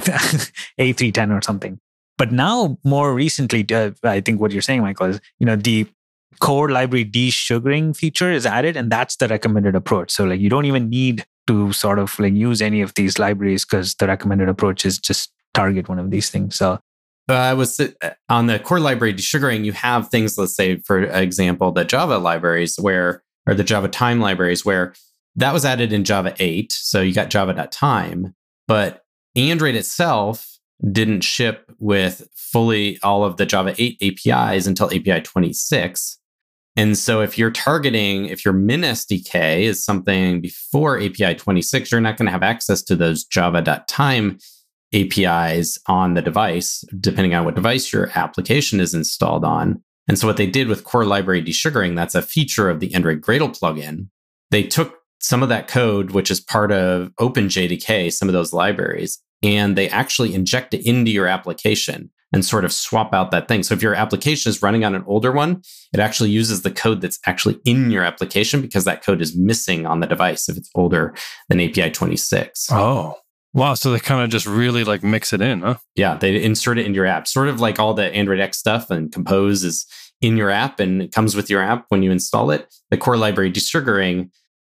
A310 0.81 1.31
or 1.39 1.43
something. 1.43 1.79
But 2.17 2.33
now, 2.33 2.79
more 2.85 3.13
recently, 3.13 3.67
uh, 3.73 3.91
I 4.03 4.21
think 4.21 4.41
what 4.41 4.53
you're 4.53 4.63
saying, 4.63 4.83
Michael, 4.83 5.07
is, 5.07 5.21
you 5.39 5.47
know, 5.47 5.57
the 5.57 5.87
core 6.41 6.71
library 6.71 7.05
desugaring 7.05 7.97
feature 7.97 8.31
is 8.31 8.47
added, 8.47 8.77
and 8.77 8.91
that's 8.91 9.17
the 9.17 9.29
recommended 9.29 9.75
approach. 9.75 10.11
So, 10.13 10.25
like, 10.25 10.41
you 10.41 10.49
don't 10.49 10.65
even 10.65 10.89
need 10.89 11.25
to 11.47 11.73
sort 11.73 11.99
of 11.99 12.19
like 12.19 12.33
use 12.33 12.63
any 12.63 12.81
of 12.81 12.95
these 12.95 13.19
libraries 13.19 13.65
because 13.65 13.95
the 13.97 14.07
recommended 14.07 14.49
approach 14.49 14.87
is 14.87 14.99
just 14.99 15.31
target 15.53 15.89
one 15.89 15.99
of 15.99 16.11
these 16.11 16.31
things. 16.31 16.57
So, 16.57 16.79
uh, 17.29 17.35
I 17.35 17.55
was 17.55 17.81
uh, 17.81 17.91
on 18.29 18.47
the 18.47 18.59
core 18.59 18.81
library 18.81 19.15
desugaring. 19.15 19.65
You 19.65 19.73
have 19.73 20.09
things, 20.09 20.37
let's 20.37 20.55
say, 20.55 20.79
for 20.79 21.03
example, 21.03 21.73
the 21.73 21.85
Java 21.85 22.19
libraries 22.19 22.77
where, 22.77 23.23
or 23.47 23.55
the 23.55 23.65
Java 23.65 23.89
time 23.89 24.21
libraries 24.21 24.65
where 24.65 24.95
that 25.37 25.53
was 25.53 25.65
added 25.65 25.93
in 25.93 26.05
Java 26.05 26.35
8. 26.39 26.73
So 26.73 27.01
you 27.01 27.15
got 27.15 27.31
java.time, 27.31 28.35
but 28.69 29.03
Android 29.35 29.75
itself 29.75 30.59
didn't 30.93 31.23
ship 31.23 31.71
with 31.79 32.29
fully 32.35 32.99
all 33.03 33.25
of 33.25 33.37
the 33.37 33.47
Java 33.47 33.75
8 33.79 34.03
APIs 34.03 34.67
until 34.67 34.87
API 34.87 35.23
26. 35.23 36.19
And 36.77 36.99
so 36.99 37.21
if 37.21 37.39
you're 37.39 37.53
targeting, 37.53 38.27
if 38.27 38.45
your 38.45 38.55
min 38.55 38.81
SDK 38.81 39.63
is 39.63 39.85
something 39.85 40.41
before 40.41 41.01
API 41.01 41.35
26, 41.35 41.91
you're 41.91 42.01
not 42.01 42.17
going 42.17 42.27
to 42.27 42.33
have 42.33 42.43
access 42.43 42.83
to 42.83 42.97
those 42.97 43.25
java.time 43.25 44.39
APIs 44.93 45.79
on 45.87 46.15
the 46.15 46.23
device, 46.23 46.85
depending 47.01 47.35
on 47.35 47.45
what 47.45 47.55
device 47.55 47.93
your 47.93 48.11
application 48.15 48.81
is 48.81 48.95
installed 48.95 49.45
on. 49.45 49.83
And 50.09 50.19
so 50.19 50.27
what 50.27 50.37
they 50.37 50.47
did 50.47 50.69
with 50.69 50.85
core 50.85 51.05
library 51.05 51.43
desugaring, 51.43 51.97
that's 51.97 52.15
a 52.15 52.23
feature 52.23 52.69
of 52.69 52.81
the 52.81 52.95
Android 52.95 53.21
Gradle 53.21 53.59
plugin. 53.59 54.09
They 54.51 54.63
took 54.63 54.99
some 55.21 55.43
of 55.43 55.49
that 55.49 55.69
code, 55.69 56.11
which 56.11 56.31
is 56.31 56.41
part 56.41 56.71
of 56.71 57.11
OpenJDK, 57.19 58.13
some 58.13 58.29
of 58.29 58.35
those 58.35 58.53
libraries, 58.53 59.21
and 59.43 59.77
they 59.77 59.89
actually 59.89 60.35
inject 60.35 60.75
it 60.75 60.87
into 60.87 61.11
your 61.11 61.27
application 61.27 62.11
and 62.35 62.45
sort 62.45 62.65
of 62.65 62.73
swap 62.73 63.15
out 63.15 63.31
that 63.31 63.47
thing. 63.47 63.63
So 63.63 63.75
if 63.75 63.83
your 63.83 63.95
application 63.95 64.51
is 64.51 64.61
running 64.61 64.85
on 64.85 64.95
an 64.95 65.05
older 65.07 65.31
one, 65.31 65.63
it 65.93 66.01
actually 66.01 66.31
uses 66.31 66.63
the 66.63 66.71
code 66.71 67.01
that's 67.01 67.19
actually 67.27 67.61
in 67.65 67.91
your 67.91 68.03
application 68.03 68.61
because 68.61 68.85
that 68.85 69.05
code 69.05 69.23
is 69.23 69.37
missing 69.37 69.87
on 69.87 70.01
the 70.01 70.07
device 70.07 70.49
if 70.49 70.57
it's 70.57 70.71
older 70.75 71.15
than 71.49 71.61
API 71.61 71.91
26. 71.91 72.69
Oh. 72.73 73.15
Wow, 73.55 73.75
so 73.75 73.93
they 73.93 74.01
kind 74.01 74.23
of 74.23 74.31
just 74.31 74.47
really 74.47 74.83
like 74.83 75.05
mix 75.05 75.33
it 75.33 75.41
in, 75.41 75.61
huh? 75.61 75.77
Yeah, 75.95 76.17
they 76.17 76.43
insert 76.43 76.77
it 76.77 76.87
in 76.87 76.95
your 76.95 77.07
app. 77.07 77.29
Sort 77.29 77.49
of 77.49 77.61
like 77.61 77.79
all 77.79 77.95
the 77.95 78.13
Android 78.13 78.41
X 78.41 78.59
stuff 78.59 78.91
and 78.91 79.13
Compose 79.13 79.63
is 79.63 79.87
in 80.21 80.37
your 80.37 80.51
app 80.51 80.81
and 80.81 81.01
it 81.01 81.13
comes 81.13 81.37
with 81.37 81.49
your 81.49 81.63
app 81.63 81.87
when 81.89 82.03
you 82.03 82.11
install 82.11 82.51
it. 82.51 82.75
The 82.91 82.97
core 82.97 83.17
library 83.17 83.53
desugaring 83.53 84.31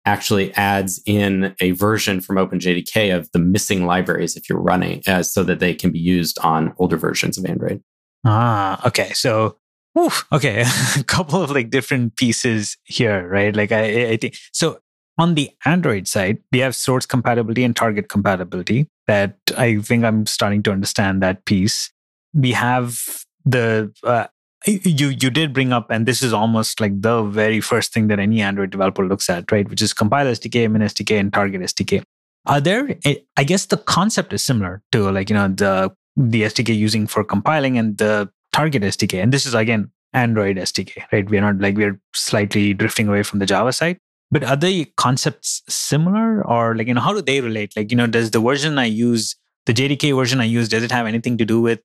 actually 0.06 0.54
adds 0.54 1.02
in 1.04 1.54
a 1.60 1.72
version 1.72 2.22
from 2.22 2.36
OpenJDK 2.36 3.14
of 3.14 3.30
the 3.32 3.38
missing 3.38 3.84
libraries 3.84 4.34
if 4.34 4.48
you're 4.48 4.60
running, 4.60 5.02
uh, 5.06 5.22
so 5.22 5.42
that 5.44 5.58
they 5.58 5.74
can 5.74 5.90
be 5.90 5.98
used 5.98 6.38
on 6.38 6.72
older 6.78 6.96
versions 6.96 7.36
of 7.36 7.44
Android. 7.44 7.82
Ah, 8.24 8.86
okay. 8.86 9.12
So, 9.12 9.58
oof, 9.98 10.26
okay, 10.32 10.64
a 10.98 11.04
couple 11.04 11.42
of 11.42 11.50
like 11.50 11.68
different 11.68 12.16
pieces 12.16 12.78
here, 12.84 13.28
right? 13.28 13.54
Like 13.54 13.72
I, 13.72 14.12
I 14.12 14.16
think 14.16 14.36
so. 14.52 14.78
On 15.20 15.34
the 15.34 15.50
Android 15.66 16.08
side, 16.08 16.38
we 16.50 16.60
have 16.60 16.74
source 16.74 17.04
compatibility 17.04 17.62
and 17.62 17.76
target 17.76 18.08
compatibility. 18.08 18.86
That 19.06 19.36
I 19.58 19.76
think 19.76 20.02
I'm 20.02 20.24
starting 20.24 20.62
to 20.62 20.72
understand 20.72 21.22
that 21.22 21.44
piece. 21.44 21.90
We 22.32 22.52
have 22.52 22.98
the 23.44 23.92
uh, 24.02 24.28
you 24.66 25.08
you 25.08 25.28
did 25.30 25.52
bring 25.52 25.74
up 25.74 25.90
and 25.90 26.06
this 26.06 26.22
is 26.22 26.32
almost 26.32 26.80
like 26.80 27.00
the 27.02 27.22
very 27.24 27.60
first 27.60 27.92
thing 27.92 28.08
that 28.08 28.18
any 28.18 28.42
android 28.42 28.70
developer 28.70 29.06
looks 29.06 29.30
at 29.30 29.50
right 29.50 29.68
which 29.70 29.80
is 29.80 29.94
compile 29.94 30.26
sdk 30.26 30.70
min 30.70 30.82
sdk 30.82 31.18
and 31.18 31.32
target 31.32 31.62
sdk 31.62 32.02
are 32.44 32.60
there 32.60 32.94
eh, 33.06 33.14
i 33.38 33.44
guess 33.44 33.64
the 33.66 33.78
concept 33.78 34.34
is 34.34 34.42
similar 34.42 34.82
to 34.92 35.10
like 35.10 35.30
you 35.30 35.34
know 35.34 35.48
the 35.48 35.90
the 36.14 36.42
sdk 36.42 36.76
using 36.76 37.06
for 37.06 37.24
compiling 37.24 37.78
and 37.78 37.96
the 37.96 38.28
target 38.52 38.82
sdk 38.82 39.22
and 39.22 39.32
this 39.32 39.46
is 39.46 39.54
again 39.54 39.90
android 40.12 40.58
sdk 40.58 41.02
right 41.10 41.30
we're 41.30 41.40
not 41.40 41.58
like 41.58 41.76
we're 41.76 41.98
slightly 42.14 42.74
drifting 42.74 43.08
away 43.08 43.22
from 43.22 43.38
the 43.38 43.46
java 43.46 43.72
side 43.72 43.98
but 44.30 44.44
are 44.44 44.56
the 44.56 44.84
concepts 44.96 45.62
similar 45.68 46.46
or 46.46 46.76
like 46.76 46.86
you 46.86 46.94
know 46.94 47.00
how 47.00 47.12
do 47.12 47.22
they 47.22 47.40
relate 47.40 47.72
like 47.76 47.90
you 47.90 47.96
know 47.96 48.06
does 48.06 48.30
the 48.30 48.40
version 48.40 48.78
i 48.78 48.84
use 48.84 49.36
the 49.66 49.72
jdk 49.72 50.14
version 50.14 50.40
i 50.40 50.44
use 50.44 50.68
does 50.68 50.82
it 50.82 50.90
have 50.90 51.06
anything 51.06 51.36
to 51.36 51.44
do 51.44 51.60
with 51.60 51.80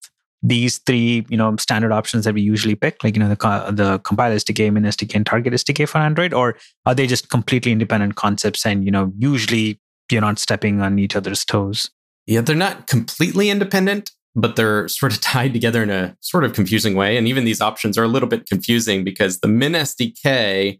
these 0.48 0.78
three, 0.80 1.26
you 1.30 1.38
know, 1.38 1.56
standard 1.58 1.92
options 1.92 2.26
that 2.26 2.34
we 2.34 2.42
usually 2.42 2.76
pick, 2.76 3.04
like 3.04 3.16
you 3.16 3.20
know, 3.20 3.30
the 3.30 3.36
the 3.72 4.00
compile 4.00 4.32
SDK, 4.32 4.72
min 4.72 4.84
SDK, 4.84 5.16
and 5.16 5.26
target 5.26 5.54
SDK 5.54 5.88
for 5.88 5.98
Android, 5.98 6.34
or 6.34 6.56
are 6.86 6.94
they 6.94 7.08
just 7.08 7.30
completely 7.30 7.72
independent 7.72 8.16
concepts? 8.16 8.66
And 8.66 8.86
you 8.86 8.92
know, 8.92 9.12
usually 9.18 9.80
you're 10.12 10.22
not 10.22 10.40
stepping 10.40 10.82
on 10.82 11.00
each 11.00 11.16
other's 11.16 11.44
toes. 11.44 11.90
Yeah, 12.28 12.42
they're 12.42 12.56
not 12.56 12.88
completely 12.88 13.50
independent, 13.50 14.12
but 14.36 14.56
they're 14.56 14.88
sort 14.88 15.14
of 15.14 15.22
tied 15.34 15.54
together 15.54 15.82
in 15.82 15.90
a 15.90 16.16
sort 16.22 16.44
of 16.44 16.54
confusing 16.54 16.96
way. 16.96 17.18
And 17.18 17.28
even 17.28 17.46
these 17.46 17.62
options 17.62 17.98
are 17.98 18.04
a 18.04 18.08
little 18.08 18.30
bit 18.30 18.46
confusing 18.46 19.04
because 19.04 19.40
the 19.40 19.48
min 19.48 19.74
SDK 19.74 20.80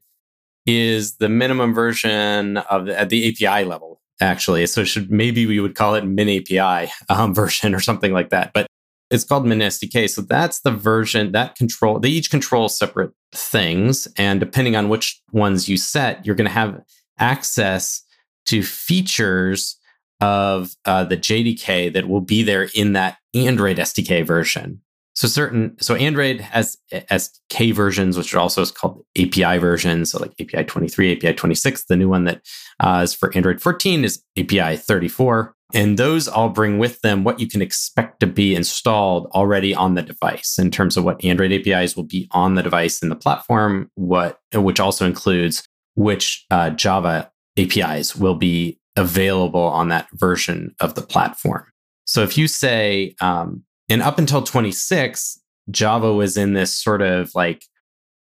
is 0.66 1.18
the 1.18 1.30
minimum 1.30 1.74
version 1.74 2.58
of 2.58 2.90
at 2.90 3.10
the 3.10 3.30
API 3.30 3.66
level 3.66 4.02
actually. 4.22 4.66
So 4.68 4.84
should 4.84 5.12
maybe 5.12 5.46
we 5.46 5.60
would 5.60 5.76
call 5.76 5.96
it 5.96 6.06
min 6.06 6.30
API 6.30 6.92
um, 7.10 7.34
version 7.36 7.76
or 7.76 7.80
something 7.80 8.14
like 8.14 8.30
that. 8.30 8.54
But 8.54 8.68
it's 9.12 9.24
called 9.24 9.46
Min 9.46 9.60
SDK. 9.60 10.10
So 10.10 10.22
that's 10.22 10.62
the 10.62 10.72
version 10.72 11.32
that 11.34 11.56
control, 11.56 12.00
they 12.00 12.10
each 12.10 12.32
control 12.32 12.70
separate 12.70 13.12
things. 13.32 14.08
And 14.18 14.40
depending 14.40 14.76
on 14.76 14.90
which 14.90 15.22
ones 15.32 15.70
you 15.70 15.78
set, 15.78 16.26
you're 16.26 16.36
going 16.36 16.48
to 16.48 16.54
have 16.54 16.82
access 17.20 18.02
to 18.48 18.64
features 18.64 19.78
of 20.22 20.76
uh, 20.86 21.04
the 21.04 21.18
JDK 21.18 21.94
that 21.94 22.08
will 22.08 22.22
be 22.22 22.42
there 22.42 22.70
in 22.74 22.94
that 22.94 23.18
Android 23.34 23.78
SDK 23.78 24.26
version. 24.26 24.82
So 25.16 25.30
certain, 25.30 25.78
so 25.80 25.96
Android 25.96 26.42
has 26.42 26.78
SDK 26.92 27.74
versions, 27.74 28.18
which 28.18 28.34
are 28.34 28.40
also 28.40 28.66
called 28.66 29.06
API 29.18 29.58
versions. 29.60 30.12
So 30.12 30.20
like 30.20 30.34
API 30.42 30.66
23, 30.66 31.14
API 31.14 31.34
26. 31.34 31.86
The 31.86 31.96
new 31.96 32.10
one 32.10 32.26
that 32.26 32.42
uh, 32.82 33.02
is 33.04 33.14
for 33.14 33.32
Android 33.34 33.62
14 33.62 34.04
is 34.04 34.22
API 34.38 34.76
34. 34.76 35.56
And 35.74 35.98
those 35.98 36.28
all 36.28 36.50
bring 36.50 36.78
with 36.80 37.02
them 37.02 37.24
what 37.24 37.40
you 37.40 37.48
can 37.48 37.62
expect 37.62 38.20
to 38.20 38.28
be 38.28 38.56
installed 38.56 39.28
already 39.34 39.74
on 39.74 39.96
the 39.96 40.02
device 40.02 40.58
in 40.60 40.70
terms 40.70 40.96
of 40.98 41.06
what 41.06 41.24
Android 41.24 41.52
APIs 41.52 41.96
will 41.96 42.04
be 42.04 42.28
on 42.32 42.56
the 42.56 42.64
device 42.64 43.02
in 43.02 43.10
the 43.10 43.16
platform, 43.16 43.90
what 43.96 44.40
which 44.54 44.80
also 44.80 45.06
includes 45.06 45.68
which 45.96 46.46
uh, 46.52 46.70
Java 46.72 47.32
APIs 47.58 48.16
will 48.16 48.36
be 48.36 48.80
available 48.96 49.60
on 49.60 49.90
that 49.90 50.08
version 50.14 50.76
of 50.80 50.96
the 50.96 51.02
platform. 51.02 51.66
So 52.06 52.22
if 52.22 52.38
you 52.38 52.48
say, 52.48 53.16
um, 53.20 53.64
and 53.90 54.02
up 54.02 54.18
until 54.18 54.42
26, 54.42 55.40
Java 55.70 56.14
was 56.14 56.38
in 56.38 56.54
this 56.54 56.76
sort 56.76 57.02
of 57.02 57.34
like 57.36 57.66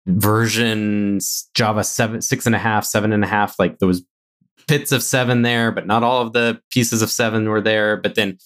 versions 0.06 1.50
Java 1.54 1.84
seven, 1.84 2.22
six 2.22 2.46
and 2.46 2.56
a 2.56 2.60
half, 2.60 2.86
seven 2.86 3.12
and 3.12 3.24
a 3.24 3.28
half, 3.28 3.58
like 3.58 3.80
those 3.80 4.04
bits 4.68 4.92
of 4.92 5.04
seven 5.04 5.42
there, 5.42 5.72
but 5.72 5.88
not 5.88 6.04
all 6.04 6.22
of 6.22 6.34
the 6.34 6.60
pieces 6.72 7.02
of 7.02 7.10
seven 7.10 7.48
were 7.50 7.62
there. 7.62 7.98
But 7.98 8.16
then 8.16 8.38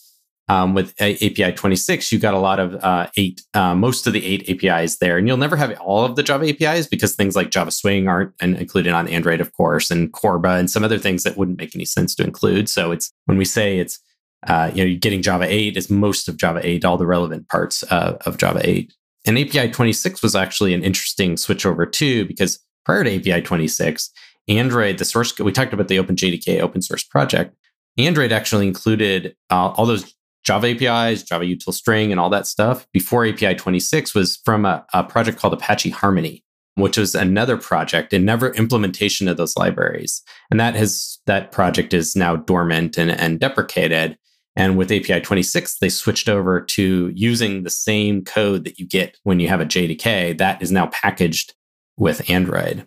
um, 0.47 0.73
with 0.73 0.93
API 0.99 1.51
26, 1.51 2.11
you 2.11 2.17
got 2.19 2.33
a 2.33 2.39
lot 2.39 2.59
of 2.59 2.75
uh, 2.83 3.07
eight, 3.17 3.43
uh, 3.53 3.75
most 3.75 4.07
of 4.07 4.13
the 4.13 4.25
eight 4.25 4.49
APIs 4.49 4.97
there. 4.97 5.17
And 5.17 5.27
you'll 5.27 5.37
never 5.37 5.55
have 5.55 5.77
all 5.79 6.05
of 6.05 6.15
the 6.15 6.23
Java 6.23 6.49
APIs 6.49 6.87
because 6.87 7.13
things 7.13 7.35
like 7.35 7.51
Java 7.51 7.71
Swing 7.71 8.07
aren't 8.07 8.33
included 8.41 8.93
on 8.93 9.07
Android, 9.07 9.41
of 9.41 9.53
course, 9.53 9.91
and 9.91 10.11
Corba 10.11 10.55
and 10.55 10.69
some 10.69 10.83
other 10.83 10.97
things 10.97 11.23
that 11.23 11.37
wouldn't 11.37 11.59
make 11.59 11.75
any 11.75 11.85
sense 11.85 12.15
to 12.15 12.23
include. 12.23 12.67
So 12.67 12.91
it's 12.91 13.13
when 13.25 13.37
we 13.37 13.45
say 13.45 13.77
it's, 13.77 13.99
uh, 14.47 14.71
you 14.73 14.85
know, 14.85 14.97
getting 14.99 15.21
Java 15.21 15.45
8 15.47 15.77
is 15.77 15.89
most 15.89 16.27
of 16.27 16.37
Java 16.37 16.61
8, 16.63 16.85
all 16.85 16.97
the 16.97 17.05
relevant 17.05 17.49
parts 17.49 17.83
uh, 17.91 18.17
of 18.25 18.37
Java 18.37 18.61
8. 18.63 18.93
And 19.25 19.37
API 19.37 19.69
26 19.69 20.23
was 20.23 20.35
actually 20.35 20.73
an 20.73 20.83
interesting 20.83 21.37
switch 21.37 21.65
over 21.65 21.85
too, 21.85 22.25
because 22.25 22.59
prior 22.85 23.03
to 23.03 23.15
API 23.15 23.41
26, 23.41 24.11
Android, 24.47 24.97
the 24.97 25.05
source, 25.05 25.37
we 25.37 25.51
talked 25.51 25.73
about 25.73 25.87
the 25.87 25.97
OpenJDK 25.97 26.61
open 26.61 26.81
source 26.81 27.03
project. 27.03 27.55
Android 27.97 28.31
actually 28.31 28.67
included 28.67 29.35
uh, 29.49 29.69
all 29.75 29.85
those 29.85 30.15
Java 30.43 30.67
APIs, 30.67 31.23
Java 31.23 31.45
util 31.45 31.73
string, 31.73 32.11
and 32.11 32.19
all 32.19 32.29
that 32.29 32.47
stuff 32.47 32.87
before 32.93 33.25
API 33.25 33.55
26 33.55 34.15
was 34.15 34.37
from 34.45 34.65
a, 34.65 34.85
a 34.93 35.03
project 35.03 35.37
called 35.37 35.53
Apache 35.53 35.89
Harmony, 35.89 36.43
which 36.75 36.97
was 36.97 37.13
another 37.13 37.57
project 37.57 38.13
and 38.13 38.25
never 38.25 38.51
implementation 38.53 39.27
of 39.27 39.37
those 39.37 39.57
libraries. 39.57 40.23
And 40.49 40.59
that 40.59 40.75
has 40.75 41.19
that 41.25 41.51
project 41.51 41.93
is 41.93 42.15
now 42.15 42.37
dormant 42.37 42.97
and, 42.97 43.11
and 43.11 43.39
deprecated. 43.39 44.17
And 44.59 44.77
with 44.77 44.91
API 44.91 45.21
26, 45.21 45.77
they 45.77 45.87
switched 45.87 46.27
over 46.27 46.59
to 46.59 47.13
using 47.15 47.63
the 47.63 47.69
same 47.69 48.25
code 48.25 48.65
that 48.65 48.77
you 48.77 48.85
get 48.85 49.17
when 49.23 49.39
you 49.39 49.47
have 49.47 49.61
a 49.61 49.65
JDK 49.65 50.37
that 50.37 50.61
is 50.61 50.69
now 50.69 50.87
packaged 50.87 51.53
with 51.95 52.29
Android. 52.29 52.85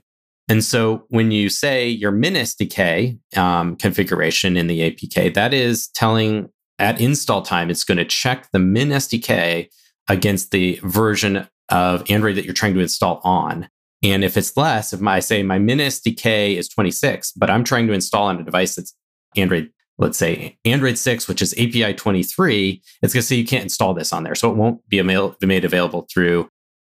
And 0.50 0.62
so 0.62 1.06
when 1.08 1.30
you 1.30 1.48
say 1.48 1.88
your 1.88 2.10
min 2.10 2.34
SDK 2.34 3.18
um, 3.38 3.76
configuration 3.76 4.58
in 4.58 4.66
the 4.66 4.90
APK, 4.90 5.32
that 5.32 5.54
is 5.54 5.88
telling 5.88 6.50
at 6.78 7.00
install 7.00 7.40
time, 7.40 7.70
it's 7.70 7.84
going 7.84 7.96
to 7.96 8.04
check 8.04 8.48
the 8.52 8.58
min 8.58 8.90
SDK 8.90 9.68
against 10.10 10.50
the 10.50 10.78
version 10.82 11.48
of 11.70 12.04
Android 12.10 12.36
that 12.36 12.44
you're 12.44 12.52
trying 12.52 12.74
to 12.74 12.80
install 12.80 13.22
on. 13.24 13.66
And 14.02 14.24
if 14.24 14.36
it's 14.36 14.58
less, 14.58 14.92
if 14.92 15.02
I 15.02 15.20
say 15.20 15.42
my 15.42 15.58
min 15.58 15.78
SDK 15.78 16.54
is 16.54 16.68
26, 16.68 17.32
but 17.32 17.48
I'm 17.48 17.64
trying 17.64 17.86
to 17.86 17.94
install 17.94 18.26
on 18.26 18.38
a 18.38 18.44
device 18.44 18.74
that's 18.74 18.94
Android, 19.36 19.70
let's 19.99 20.18
say 20.18 20.59
Android 20.64 20.99
6, 20.99 21.28
which 21.28 21.43
is 21.43 21.53
API 21.55 21.95
23, 21.95 22.82
it's 23.03 23.14
going 23.14 23.20
to 23.20 23.26
say 23.26 23.36
you 23.36 23.47
can't 23.47 23.64
install 23.64 23.95
this 23.95 24.12
on 24.12 24.22
there. 24.22 24.34
So 24.34 24.51
it 24.51 24.57
won't 24.57 24.86
be 24.88 25.03
made 25.03 25.64
available 25.64 26.07
through 26.12 26.49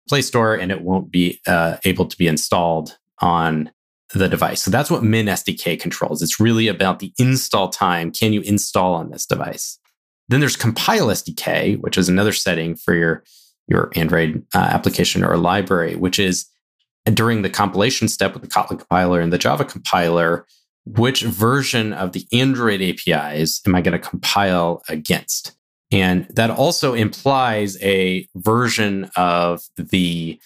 Play 0.08 0.22
Store 0.22 0.56
and 0.56 0.72
it 0.72 0.82
won't 0.82 1.12
be 1.12 1.40
uh, 1.48 1.78
able 1.86 2.06
to 2.06 2.18
be 2.18 2.28
installed 2.28 2.98
on 3.20 3.72
the 4.14 4.28
device. 4.28 4.62
So 4.62 4.72
that's 4.72 4.92
what 4.92 5.04
Min 5.04 5.28
SDK 5.28 5.80
controls. 5.80 6.22
It's 6.22 6.40
really 6.40 6.68
about 6.68 7.00
the 7.00 7.14
install 7.18 7.70
time. 7.70 8.12
Can 8.12 8.34
you 8.34 8.42
install 8.42 8.94
on 8.94 9.10
this 9.10 9.26
device? 9.26 9.80
Then 10.28 10.40
there's 10.40 10.56
Compile 10.56 11.08
SDK, 11.08 11.80
which 11.80 11.98
is 11.98 12.10
another 12.10 12.32
setting 12.32 12.76
for 12.76 12.94
your, 12.94 13.24
your 13.68 13.92
Android 13.96 14.46
uh, 14.54 14.60
application 14.60 15.24
or 15.24 15.38
library, 15.38 15.96
which 15.96 16.20
is 16.20 16.46
during 17.06 17.42
the 17.42 17.50
compilation 17.50 18.08
step 18.08 18.34
with 18.34 18.42
the 18.42 18.48
Kotlin 18.48 18.80
compiler 18.80 19.20
and 19.20 19.34
the 19.34 19.38
Java 19.38 19.66
compiler, 19.66 20.46
which 20.86 21.22
version 21.22 21.94
of 21.94 22.14
the 22.14 22.26
Android 22.34 22.82
APIs 22.82 23.62
am 23.66 23.76
I 23.76 23.82
going 23.82 24.00
to 24.00 24.10
compile 24.10 24.82
against? 24.90 25.56
And 25.92 26.26
that 26.30 26.50
also 26.50 26.94
implies 26.94 27.82
a 27.82 28.28
version 28.36 29.10
of 29.16 29.62
the 29.78 30.40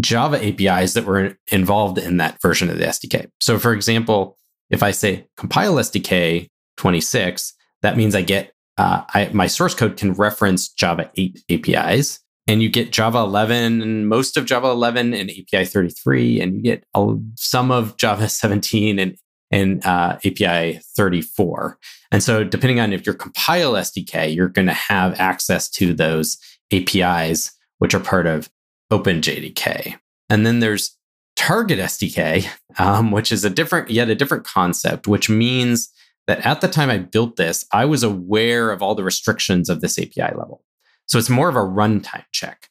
Java 0.00 0.44
APIs 0.44 0.94
that 0.94 1.04
were 1.04 1.36
involved 1.50 1.98
in 1.98 2.16
that 2.18 2.40
version 2.40 2.70
of 2.70 2.78
the 2.78 2.86
SDK. 2.86 3.28
So, 3.40 3.58
for 3.58 3.72
example, 3.72 4.38
if 4.70 4.82
I 4.82 4.90
say 4.90 5.26
compile 5.36 5.74
SDK 5.74 6.48
26, 6.78 7.54
that 7.82 7.96
means 7.96 8.14
I 8.14 8.22
get 8.22 8.52
uh, 8.78 9.02
I, 9.12 9.28
my 9.32 9.46
source 9.46 9.74
code 9.74 9.96
can 9.96 10.12
reference 10.14 10.68
Java 10.68 11.10
8 11.16 11.44
APIs, 11.50 12.20
and 12.46 12.62
you 12.62 12.70
get 12.70 12.90
Java 12.90 13.18
11 13.18 13.82
and 13.82 14.08
most 14.08 14.36
of 14.36 14.46
Java 14.46 14.68
11 14.68 15.12
and 15.12 15.30
API 15.30 15.66
33, 15.66 16.40
and 16.40 16.56
you 16.56 16.62
get 16.62 16.84
a, 16.94 17.16
some 17.34 17.70
of 17.70 17.96
Java 17.98 18.28
17 18.28 18.98
and 18.98 19.16
and 19.52 19.84
uh, 19.84 20.18
API 20.24 20.80
34. 20.96 21.78
And 22.10 22.22
so, 22.22 22.42
depending 22.42 22.80
on 22.80 22.92
if 22.92 23.06
your 23.06 23.14
compile 23.14 23.74
SDK, 23.74 24.34
you're 24.34 24.48
going 24.48 24.66
to 24.66 24.72
have 24.72 25.18
access 25.20 25.68
to 25.70 25.94
those 25.94 26.38
APIs, 26.72 27.52
which 27.78 27.94
are 27.94 28.00
part 28.00 28.26
of 28.26 28.50
OpenJDK. 28.90 29.96
And 30.28 30.46
then 30.46 30.60
there's 30.60 30.96
Target 31.36 31.78
SDK, 31.78 32.46
um, 32.78 33.10
which 33.10 33.30
is 33.32 33.44
a 33.44 33.50
different, 33.50 33.90
yet 33.90 34.10
a 34.10 34.14
different 34.14 34.44
concept, 34.44 35.06
which 35.06 35.28
means 35.28 35.90
that 36.26 36.44
at 36.46 36.60
the 36.60 36.68
time 36.68 36.90
I 36.90 36.98
built 36.98 37.36
this, 37.36 37.64
I 37.72 37.84
was 37.84 38.02
aware 38.02 38.70
of 38.70 38.82
all 38.82 38.94
the 38.94 39.04
restrictions 39.04 39.68
of 39.68 39.80
this 39.80 39.98
API 39.98 40.34
level. 40.36 40.62
So 41.06 41.18
it's 41.18 41.30
more 41.30 41.48
of 41.48 41.56
a 41.56 41.60
runtime 41.60 42.24
check. 42.32 42.68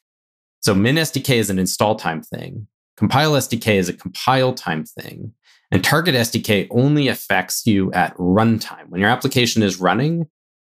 So 0.60 0.74
Min 0.74 0.96
SDK 0.96 1.36
is 1.36 1.50
an 1.50 1.58
install 1.58 1.96
time 1.96 2.22
thing. 2.22 2.66
Compile 2.96 3.32
SDK 3.32 3.74
is 3.74 3.88
a 3.88 3.92
compile 3.92 4.52
time 4.52 4.84
thing. 4.84 5.32
And 5.72 5.82
Target 5.82 6.14
SDK 6.14 6.68
only 6.70 7.08
affects 7.08 7.66
you 7.66 7.90
at 7.92 8.14
runtime. 8.18 8.90
When 8.90 9.00
your 9.00 9.08
application 9.08 9.62
is 9.62 9.80
running, 9.80 10.28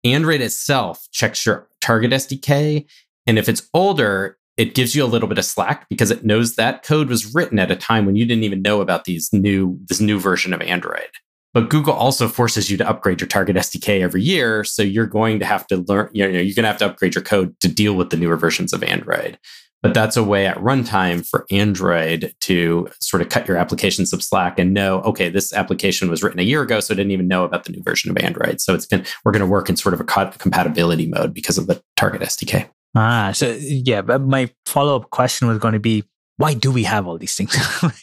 Android 0.04 0.40
itself 0.40 1.08
checks 1.12 1.46
your 1.48 1.68
Target 1.82 2.12
SDK. 2.12 2.86
And 3.26 3.40
if 3.40 3.50
it's 3.50 3.68
older, 3.74 4.38
it 4.56 4.76
gives 4.76 4.94
you 4.94 5.04
a 5.04 5.08
little 5.08 5.28
bit 5.28 5.40
of 5.40 5.46
slack 5.46 5.90
because 5.90 6.12
it 6.12 6.24
knows 6.24 6.56
that 6.56 6.84
code 6.84 7.10
was 7.10 7.34
written 7.34 7.58
at 7.58 7.72
a 7.72 7.76
time 7.76 8.06
when 8.06 8.16
you 8.16 8.24
didn't 8.24 8.44
even 8.44 8.62
know 8.62 8.82
about 8.82 9.06
these 9.06 9.34
new 9.34 9.80
this 9.88 10.00
new 10.00 10.20
version 10.20 10.54
of 10.54 10.62
Android. 10.62 11.10
But 11.56 11.70
Google 11.70 11.94
also 11.94 12.28
forces 12.28 12.70
you 12.70 12.78
to 12.78 12.88
upgrade 12.88 13.20
your 13.20 13.28
Target 13.28 13.56
SDK 13.56 14.02
every 14.02 14.22
year, 14.22 14.64
so 14.64 14.84
you're 14.84 15.08
going 15.08 15.40
to 15.40 15.46
have 15.46 15.66
to 15.68 15.78
learn. 15.88 16.10
You 16.14 16.32
know, 16.32 16.40
you're 16.40 16.56
going 16.56 16.64
to 16.64 16.68
have 16.68 16.78
to 16.80 16.86
upgrade 16.86 17.16
your 17.16 17.24
code 17.24 17.60
to 17.62 17.68
deal 17.68 17.96
with 17.96 18.12
the 18.12 18.18
newer 18.18 18.38
versions 18.38 18.74
of 18.74 18.84
Android. 18.84 19.40
But 19.84 19.94
that's 19.94 20.16
a 20.16 20.24
way 20.24 20.48
at 20.48 20.58
runtime 20.58 21.28
for 21.28 21.46
Android 21.52 22.34
to 22.40 22.90
sort 23.02 23.22
of 23.22 23.28
cut 23.28 23.48
your 23.48 23.58
application 23.58 24.06
some 24.06 24.22
slack 24.22 24.58
and 24.58 24.74
know, 24.74 25.02
okay, 25.02 25.28
this 25.28 25.52
application 25.52 26.10
was 26.10 26.24
written 26.24 26.40
a 26.40 26.44
year 26.44 26.62
ago, 26.62 26.80
so 26.80 26.94
it 26.94 26.96
didn't 26.96 27.12
even 27.12 27.28
know 27.28 27.44
about 27.44 27.66
the 27.66 27.74
new 27.74 27.84
version 27.84 28.10
of 28.10 28.18
Android. 28.18 28.62
So 28.62 28.74
it's 28.74 28.86
going 28.86 29.06
we're 29.26 29.34
going 29.34 29.42
to 29.42 29.46
work 29.46 29.70
in 29.70 29.76
sort 29.76 29.94
of 29.94 30.00
a 30.00 30.06
compatibility 30.06 31.06
mode 31.06 31.34
because 31.34 31.58
of 31.58 31.68
the 31.68 31.84
Target 31.98 32.22
SDK. 32.22 32.70
Ah, 32.96 33.32
so 33.34 33.58
yeah, 33.60 34.02
but 34.02 34.22
my 34.22 34.50
follow 34.66 34.96
up 34.96 35.10
question 35.10 35.50
was 35.50 35.58
going 35.58 35.74
to 35.74 35.80
be 35.80 36.04
why 36.38 36.54
do 36.54 36.72
we 36.72 36.84
have 36.84 37.08
all 37.08 37.18
these 37.18 37.36
things? 37.36 37.56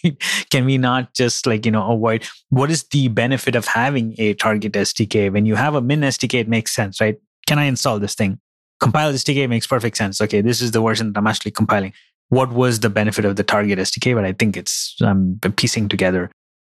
Can 0.51 0.65
we 0.65 0.79
not 0.79 1.15
just 1.15 1.47
like, 1.47 1.67
you 1.67 1.73
know, 1.73 1.91
avoid 1.93 2.25
what 2.51 2.71
is 2.71 2.85
the 2.85 3.09
benefit 3.09 3.57
of 3.57 3.67
having 3.67 4.15
a 4.19 4.35
target 4.35 4.73
SDK? 4.73 5.33
When 5.33 5.47
you 5.47 5.57
have 5.57 5.75
a 5.75 5.81
min 5.81 6.01
SDK, 6.01 6.41
it 6.41 6.49
makes 6.49 6.75
sense, 6.75 7.01
right? 7.01 7.17
Can 7.47 7.59
I 7.59 7.65
install 7.65 7.99
this 7.99 8.15
thing? 8.15 8.39
Compile 8.81 9.13
SDK 9.13 9.49
makes 9.49 9.67
perfect 9.67 9.97
sense. 9.97 10.21
Okay, 10.21 10.41
this 10.41 10.61
is 10.61 10.71
the 10.71 10.81
version 10.81 11.13
that 11.13 11.19
I'm 11.19 11.27
actually 11.27 11.53
compiling. 11.53 11.93
What 12.29 12.53
was 12.53 12.81
the 12.81 12.91
benefit 12.91 13.25
of 13.25 13.37
the 13.37 13.45
target 13.45 13.79
SDK? 13.79 14.15
But 14.15 14.25
I 14.25 14.33
think 14.33 14.57
it's 14.57 14.97
I'm 15.01 15.39
piecing 15.57 15.89
together. 15.89 16.31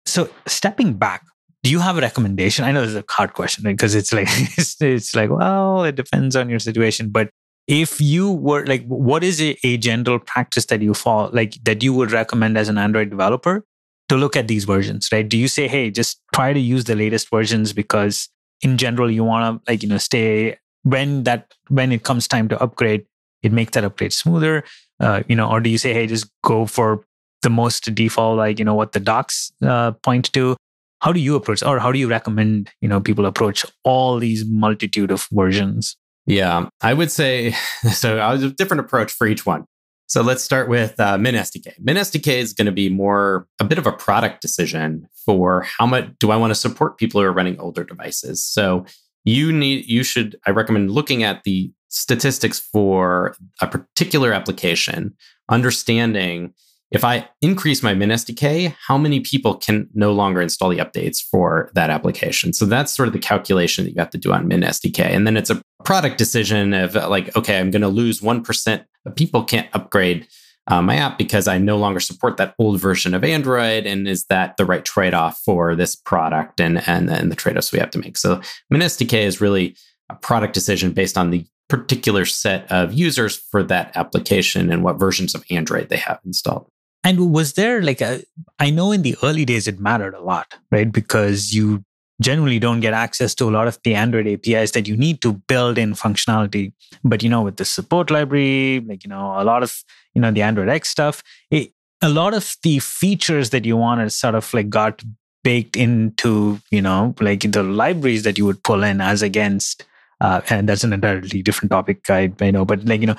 So 0.05 0.29
stepping 0.47 0.93
back, 0.93 1.23
do 1.63 1.69
you 1.69 1.79
have 1.79 1.97
a 1.97 2.01
recommendation? 2.01 2.65
I 2.65 2.71
know 2.71 2.81
this 2.81 2.91
is 2.91 2.95
a 2.95 3.03
hard 3.09 3.33
question 3.33 3.63
because 3.63 3.95
it's 3.95 4.11
like 4.11 4.27
it's, 4.31 4.81
it's 4.81 5.15
like 5.15 5.29
well, 5.29 5.83
it 5.83 5.95
depends 5.95 6.35
on 6.35 6.49
your 6.49 6.59
situation. 6.59 7.09
But 7.09 7.29
if 7.67 8.01
you 8.01 8.31
were 8.31 8.65
like 8.65 8.85
what 8.87 9.23
is 9.23 9.41
a, 9.41 9.57
a 9.63 9.77
general 9.77 10.19
practice 10.19 10.65
that 10.65 10.81
you 10.81 10.93
follow 10.93 11.29
like 11.31 11.57
that 11.63 11.83
you 11.83 11.93
would 11.93 12.11
recommend 12.11 12.57
as 12.57 12.69
an 12.69 12.77
android 12.77 13.09
developer 13.09 13.63
to 14.09 14.17
look 14.17 14.35
at 14.35 14.47
these 14.47 14.65
versions 14.65 15.09
right 15.11 15.29
do 15.29 15.37
you 15.37 15.47
say 15.47 15.67
hey 15.67 15.89
just 15.89 16.19
try 16.33 16.51
to 16.51 16.59
use 16.59 16.85
the 16.85 16.95
latest 16.95 17.29
versions 17.29 17.71
because 17.71 18.29
in 18.61 18.77
general 18.77 19.09
you 19.09 19.23
want 19.23 19.63
to 19.63 19.71
like 19.71 19.83
you 19.83 19.89
know 19.89 19.97
stay 19.97 20.57
when 20.83 21.23
that 21.23 21.53
when 21.69 21.91
it 21.91 22.03
comes 22.03 22.27
time 22.27 22.47
to 22.49 22.61
upgrade 22.61 23.05
it 23.43 23.51
makes 23.51 23.71
that 23.71 23.83
upgrade 23.83 24.13
smoother 24.13 24.63
uh, 24.99 25.23
you 25.27 25.35
know 25.35 25.49
or 25.49 25.59
do 25.59 25.69
you 25.69 25.77
say 25.77 25.93
hey 25.93 26.07
just 26.07 26.29
go 26.43 26.65
for 26.65 27.03
the 27.41 27.49
most 27.49 27.93
default 27.95 28.37
like 28.37 28.59
you 28.59 28.65
know 28.65 28.75
what 28.75 28.91
the 28.91 28.99
docs 28.99 29.51
uh, 29.63 29.91
point 29.91 30.31
to 30.33 30.55
how 30.99 31.11
do 31.11 31.19
you 31.19 31.35
approach 31.35 31.63
or 31.63 31.79
how 31.79 31.91
do 31.91 31.99
you 31.99 32.07
recommend 32.07 32.69
you 32.81 32.87
know 32.87 33.01
people 33.01 33.25
approach 33.25 33.65
all 33.83 34.19
these 34.19 34.45
multitude 34.45 35.11
of 35.11 35.27
versions 35.31 35.95
yeah, 36.25 36.69
I 36.81 36.93
would 36.93 37.11
say 37.11 37.51
so. 37.91 38.19
I 38.19 38.31
was 38.31 38.43
a 38.43 38.51
different 38.51 38.81
approach 38.81 39.11
for 39.11 39.27
each 39.27 39.45
one. 39.45 39.65
So 40.07 40.21
let's 40.21 40.43
start 40.43 40.67
with 40.67 40.99
uh, 40.99 41.17
Min 41.17 41.35
SDK. 41.35 41.73
Min 41.79 41.95
SDK 41.95 42.33
is 42.33 42.53
going 42.53 42.65
to 42.65 42.71
be 42.71 42.89
more 42.89 43.47
a 43.59 43.63
bit 43.63 43.77
of 43.77 43.87
a 43.87 43.93
product 43.93 44.41
decision 44.41 45.07
for 45.25 45.61
how 45.61 45.85
much 45.85 46.09
do 46.19 46.31
I 46.31 46.35
want 46.35 46.51
to 46.51 46.55
support 46.55 46.97
people 46.97 47.21
who 47.21 47.27
are 47.27 47.31
running 47.31 47.57
older 47.59 47.85
devices. 47.85 48.43
So 48.43 48.85
you 49.23 49.51
need 49.51 49.85
you 49.85 50.03
should 50.03 50.39
I 50.45 50.51
recommend 50.51 50.91
looking 50.91 51.23
at 51.23 51.43
the 51.43 51.71
statistics 51.89 52.59
for 52.59 53.35
a 53.61 53.67
particular 53.67 54.33
application, 54.33 55.13
understanding 55.49 56.53
if 56.91 57.05
I 57.05 57.29
increase 57.41 57.81
my 57.81 57.93
Min 57.93 58.09
SDK, 58.09 58.75
how 58.85 58.97
many 58.97 59.21
people 59.21 59.55
can 59.55 59.89
no 59.93 60.11
longer 60.11 60.41
install 60.41 60.69
the 60.69 60.79
updates 60.79 61.21
for 61.21 61.71
that 61.73 61.89
application? 61.89 62.51
So 62.51 62.65
that's 62.65 62.93
sort 62.93 63.07
of 63.07 63.13
the 63.13 63.19
calculation 63.19 63.85
that 63.85 63.91
you 63.91 63.99
have 63.99 64.09
to 64.09 64.17
do 64.17 64.33
on 64.33 64.47
Min 64.47 64.61
SDK. 64.61 65.05
And 65.05 65.25
then 65.25 65.37
it's 65.37 65.49
a 65.49 65.61
product 65.85 66.17
decision 66.17 66.73
of 66.73 66.95
like, 66.95 67.33
okay, 67.37 67.59
I'm 67.59 67.71
going 67.71 67.81
to 67.81 67.87
lose 67.87 68.19
1% 68.19 68.85
of 69.05 69.15
people 69.15 69.43
can't 69.45 69.69
upgrade 69.73 70.27
uh, 70.71 70.81
my 70.81 70.95
app 70.95 71.17
because 71.17 71.47
I 71.47 71.57
no 71.57 71.77
longer 71.77 71.99
support 71.99 72.37
that 72.37 72.55
old 72.57 72.79
version 72.79 73.13
of 73.13 73.25
Android. 73.25 73.85
And 73.85 74.07
is 74.07 74.25
that 74.25 74.55
the 74.55 74.65
right 74.65 74.85
trade 74.85 75.13
off 75.13 75.39
for 75.43 75.75
this 75.75 75.95
product 75.95 76.61
and, 76.61 76.87
and, 76.87 77.09
and 77.09 77.29
the 77.29 77.35
trade 77.35 77.57
offs 77.57 77.73
we 77.73 77.79
have 77.79 77.91
to 77.91 77.99
make? 77.99 78.17
So 78.17 78.39
Min 78.69 78.81
SDK 78.81 79.25
is 79.25 79.41
really 79.41 79.75
a 80.09 80.15
product 80.15 80.53
decision 80.53 80.93
based 80.93 81.17
on 81.17 81.29
the 81.29 81.45
particular 81.67 82.25
set 82.25 82.71
of 82.71 82.93
users 82.93 83.35
for 83.35 83.63
that 83.63 83.91
application 83.95 84.71
and 84.71 84.83
what 84.83 84.99
versions 84.99 85.35
of 85.35 85.43
Android 85.49 85.89
they 85.89 85.97
have 85.97 86.19
installed. 86.25 86.67
And 87.03 87.33
was 87.33 87.53
there 87.53 87.81
like 87.81 88.01
a, 88.01 88.23
I 88.59 88.69
know 88.69 88.91
in 88.91 89.01
the 89.01 89.15
early 89.23 89.43
days 89.43 89.67
it 89.67 89.79
mattered 89.79 90.13
a 90.13 90.21
lot, 90.21 90.55
right? 90.71 90.91
Because 90.91 91.53
you 91.53 91.83
generally 92.21 92.59
don't 92.59 92.79
get 92.79 92.93
access 92.93 93.35
to 93.35 93.49
a 93.49 93.51
lot 93.51 93.67
of 93.67 93.79
the 93.83 93.95
Android 93.95 94.27
APIs 94.27 94.71
that 94.71 94.87
you 94.87 94.95
need 94.95 95.21
to 95.21 95.33
build 95.47 95.77
in 95.77 95.93
functionality. 95.93 96.71
But, 97.03 97.23
you 97.23 97.29
know, 97.29 97.41
with 97.41 97.57
the 97.57 97.65
support 97.65 98.11
library, 98.11 98.79
like, 98.87 99.03
you 99.03 99.09
know, 99.09 99.35
a 99.37 99.43
lot 99.43 99.63
of, 99.63 99.83
you 100.13 100.21
know, 100.21 100.31
the 100.31 100.41
Android 100.41 100.69
X 100.69 100.89
stuff, 100.89 101.23
it, 101.49 101.73
a 102.01 102.09
lot 102.09 102.33
of 102.33 102.55
the 102.63 102.79
features 102.79 103.49
that 103.49 103.65
you 103.65 103.77
wanted 103.77 104.11
sort 104.11 104.35
of 104.35 104.53
like 104.53 104.69
got 104.69 105.03
baked 105.43 105.75
into, 105.75 106.59
you 106.71 106.81
know, 106.81 107.13
like 107.19 107.41
the 107.51 107.63
libraries 107.63 108.23
that 108.23 108.37
you 108.37 108.45
would 108.45 108.63
pull 108.63 108.83
in 108.83 109.01
as 109.01 109.21
against 109.21 109.85
Uh, 110.21 110.39
and 110.53 110.69
that's 110.69 110.83
an 110.83 110.93
entirely 110.93 111.41
different 111.41 111.71
topic, 111.71 112.07
I, 112.07 112.31
I 112.39 112.51
know. 112.51 112.63
But 112.63 112.85
like, 112.85 113.01
you 113.01 113.07
know, 113.07 113.15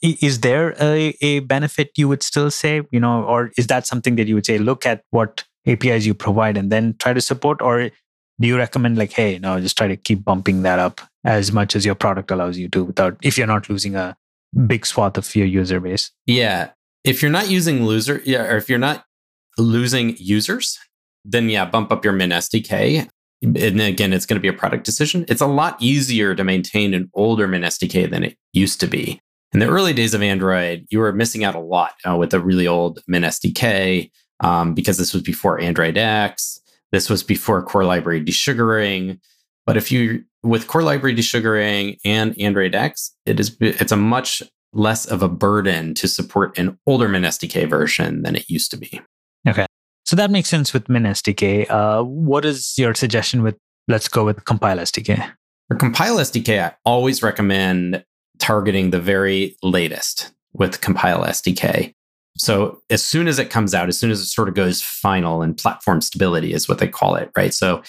is 0.00 0.40
there 0.40 0.74
a, 0.80 1.14
a 1.20 1.40
benefit 1.40 1.90
you 1.96 2.08
would 2.08 2.22
still 2.22 2.50
say, 2.50 2.80
you 2.90 2.98
know, 2.98 3.24
or 3.24 3.50
is 3.58 3.66
that 3.66 3.86
something 3.86 4.16
that 4.16 4.26
you 4.26 4.34
would 4.36 4.46
say, 4.46 4.56
look 4.56 4.86
at 4.86 5.02
what 5.10 5.44
APIs 5.66 6.06
you 6.06 6.14
provide 6.14 6.56
and 6.56 6.72
then 6.72 6.94
try 6.98 7.12
to 7.12 7.20
support? 7.20 7.60
Or 7.60 7.90
do 8.40 8.48
you 8.48 8.56
recommend 8.56 8.98
like, 8.98 9.12
hey, 9.12 9.38
no, 9.38 9.60
just 9.60 9.76
try 9.76 9.88
to 9.88 9.96
keep 9.96 10.24
bumping 10.24 10.62
that 10.62 10.78
up 10.78 11.00
as 11.24 11.52
much 11.52 11.74
as 11.74 11.84
your 11.84 11.94
product 11.94 12.30
allows 12.30 12.58
you 12.58 12.68
to 12.68 12.84
without, 12.84 13.16
if 13.22 13.38
you're 13.38 13.46
not 13.46 13.68
losing 13.68 13.96
a 13.96 14.16
big 14.66 14.86
swath 14.86 15.16
of 15.18 15.34
your 15.34 15.46
user 15.46 15.80
base? 15.80 16.10
Yeah. 16.26 16.70
If 17.04 17.22
you're 17.22 17.30
not 17.30 17.48
using 17.48 17.84
loser, 17.84 18.20
yeah, 18.24 18.44
or 18.44 18.56
if 18.56 18.68
you're 18.68 18.78
not 18.78 19.04
losing 19.58 20.16
users, 20.18 20.78
then 21.24 21.48
yeah, 21.48 21.64
bump 21.64 21.92
up 21.92 22.04
your 22.04 22.12
min 22.12 22.30
SDK. 22.30 23.08
And 23.42 23.80
again, 23.80 24.12
it's 24.12 24.26
going 24.26 24.36
to 24.36 24.42
be 24.42 24.48
a 24.48 24.52
product 24.52 24.84
decision. 24.84 25.24
It's 25.28 25.40
a 25.40 25.46
lot 25.46 25.76
easier 25.80 26.34
to 26.34 26.42
maintain 26.42 26.94
an 26.94 27.10
older 27.14 27.46
min 27.46 27.62
SDK 27.62 28.10
than 28.10 28.24
it 28.24 28.36
used 28.52 28.80
to 28.80 28.86
be. 28.86 29.20
In 29.52 29.60
the 29.60 29.68
early 29.68 29.92
days 29.92 30.14
of 30.14 30.22
Android, 30.22 30.86
you 30.90 30.98
were 30.98 31.12
missing 31.12 31.44
out 31.44 31.54
a 31.54 31.60
lot 31.60 31.92
uh, 32.08 32.16
with 32.16 32.34
a 32.34 32.40
really 32.40 32.66
old 32.66 33.00
min 33.06 33.22
SDK 33.22 34.10
um, 34.40 34.74
because 34.74 34.98
this 34.98 35.12
was 35.12 35.22
before 35.22 35.60
Android 35.60 35.96
X. 35.96 36.60
This 36.96 37.10
was 37.10 37.22
before 37.22 37.62
core 37.62 37.84
library 37.84 38.24
desugaring. 38.24 39.20
But 39.66 39.76
if 39.76 39.92
you 39.92 40.24
with 40.42 40.66
core 40.66 40.82
library 40.82 41.14
desugaring 41.14 41.98
and 42.06 42.34
Android 42.40 42.74
X, 42.74 43.14
it 43.26 43.38
is 43.38 43.54
it's 43.60 43.92
a 43.92 43.98
much 43.98 44.42
less 44.72 45.04
of 45.04 45.22
a 45.22 45.28
burden 45.28 45.92
to 45.92 46.08
support 46.08 46.56
an 46.56 46.78
older 46.86 47.06
Min 47.06 47.24
SDK 47.24 47.68
version 47.68 48.22
than 48.22 48.34
it 48.34 48.48
used 48.48 48.70
to 48.70 48.78
be. 48.78 49.02
Okay. 49.46 49.66
So 50.06 50.16
that 50.16 50.30
makes 50.30 50.48
sense 50.48 50.72
with 50.72 50.88
Min 50.88 51.02
SDK. 51.02 51.68
Uh, 51.68 52.02
what 52.02 52.46
is 52.46 52.78
your 52.78 52.94
suggestion 52.94 53.42
with 53.42 53.58
let's 53.88 54.08
go 54.08 54.24
with 54.24 54.46
Compile 54.46 54.78
SDK? 54.78 55.30
For 55.68 55.76
Compile 55.76 56.16
SDK, 56.16 56.64
I 56.64 56.74
always 56.86 57.22
recommend 57.22 58.02
targeting 58.38 58.88
the 58.88 59.00
very 59.00 59.54
latest 59.62 60.32
with 60.54 60.80
Compile 60.80 61.24
SDK. 61.24 61.92
So 62.36 62.82
as 62.90 63.04
soon 63.04 63.28
as 63.28 63.38
it 63.38 63.50
comes 63.50 63.74
out, 63.74 63.88
as 63.88 63.98
soon 63.98 64.10
as 64.10 64.20
it 64.20 64.26
sort 64.26 64.48
of 64.48 64.54
goes 64.54 64.82
final 64.82 65.42
and 65.42 65.56
platform 65.56 66.00
stability 66.00 66.52
is 66.52 66.68
what 66.68 66.78
they 66.78 66.88
call 66.88 67.14
it, 67.14 67.30
right? 67.36 67.52
So 67.52 67.82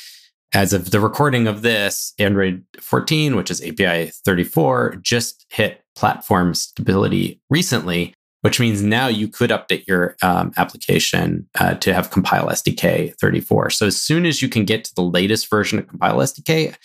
as 0.54 0.74
of 0.74 0.92
the 0.92 1.00
recording 1.00 1.48
of 1.48 1.62
this, 1.62 2.14
Android 2.20 2.64
14, 2.80 3.36
which 3.36 3.52
is 3.52 3.62
API 3.62 4.12
34, 4.26 4.98
just 5.02 5.46
hit 5.50 5.84
platform 5.96 6.54
stability 6.54 7.42
recently, 7.50 8.14
which 8.42 8.60
means 8.60 8.82
now 8.82 9.08
you 9.08 9.28
could 9.28 9.50
update 9.50 9.86
your 9.88 10.16
um, 10.22 10.54
application 10.58 11.48
uh, 11.60 11.74
to 11.76 11.94
have 11.94 12.12
Compile 12.12 12.48
SDK 12.48 13.14
34. 13.20 13.72
So 13.72 13.88
as 13.88 14.02
soon 14.02 14.26
as 14.26 14.42
you 14.42 14.48
can 14.48 14.64
get 14.64 14.86
to 14.86 14.96
the 14.96 15.02
latest 15.02 15.50
version 15.50 15.80
of 15.80 15.88
Compile 15.88 16.18
SDK, 16.18 16.76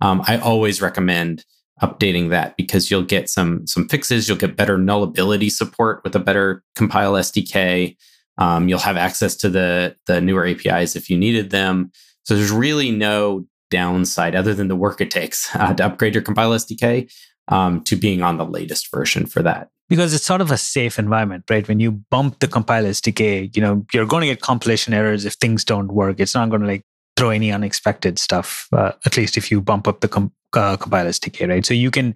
um, 0.00 0.22
I 0.26 0.38
always 0.38 0.80
recommend 0.80 1.44
updating 1.82 2.30
that 2.30 2.56
because 2.56 2.90
you'll 2.90 3.02
get 3.02 3.28
some 3.28 3.66
some 3.66 3.88
fixes. 3.88 4.28
You'll 4.28 4.38
get 4.38 4.56
better 4.56 4.78
nullability 4.78 5.50
support 5.50 6.02
with 6.04 6.14
a 6.14 6.18
better 6.20 6.62
Compile 6.74 7.14
SDK. 7.14 7.96
Um, 8.38 8.68
you'll 8.68 8.78
have 8.78 8.96
access 8.96 9.36
to 9.36 9.48
the 9.48 9.96
the 10.06 10.20
newer 10.20 10.46
APIs 10.46 10.96
if 10.96 11.10
you 11.10 11.16
needed 11.16 11.50
them. 11.50 11.90
So 12.24 12.36
there's 12.36 12.50
really 12.50 12.90
no 12.90 13.46
downside 13.70 14.34
other 14.34 14.54
than 14.54 14.68
the 14.68 14.76
work 14.76 15.00
it 15.00 15.10
takes 15.10 15.54
uh, 15.56 15.74
to 15.74 15.86
upgrade 15.86 16.14
your 16.14 16.22
Compile 16.22 16.50
SDK 16.50 17.12
um, 17.48 17.82
to 17.84 17.96
being 17.96 18.22
on 18.22 18.38
the 18.38 18.44
latest 18.44 18.90
version 18.90 19.26
for 19.26 19.42
that. 19.42 19.68
Because 19.88 20.14
it's 20.14 20.24
sort 20.24 20.40
of 20.40 20.52
a 20.52 20.56
safe 20.56 21.00
environment, 21.00 21.44
right? 21.50 21.66
When 21.66 21.80
you 21.80 21.90
bump 21.90 22.38
the 22.38 22.46
Compile 22.46 22.84
SDK, 22.84 23.54
you 23.56 23.62
know 23.62 23.84
you're 23.92 24.06
going 24.06 24.20
to 24.20 24.26
get 24.26 24.40
compilation 24.40 24.94
errors 24.94 25.24
if 25.24 25.34
things 25.34 25.64
don't 25.64 25.92
work. 25.92 26.20
It's 26.20 26.34
not 26.34 26.50
going 26.50 26.60
to 26.60 26.68
like 26.68 26.84
throw 27.20 27.28
any 27.28 27.52
unexpected 27.52 28.18
stuff. 28.18 28.66
Uh, 28.72 28.92
at 29.04 29.18
least 29.18 29.36
if 29.36 29.50
you 29.50 29.60
bump 29.60 29.86
up 29.86 30.00
the 30.00 30.08
com- 30.08 30.32
uh, 30.54 30.78
Compile 30.78 31.04
SDK, 31.04 31.48
right? 31.48 31.66
So 31.66 31.74
you 31.74 31.90
can 31.90 32.14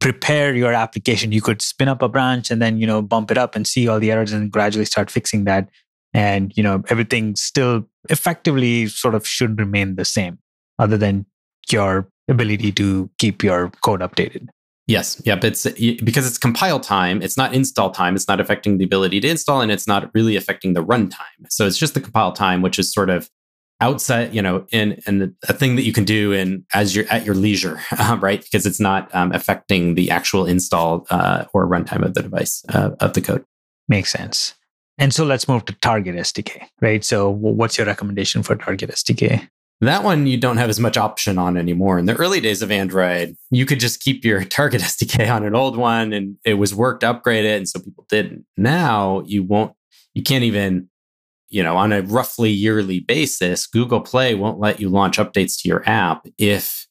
prepare 0.00 0.54
your 0.54 0.72
application. 0.72 1.30
You 1.30 1.42
could 1.42 1.60
spin 1.60 1.88
up 1.88 2.00
a 2.00 2.08
branch 2.08 2.50
and 2.50 2.62
then 2.62 2.78
you 2.78 2.86
know 2.86 3.02
bump 3.02 3.30
it 3.30 3.36
up 3.36 3.54
and 3.54 3.66
see 3.66 3.86
all 3.86 4.00
the 4.00 4.10
errors 4.10 4.32
and 4.32 4.50
gradually 4.50 4.86
start 4.86 5.10
fixing 5.10 5.44
that. 5.44 5.68
And 6.14 6.56
you 6.56 6.62
know 6.62 6.82
everything 6.88 7.36
still 7.36 7.86
effectively 8.08 8.86
sort 8.86 9.14
of 9.14 9.26
should 9.26 9.58
remain 9.60 9.96
the 9.96 10.06
same, 10.06 10.38
other 10.78 10.96
than 10.96 11.26
your 11.70 12.08
ability 12.28 12.72
to 12.72 13.10
keep 13.18 13.44
your 13.44 13.70
code 13.84 14.00
updated. 14.00 14.48
Yes. 14.86 15.20
Yep. 15.26 15.44
It's 15.44 15.64
because 16.00 16.26
it's 16.26 16.38
compile 16.38 16.78
time. 16.78 17.20
It's 17.20 17.36
not 17.36 17.52
install 17.52 17.90
time. 17.90 18.14
It's 18.14 18.28
not 18.28 18.40
affecting 18.40 18.78
the 18.78 18.84
ability 18.84 19.20
to 19.20 19.28
install, 19.28 19.60
and 19.60 19.70
it's 19.70 19.86
not 19.86 20.10
really 20.14 20.36
affecting 20.36 20.72
the 20.72 20.82
runtime. 20.82 21.44
So 21.50 21.66
it's 21.66 21.76
just 21.76 21.92
the 21.92 22.00
compile 22.00 22.32
time, 22.32 22.62
which 22.62 22.78
is 22.78 22.90
sort 22.90 23.10
of 23.10 23.28
outside, 23.80 24.34
you 24.34 24.42
know, 24.42 24.66
in 24.72 25.00
and 25.06 25.34
a 25.48 25.52
thing 25.52 25.76
that 25.76 25.82
you 25.82 25.92
can 25.92 26.04
do 26.04 26.32
in 26.32 26.64
as 26.74 26.94
you're 26.94 27.06
at 27.10 27.24
your 27.24 27.34
leisure, 27.34 27.80
uh, 27.98 28.18
right? 28.20 28.42
Because 28.42 28.66
it's 28.66 28.80
not 28.80 29.14
um, 29.14 29.32
affecting 29.32 29.94
the 29.94 30.10
actual 30.10 30.46
install 30.46 31.06
uh, 31.10 31.44
or 31.52 31.66
runtime 31.66 32.04
of 32.04 32.14
the 32.14 32.22
device 32.22 32.64
uh, 32.70 32.90
of 33.00 33.12
the 33.12 33.20
code. 33.20 33.44
Makes 33.88 34.12
sense. 34.12 34.54
And 34.98 35.12
so 35.12 35.24
let's 35.24 35.46
move 35.46 35.64
to 35.66 35.74
Target 35.74 36.16
SDK, 36.16 36.68
right? 36.80 37.04
So 37.04 37.28
what's 37.28 37.76
your 37.76 37.86
recommendation 37.86 38.42
for 38.42 38.56
Target 38.56 38.90
SDK? 38.90 39.48
That 39.82 40.04
one 40.04 40.26
you 40.26 40.38
don't 40.38 40.56
have 40.56 40.70
as 40.70 40.80
much 40.80 40.96
option 40.96 41.36
on 41.36 41.58
anymore. 41.58 41.98
In 41.98 42.06
the 42.06 42.16
early 42.16 42.40
days 42.40 42.62
of 42.62 42.70
Android, 42.70 43.36
you 43.50 43.66
could 43.66 43.78
just 43.78 44.00
keep 44.00 44.24
your 44.24 44.42
Target 44.44 44.80
SDK 44.80 45.30
on 45.30 45.44
an 45.44 45.54
old 45.54 45.76
one 45.76 46.14
and 46.14 46.36
it 46.44 46.54
was 46.54 46.74
worked 46.74 47.00
to 47.00 47.10
upgrade 47.10 47.44
it. 47.44 47.58
And 47.58 47.68
so 47.68 47.80
people 47.80 48.06
didn't. 48.08 48.46
Now 48.56 49.22
you 49.26 49.42
won't, 49.42 49.74
you 50.14 50.22
can't 50.22 50.44
even, 50.44 50.88
you 51.48 51.62
know, 51.62 51.76
on 51.76 51.92
a 51.92 52.02
roughly 52.02 52.50
yearly 52.50 53.00
basis, 53.00 53.66
Google 53.66 54.00
Play 54.00 54.34
won't 54.34 54.58
let 54.58 54.80
you 54.80 54.88
launch 54.88 55.18
updates 55.18 55.60
to 55.60 55.68
your 55.68 55.88
app 55.88 56.26
if 56.38 56.86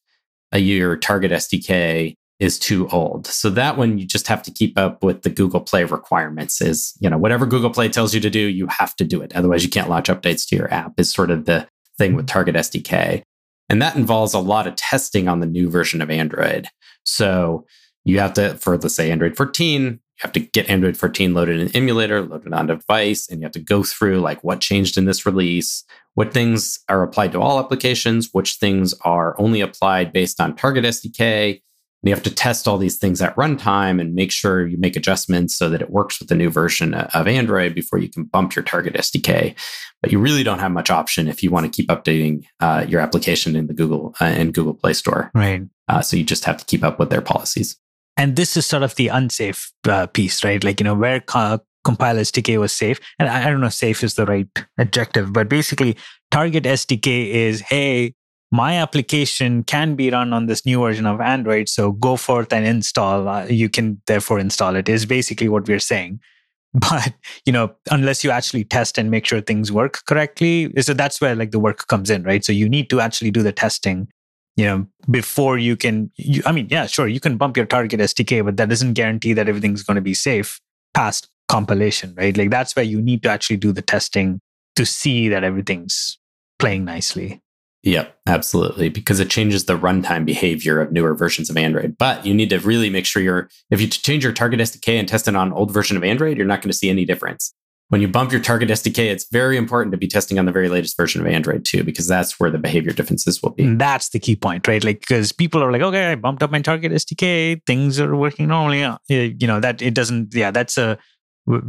a 0.52 0.60
your 0.60 0.96
Target 0.98 1.32
SDK 1.32 2.16
is 2.40 2.60
too 2.60 2.88
old. 2.90 3.28
So 3.28 3.50
that 3.52 3.78
one 3.78 3.98
you 3.98 4.06
just 4.06 4.28
have 4.28 4.44
to 4.44 4.52
keep 4.52 4.78
up 4.78 5.04
with 5.04 5.22
the 5.22 5.30
Google 5.30 5.62
Play 5.62 5.84
requirements 5.86 6.62
is, 6.62 6.94
you 7.00 7.10
know, 7.10 7.18
whatever 7.18 7.46
Google 7.46 7.70
Play 7.70 7.90
tells 7.90 8.14
you 8.14 8.20
to 8.22 8.30
do, 8.30 8.40
you 8.40 8.68
have 8.68 8.96
to 8.98 9.06
do 9.06 9.22
it. 9.22 9.36
Otherwise 9.36 9.64
you 9.64 9.70
can't 9.70 9.90
launch 9.90 10.08
updates 10.08 10.48
to 10.48 10.56
your 10.56 10.74
app 10.74 11.00
is 11.00 11.12
sort 11.12 11.32
of 11.32 11.46
the 11.46 11.68
thing 11.98 12.14
with 12.14 12.28
Target 12.28 12.56
SDK. 12.56 13.22
And 13.70 13.82
that 13.82 13.96
involves 13.96 14.34
a 14.34 14.40
lot 14.40 14.68
of 14.68 14.76
testing 14.76 15.28
on 15.28 15.40
the 15.40 15.46
new 15.46 15.70
version 15.70 16.02
of 16.02 16.12
Android. 16.12 16.68
So 17.04 17.66
you 18.04 18.20
have 18.20 18.34
to, 18.34 18.56
for 18.56 18.78
let's 18.78 18.96
say 18.96 19.12
Android 19.12 19.36
14, 19.36 20.00
you 20.16 20.22
have 20.22 20.32
to 20.32 20.40
get 20.40 20.70
Android 20.70 20.96
14 20.96 21.34
loaded 21.34 21.60
in 21.60 21.76
emulator, 21.76 22.22
loaded 22.22 22.54
on 22.54 22.68
device, 22.68 23.28
and 23.28 23.42
you 23.42 23.46
have 23.46 23.52
to 23.52 23.60
go 23.60 23.84
through 23.84 24.22
like 24.22 24.42
what 24.46 24.62
changed 24.62 24.98
in 24.98 25.04
this 25.04 25.26
release, 25.26 25.84
what 26.14 26.34
things 26.34 26.80
are 26.88 27.04
applied 27.04 27.34
to 27.34 27.42
all 27.42 27.60
applications, 27.60 28.30
which 28.32 28.56
things 28.56 28.94
are 29.02 29.36
only 29.38 29.60
applied 29.60 30.14
based 30.14 30.40
on 30.40 30.56
Target 30.56 30.86
SDK, 30.86 31.50
And 31.50 31.62
you 32.04 32.14
have 32.14 32.24
to 32.24 32.34
test 32.34 32.66
all 32.66 32.78
these 32.78 32.98
things 32.98 33.22
at 33.22 33.36
runtime 33.36 34.00
and 34.00 34.16
make 34.16 34.32
sure 34.32 34.66
you 34.66 34.78
make 34.78 34.96
adjustments 34.96 35.58
so 35.58 35.70
that 35.70 35.82
it 35.82 35.90
works 35.90 36.18
with 36.18 36.30
the 36.30 36.36
new 36.36 36.50
version 36.50 36.94
of 36.94 37.28
Android 37.28 37.76
before 37.76 38.00
you 38.00 38.08
can 38.08 38.24
bump 38.24 38.56
your 38.56 38.64
target 38.64 38.94
SDK. 38.94 39.54
But 40.02 40.14
you 40.14 40.20
really 40.20 40.44
don't 40.44 40.60
have 40.60 40.72
much 40.72 40.90
option 40.90 41.28
if 41.28 41.44
you 41.44 41.52
want 41.52 41.66
to 41.66 41.76
keep 41.76 41.90
updating 41.90 42.46
uh, 42.62 42.86
your 42.88 43.02
application 43.02 43.58
in 43.58 43.68
the 43.68 43.74
Google 43.74 44.16
uh, 44.22 44.26
in 44.26 44.54
Google 44.54 44.76
Play 44.76 44.94
Store. 44.94 45.30
Right. 45.36 45.64
Uh, 45.90 46.00
so 46.00 46.16
you 46.16 46.24
just 46.24 46.46
have 46.46 46.56
to 46.56 46.66
keep 46.66 46.86
up 46.86 47.00
with 47.00 47.10
their 47.10 47.22
policies. 47.22 47.78
And 48.18 48.36
this 48.36 48.56
is 48.56 48.66
sort 48.66 48.84
of 48.84 48.96
the 48.96 49.10
unsafe 49.10 49.72
uh, 49.88 50.08
piece, 50.08 50.44
right? 50.44 50.64
Like 50.64 50.80
you 50.80 50.86
know 50.86 50.94
where 50.94 51.20
co- 51.20 51.60
compile 51.84 52.16
SDK 52.16 52.60
was 52.60 52.74
safe, 52.74 53.00
and 53.20 53.30
I, 53.30 53.48
I 53.48 53.50
don't 53.50 53.62
know 53.62 53.70
safe 53.70 54.04
is 54.04 54.16
the 54.16 54.26
right 54.26 54.48
adjective, 54.78 55.34
but 55.34 55.50
basically 55.50 55.98
target 56.32 56.64
SDK 56.64 57.30
is 57.30 57.62
hey 57.62 58.14
my 58.56 58.78
application 58.78 59.64
can 59.64 59.96
be 59.96 60.10
run 60.10 60.32
on 60.32 60.46
this 60.46 60.66
new 60.66 60.80
version 60.80 61.06
of 61.06 61.20
Android. 61.20 61.68
So 61.68 61.92
go 61.92 62.16
forth 62.16 62.54
and 62.54 62.66
install. 62.66 63.28
Uh, 63.28 63.46
you 63.46 63.70
can 63.70 64.02
therefore 64.08 64.40
install 64.40 64.76
it, 64.76 64.88
is 64.88 65.06
basically 65.06 65.50
what 65.50 65.68
we're 65.68 65.80
saying. 65.80 66.20
But, 66.76 67.14
you 67.46 67.54
know, 67.54 67.74
unless 67.90 68.22
you 68.22 68.32
actually 68.32 68.66
test 68.66 68.98
and 68.98 69.10
make 69.10 69.26
sure 69.26 69.40
things 69.40 69.72
work 69.72 70.00
correctly, 70.08 70.74
so 70.82 70.94
that's 70.94 71.22
where 71.22 71.34
like 71.34 71.52
the 71.52 71.60
work 71.60 71.88
comes 71.88 72.10
in, 72.10 72.24
right? 72.24 72.44
So 72.44 72.52
you 72.52 72.68
need 72.68 72.90
to 72.90 73.00
actually 73.00 73.32
do 73.32 73.42
the 73.42 73.54
testing, 73.54 74.10
you 74.56 74.66
know, 74.66 74.88
before 75.10 75.58
you 75.58 75.76
can, 75.76 76.12
you, 76.16 76.42
I 76.46 76.52
mean, 76.52 76.68
yeah, 76.70 76.86
sure, 76.86 77.08
you 77.08 77.20
can 77.20 77.38
bump 77.38 77.58
your 77.58 77.66
target 77.66 78.00
SDK, 78.00 78.44
but 78.44 78.58
that 78.58 78.70
doesn't 78.70 78.94
guarantee 78.94 79.34
that 79.34 79.50
everything's 79.50 79.84
going 79.84 79.96
to 79.96 80.02
be 80.02 80.14
safe 80.14 80.60
past 80.94 81.30
compilation, 81.50 82.16
right? 82.16 82.36
Like 82.36 82.50
that's 82.50 82.76
where 82.76 82.86
you 82.86 83.02
need 83.02 83.24
to 83.24 83.30
actually 83.30 83.58
do 83.58 83.72
the 83.72 83.82
testing 83.82 84.40
to 84.76 84.86
see 84.86 85.30
that 85.30 85.44
everything's 85.44 86.18
playing 86.60 86.86
nicely. 86.86 87.42
Yep, 87.84 88.18
absolutely. 88.26 88.90
Because 88.90 89.20
it 89.20 89.30
changes 89.30 89.66
the 89.66 89.78
runtime 89.78 90.26
behavior 90.26 90.82
of 90.82 90.92
newer 90.92 91.14
versions 91.14 91.52
of 91.52 91.58
Android. 91.58 91.96
But 92.00 92.26
you 92.26 92.34
need 92.34 92.50
to 92.50 92.60
really 92.60 92.90
make 92.90 93.06
sure 93.06 93.22
you're, 93.22 93.48
if 93.70 93.80
you 93.80 93.88
change 93.88 94.24
your 94.24 94.34
target 94.34 94.60
SDK 94.60 94.98
and 94.98 95.08
test 95.08 95.28
it 95.28 95.36
on 95.36 95.54
old 95.54 95.72
version 95.72 95.96
of 95.96 96.04
Android, 96.04 96.38
you're 96.38 96.48
not 96.48 96.62
going 96.62 96.72
to 96.72 96.78
see 96.78 96.90
any 96.90 97.06
difference. 97.06 97.54
When 97.90 98.02
you 98.02 98.08
bump 98.08 98.32
your 98.32 98.42
target 98.42 98.70
SDK, 98.70 99.12
it's 99.12 99.30
very 99.30 99.58
important 99.58 99.92
to 99.92 99.98
be 99.98 100.08
testing 100.08 100.40
on 100.40 100.46
the 100.46 100.52
very 100.52 100.70
latest 100.70 100.98
version 100.98 101.22
of 101.22 101.28
Android 101.28 101.66
too, 101.66 101.84
because 101.84 102.08
that's 102.08 102.40
where 102.40 102.50
the 102.50 102.58
behavior 102.58 102.92
differences 102.92 103.44
will 103.44 103.52
be. 103.52 103.64
And 103.64 103.80
that's 103.80 104.10
the 104.10 104.20
key 104.20 104.36
point, 104.36 104.68
right? 104.68 104.84
Like, 104.84 105.02
because 105.02 105.32
people 105.32 105.64
are 105.64 105.72
like, 105.72 105.84
okay, 105.84 106.12
I 106.12 106.16
bumped 106.16 106.42
up 106.42 106.50
my 106.50 106.62
target 106.62 106.92
SDK, 106.92 107.62
things 107.68 108.00
are 108.00 108.16
working 108.16 108.48
normally. 108.48 108.84
Uh, 108.84 108.98
you 109.08 109.46
know, 109.46 109.60
that 109.60 109.84
it 109.84 109.94
doesn't, 109.94 110.34
yeah, 110.34 110.50
that's 110.50 110.80
a, 110.80 110.98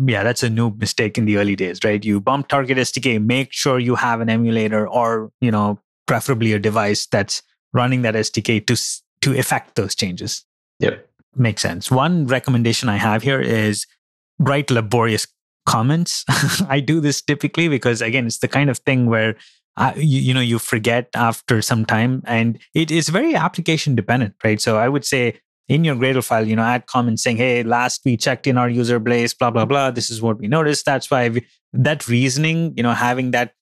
yeah, 0.06 0.22
that's 0.22 0.42
a 0.42 0.48
new 0.48 0.70
mistake 0.70 1.18
in 1.18 1.26
the 1.26 1.36
early 1.36 1.54
days, 1.54 1.80
right? 1.84 2.02
You 2.02 2.18
bump 2.18 2.48
target 2.48 2.78
SDK, 2.78 3.22
make 3.22 3.52
sure 3.52 3.78
you 3.78 3.94
have 3.94 4.22
an 4.22 4.30
emulator 4.30 4.88
or, 4.88 5.30
you 5.42 5.50
know, 5.50 5.78
preferably 6.06 6.54
a 6.54 6.58
device 6.58 7.06
that's 7.06 7.42
running 7.74 8.02
that 8.02 8.14
SDK 8.14 8.66
to 8.66 8.76
to 9.22 9.38
effect 9.38 9.74
those 9.74 9.94
changes. 9.94 10.44
Yep. 10.80 11.08
Makes 11.34 11.62
sense. 11.62 11.90
One 11.90 12.26
recommendation 12.26 12.88
I 12.88 12.96
have 12.96 13.22
here 13.22 13.40
is 13.40 13.86
write 14.38 14.70
laborious 14.70 15.26
comments. 15.66 16.24
I 16.68 16.80
do 16.80 17.00
this 17.00 17.20
typically 17.20 17.68
because, 17.68 18.00
again, 18.00 18.26
it's 18.26 18.38
the 18.38 18.48
kind 18.48 18.70
of 18.70 18.78
thing 18.78 19.06
where 19.06 19.36
uh, 19.76 19.92
you, 19.96 20.20
you 20.20 20.34
know 20.34 20.40
you 20.40 20.58
forget 20.58 21.08
after 21.14 21.60
some 21.60 21.84
time, 21.84 22.22
and 22.24 22.58
it 22.74 22.90
is 22.90 23.10
very 23.10 23.34
application 23.34 23.94
dependent, 23.94 24.34
right? 24.42 24.60
So 24.60 24.78
I 24.78 24.88
would 24.88 25.04
say 25.04 25.38
in 25.68 25.84
your 25.84 25.96
Gradle 25.96 26.24
file, 26.24 26.46
you 26.46 26.56
know, 26.56 26.62
add 26.62 26.86
comments 26.86 27.22
saying, 27.22 27.36
"Hey, 27.36 27.62
last 27.62 28.00
we 28.06 28.16
checked 28.16 28.46
in 28.46 28.56
our 28.56 28.70
user 28.70 28.98
base, 28.98 29.34
blah 29.34 29.50
blah 29.50 29.66
blah. 29.66 29.90
This 29.90 30.08
is 30.08 30.22
what 30.22 30.38
we 30.38 30.48
noticed. 30.48 30.86
That's 30.86 31.10
why 31.10 31.28
we, 31.28 31.46
that 31.74 32.08
reasoning, 32.08 32.72
you 32.76 32.82
know, 32.82 32.92
having 32.92 33.32
that 33.32 33.52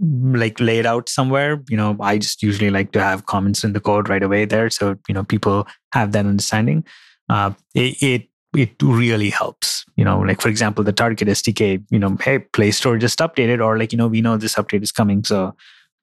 like 0.00 0.58
laid 0.58 0.84
out 0.84 1.08
somewhere 1.08 1.62
you 1.68 1.76
know 1.76 1.96
i 2.00 2.18
just 2.18 2.42
usually 2.42 2.70
like 2.70 2.90
to 2.90 3.00
have 3.00 3.26
comments 3.26 3.62
in 3.62 3.72
the 3.72 3.78
code 3.78 4.08
right 4.08 4.24
away 4.24 4.44
there 4.44 4.68
so 4.68 4.96
you 5.06 5.14
know 5.14 5.22
people 5.22 5.64
have 5.92 6.10
that 6.10 6.26
understanding 6.26 6.84
uh, 7.28 7.52
it, 7.74 8.02
it 8.02 8.28
it 8.54 8.74
really 8.82 9.30
helps. 9.30 9.84
You 9.96 10.04
know 10.04 10.20
like 10.20 10.40
for 10.40 10.48
example 10.48 10.82
the 10.82 10.92
target 10.92 11.28
sdk 11.28 11.84
you 11.90 11.98
know 11.98 12.16
hey 12.20 12.38
play 12.38 12.70
store 12.70 12.96
just 12.96 13.18
updated 13.18 13.64
or 13.64 13.78
like 13.78 13.92
you 13.92 13.98
know 13.98 14.08
we 14.08 14.22
know 14.22 14.36
this 14.36 14.54
update 14.54 14.82
is 14.82 14.90
coming 14.90 15.22
so 15.22 15.54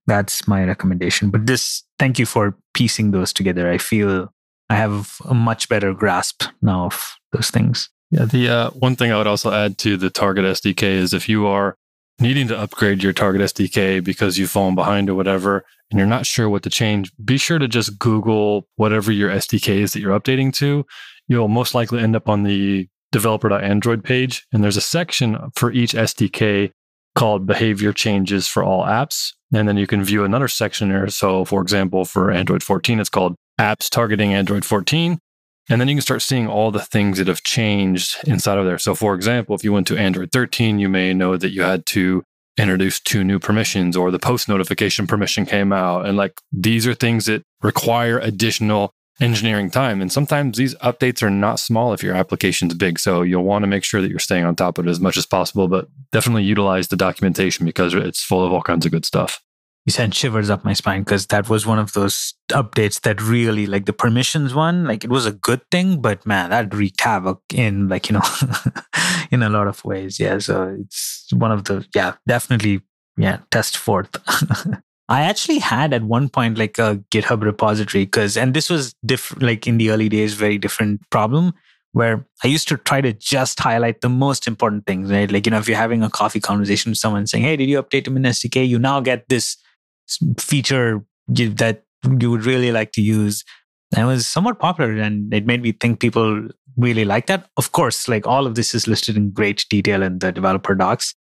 that's 0.08 0.47
my 0.47 0.64
recommendation. 0.64 1.30
But 1.30 1.45
this 1.45 1.84
thank 1.97 2.20
you 2.20 2.26
for 2.26 2.56
piecing 2.74 3.12
those 3.12 3.32
together. 3.34 3.70
I 3.70 3.78
feel 3.78 4.34
i 4.70 4.76
have 4.76 5.20
a 5.28 5.34
much 5.34 5.68
better 5.70 5.93
grasp 5.93 6.43
now 6.62 6.86
of 6.86 7.16
those 7.32 7.50
things. 7.50 7.89
Yeah 8.12 8.26
the 8.26 8.50
uh, 8.50 8.70
one 8.72 8.95
thing 8.95 9.12
i 9.12 9.18
would 9.18 9.28
also 9.28 9.52
add 9.52 9.78
to 9.80 9.97
the 9.97 10.10
target 10.10 10.45
sdk 10.45 10.84
is 10.84 11.14
if 11.14 11.30
you 11.30 11.45
are 11.47 11.78
needing 12.20 12.47
to 12.47 12.58
upgrade 12.58 13.04
your 13.04 13.14
target 13.14 13.41
sdk 13.54 14.04
because 14.04 14.38
you've 14.38 14.50
fallen 14.50 14.76
behind 14.76 15.10
or 15.10 15.16
whatever 15.16 15.64
and 15.89 15.97
you're 16.00 16.08
not 16.08 16.26
sure 16.26 16.50
what 16.50 16.64
to 16.64 16.70
change 16.70 17.12
be 17.24 17.38
sure 17.38 17.60
to 17.60 17.68
just 17.68 18.00
google 18.00 18.68
whatever 18.76 19.12
your 19.12 19.30
sdk 19.30 19.76
is 19.76 19.93
that 19.93 20.00
you're 20.00 20.20
updating 20.20 20.52
to 20.54 20.86
you'll 21.30 21.48
most 21.48 21.74
likely 21.74 22.02
end 22.02 22.18
up 22.18 22.28
on 22.28 22.44
the 22.44 22.90
developer.android 23.14 24.04
page. 24.04 24.46
And 24.52 24.64
there's 24.64 24.78
a 24.78 24.82
section 24.82 25.38
for 25.56 25.72
each 25.72 25.94
SDK 25.94 26.72
called 27.16 27.46
behavior 27.46 27.94
changes 27.94 28.48
for 28.48 28.64
all 28.64 28.84
apps. 28.84 29.34
And 29.54 29.68
then 29.68 29.78
you 29.78 29.88
can 29.88 30.04
view 30.04 30.24
another 30.24 30.48
section 30.48 30.90
there. 30.90 31.08
So, 31.08 31.46
for 31.46 31.62
example, 31.62 32.06
for 32.06 32.30
Android 32.32 32.62
14, 32.62 33.00
it's 33.00 33.10
called 33.10 33.36
apps 33.60 33.90
targeting 33.90 34.34
Android 34.34 34.66
14. 34.66 35.18
And 35.72 35.80
then 35.80 35.88
you 35.88 35.96
can 35.96 36.02
start 36.02 36.22
seeing 36.22 36.48
all 36.48 36.72
the 36.72 36.80
things 36.80 37.20
that 37.20 37.28
have 37.28 37.44
changed 37.44 38.18
inside 38.28 38.58
of 38.58 38.66
there. 38.66 38.80
So, 38.80 38.96
for 38.96 39.14
example, 39.14 39.56
if 39.56 39.64
you 39.64 39.72
went 39.72 39.88
to 39.88 39.98
Android 39.98 40.32
13, 40.32 40.80
you 40.80 40.90
may 40.90 41.14
know 41.14 41.38
that 41.38 41.52
you 41.52 41.62
had 41.62 41.86
to 41.88 42.24
introduce 42.58 43.00
two 43.00 43.24
new 43.24 43.40
permissions 43.40 43.96
or 43.96 44.12
the 44.12 44.20
post 44.20 44.50
notification 44.50 45.08
permission 45.08 45.46
came 45.46 45.72
out. 45.72 46.06
And 46.06 46.18
like 46.18 46.42
these 46.52 46.86
are 46.86 46.94
things 46.94 47.26
that 47.26 47.44
require 47.62 48.20
additional 48.20 48.92
engineering 49.22 49.70
time. 49.70 50.02
And 50.02 50.12
sometimes 50.12 50.58
these 50.58 50.76
updates 50.76 51.22
are 51.22 51.30
not 51.30 51.60
small 51.60 51.94
if 51.94 52.04
your 52.04 52.16
application's 52.16 52.74
big. 52.74 53.00
So 53.00 53.22
you'll 53.22 53.44
want 53.44 53.64
to 53.64 53.68
make 53.68 53.84
sure 53.84 54.02
that 54.02 54.10
you're 54.10 54.20
staying 54.20 54.46
on 54.46 54.56
top 54.56 54.78
of 54.78 54.88
it 54.88 54.90
as 54.90 55.00
much 55.00 55.18
as 55.18 55.26
possible, 55.26 55.68
but 55.68 55.88
definitely 56.12 56.44
utilize 56.44 56.88
the 56.88 56.96
documentation 56.96 57.66
because 57.66 57.94
it's 57.94 58.24
full 58.24 58.46
of 58.46 58.54
all 58.54 58.62
kinds 58.62 58.86
of 58.86 58.92
good 58.92 59.06
stuff. 59.06 59.42
You 59.86 59.92
sent 59.92 60.14
shivers 60.14 60.50
up 60.50 60.64
my 60.64 60.74
spine 60.74 61.04
because 61.04 61.28
that 61.28 61.50
was 61.50 61.66
one 61.66 61.80
of 61.80 61.94
those 61.94 62.34
updates 62.52 63.02
that 63.02 63.22
really, 63.22 63.66
like 63.66 63.86
the 63.86 63.94
permissions 63.94 64.54
one, 64.54 64.86
like 64.86 65.04
it 65.04 65.10
was 65.10 65.26
a 65.26 65.32
good 65.32 65.62
thing, 65.72 66.02
but 66.02 66.26
man, 66.26 66.52
that 66.52 66.74
wreaked 66.74 67.02
havoc 67.02 67.42
in, 67.54 67.88
like, 67.88 68.10
you 68.10 68.14
know, 68.14 68.22
in 69.32 69.42
a 69.42 69.50
lot 69.50 69.68
of 69.68 69.84
ways. 69.86 70.20
Yeah. 70.20 70.38
So 70.40 70.78
it's 70.80 71.28
one 71.34 71.52
of 71.52 71.64
the, 71.64 71.88
yeah, 71.96 72.16
definitely, 72.28 72.82
yeah, 73.18 73.40
test 73.52 73.78
forth. 73.78 74.16
I 75.10 75.22
actually 75.22 75.57
had 75.57 75.91
at 75.91 76.03
one 76.03 76.30
point 76.30 76.60
like 76.60 76.78
a 76.78 77.03
GitHub 77.12 77.43
repository 77.43 78.05
because, 78.05 78.38
and 78.38 78.53
this 78.53 78.70
was 78.70 78.93
different, 79.03 79.41
like 79.41 79.66
in 79.66 79.80
the 79.80 79.89
early 79.89 80.07
days, 80.07 80.36
very 80.36 80.60
different 80.60 81.01
problem 81.10 81.53
where 81.93 82.24
I 82.43 82.47
used 82.47 82.68
to 82.68 82.78
try 82.78 83.01
to 83.01 83.14
just 83.14 83.60
highlight 83.60 84.01
the 84.01 84.10
most 84.10 84.47
important 84.47 84.86
things, 84.86 85.12
right? 85.12 85.32
Like, 85.32 85.47
you 85.47 85.51
know, 85.51 85.57
if 85.57 85.68
you're 85.68 85.76
having 85.76 86.03
a 86.03 86.10
coffee 86.12 86.39
conversation 86.39 86.91
with 86.91 86.99
someone 86.99 87.26
saying, 87.26 87.43
Hey, 87.43 87.57
did 87.57 87.68
you 87.68 87.82
update 87.82 88.05
them 88.05 88.18
in 88.18 88.24
SDK? 88.24 88.68
You 88.68 88.78
now 88.78 88.99
get 88.99 89.28
this 89.28 89.57
feature 90.39 91.03
that 91.28 91.84
you 92.20 92.30
would 92.30 92.45
really 92.45 92.72
like 92.72 92.91
to 92.91 93.01
use. 93.01 93.43
And 93.95 94.03
it 94.03 94.07
was 94.07 94.28
somewhat 94.28 94.60
popular 94.60 94.91
and 95.01 95.34
it 95.34 95.47
made 95.47 95.64
me 95.64 95.72
think 95.72 95.99
people 95.99 96.47
really 96.78 97.05
like 97.05 97.26
that. 97.26 97.49
Of 97.57 97.72
course, 97.72 98.07
like 98.07 98.28
all 98.28 98.45
of 98.45 98.53
this 98.53 98.76
is 98.76 98.88
listed 98.88 99.18
in 99.18 99.32
great 99.32 99.66
detail 99.70 100.03
in 100.03 100.20
the 100.20 100.32
developer 100.32 100.76
docs. 100.76 101.16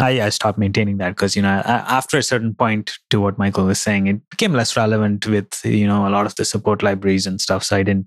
I, 0.00 0.22
I 0.22 0.28
stopped 0.30 0.58
maintaining 0.58 0.98
that 0.98 1.10
because 1.10 1.36
you 1.36 1.42
know 1.42 1.62
after 1.64 2.18
a 2.18 2.22
certain 2.22 2.54
point 2.54 2.98
to 3.10 3.20
what 3.20 3.38
Michael 3.38 3.66
was 3.66 3.78
saying, 3.78 4.06
it 4.08 4.28
became 4.30 4.52
less 4.52 4.76
relevant 4.76 5.26
with 5.26 5.64
you 5.64 5.86
know 5.86 6.06
a 6.06 6.10
lot 6.10 6.26
of 6.26 6.34
the 6.34 6.44
support 6.44 6.82
libraries 6.82 7.26
and 7.26 7.40
stuff. 7.40 7.64
So 7.64 7.76
I 7.76 7.82
didn't 7.82 8.06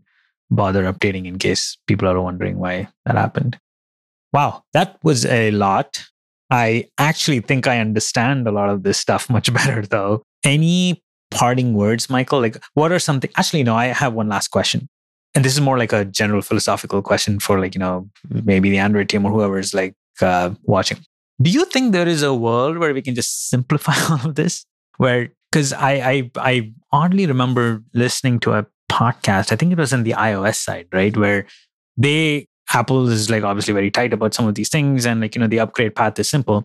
bother 0.50 0.92
updating 0.92 1.26
in 1.26 1.40
case 1.40 1.78
people 1.88 2.08
are 2.08 2.22
wondering 2.22 2.58
why 2.58 2.90
that 3.06 3.16
happened. 3.16 3.58
Wow, 4.34 4.64
that 4.74 4.98
was 5.04 5.26
a 5.26 5.52
lot. 5.52 6.04
I 6.50 6.88
actually 6.98 7.40
think 7.42 7.68
I 7.68 7.80
understand 7.80 8.48
a 8.48 8.52
lot 8.52 8.70
of 8.70 8.84
this 8.84 8.98
stuff 8.98 9.30
much 9.38 9.54
better 9.54 9.82
though. 9.82 10.24
Any 10.44 11.02
parting 11.32 11.74
words, 11.74 12.10
Michael? 12.10 12.42
Like, 12.42 12.62
what 12.74 12.92
are 12.92 13.00
something? 13.00 13.30
Actually, 13.38 13.64
no. 13.64 13.76
I 13.76 13.88
have 13.88 14.14
one 14.14 14.28
last 14.28 14.50
question, 14.50 14.90
and 15.36 15.46
this 15.46 15.54
is 15.54 15.62
more 15.62 15.78
like 15.78 15.94
a 15.94 16.04
general 16.04 16.42
philosophical 16.42 17.02
question 17.02 17.40
for 17.40 17.62
like 17.62 17.76
you 17.76 17.80
know 17.80 18.10
maybe 18.30 18.70
the 18.70 18.78
Android 18.78 19.08
team 19.08 19.26
or 19.26 19.32
whoever 19.32 19.58
is 19.58 19.74
like 19.74 19.96
uh, 20.22 20.52
watching 20.64 20.98
do 21.42 21.50
you 21.52 21.66
think 21.66 21.92
there 21.92 22.08
is 22.08 22.24
a 22.24 22.34
world 22.34 22.78
where 22.78 22.94
we 22.94 23.02
can 23.02 23.16
just 23.16 23.50
simplify 23.50 23.96
all 24.10 24.30
of 24.30 24.36
this? 24.36 24.66
Where 24.98 25.30
because 25.52 25.74
I, 25.74 25.94
I 25.94 26.32
I 26.38 26.74
oddly 26.92 27.26
remember 27.26 27.84
listening 27.94 28.40
to 28.42 28.54
a 28.54 28.66
podcast. 28.90 29.52
I 29.52 29.56
think 29.56 29.72
it 29.72 29.78
was 29.78 29.94
in 29.94 30.04
the 30.04 30.12
iOS 30.12 30.56
side, 30.56 30.88
right, 30.92 31.16
where 31.16 31.46
they 31.96 32.48
Apple 32.74 33.08
is 33.08 33.30
like 33.30 33.44
obviously 33.44 33.74
very 33.74 33.92
tight 33.92 34.14
about 34.14 34.34
some 34.34 34.48
of 34.48 34.56
these 34.56 34.70
things, 34.70 35.06
and 35.06 35.22
like 35.22 35.36
you 35.36 35.42
know 35.42 35.48
the 35.48 35.60
upgrade 35.60 35.96
path 35.96 36.20
is 36.20 36.30
simple. 36.30 36.64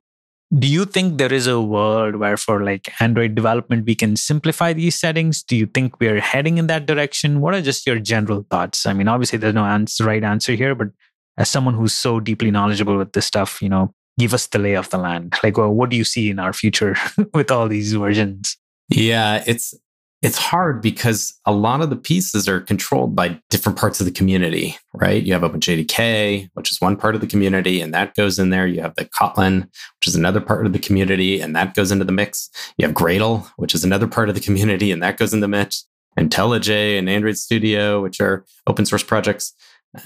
Do 0.58 0.66
you 0.68 0.84
think 0.84 1.16
there 1.16 1.32
is 1.32 1.46
a 1.46 1.60
world 1.60 2.16
where 2.16 2.36
for 2.36 2.62
like 2.62 2.90
Android 3.00 3.34
development 3.34 3.86
we 3.86 3.94
can 3.94 4.16
simplify 4.16 4.74
these 4.74 4.98
settings? 4.98 5.42
Do 5.42 5.56
you 5.56 5.64
think 5.64 5.98
we're 5.98 6.20
heading 6.20 6.58
in 6.58 6.66
that 6.66 6.84
direction? 6.84 7.40
What 7.40 7.54
are 7.54 7.62
just 7.62 7.86
your 7.86 7.98
general 7.98 8.44
thoughts? 8.50 8.84
I 8.84 8.92
mean, 8.92 9.08
obviously 9.08 9.38
there's 9.38 9.54
no 9.54 9.64
answer, 9.64 10.04
right 10.04 10.22
answer 10.22 10.52
here, 10.52 10.74
but 10.74 10.88
as 11.38 11.48
someone 11.48 11.72
who's 11.72 11.94
so 11.94 12.20
deeply 12.20 12.50
knowledgeable 12.50 12.98
with 12.98 13.12
this 13.12 13.24
stuff, 13.24 13.62
you 13.62 13.70
know, 13.70 13.94
give 14.22 14.32
us 14.34 14.46
the 14.46 14.58
lay 14.58 14.74
of 14.74 14.88
the 14.90 14.98
land. 14.98 15.34
Like 15.42 15.58
well, 15.58 15.74
what 15.74 15.90
do 15.90 15.96
you 15.96 16.04
see 16.04 16.30
in 16.30 16.38
our 16.38 16.52
future 16.52 16.94
with 17.34 17.50
all 17.50 17.68
these 17.68 17.92
versions? 17.92 18.56
Yeah 18.88 19.42
it's 19.46 19.74
it's 20.22 20.38
hard 20.38 20.80
because 20.80 21.34
a 21.46 21.52
lot 21.52 21.80
of 21.80 21.90
the 21.90 21.96
pieces 21.96 22.48
are 22.48 22.60
controlled 22.60 23.16
by 23.16 23.40
different 23.50 23.76
parts 23.76 23.98
of 23.98 24.06
the 24.06 24.12
community 24.12 24.76
right? 24.94 25.22
You 25.24 25.32
have 25.32 25.42
openjdk 25.42 26.50
which 26.54 26.70
is 26.70 26.80
one 26.80 26.96
part 26.96 27.16
of 27.16 27.20
the 27.20 27.26
community 27.26 27.80
and 27.80 27.92
that 27.92 28.14
goes 28.14 28.38
in 28.38 28.50
there. 28.50 28.66
You 28.66 28.80
have 28.82 28.94
the 28.94 29.06
kotlin 29.06 29.68
which 29.98 30.06
is 30.06 30.14
another 30.14 30.40
part 30.40 30.66
of 30.66 30.72
the 30.72 30.84
community 30.86 31.40
and 31.40 31.56
that 31.56 31.74
goes 31.74 31.90
into 31.90 32.04
the 32.04 32.12
mix. 32.12 32.48
You 32.76 32.86
have 32.86 32.94
gradle 32.94 33.50
which 33.56 33.74
is 33.74 33.82
another 33.82 34.06
part 34.06 34.28
of 34.28 34.36
the 34.36 34.46
community 34.46 34.92
and 34.92 35.02
that 35.02 35.16
goes 35.16 35.34
in 35.34 35.40
the 35.40 35.48
mix. 35.48 35.86
IntelliJ 36.18 36.98
and 36.98 37.08
Android 37.08 37.38
Studio, 37.38 38.02
which 38.02 38.20
are 38.20 38.44
open 38.66 38.84
source 38.84 39.02
projects, 39.02 39.54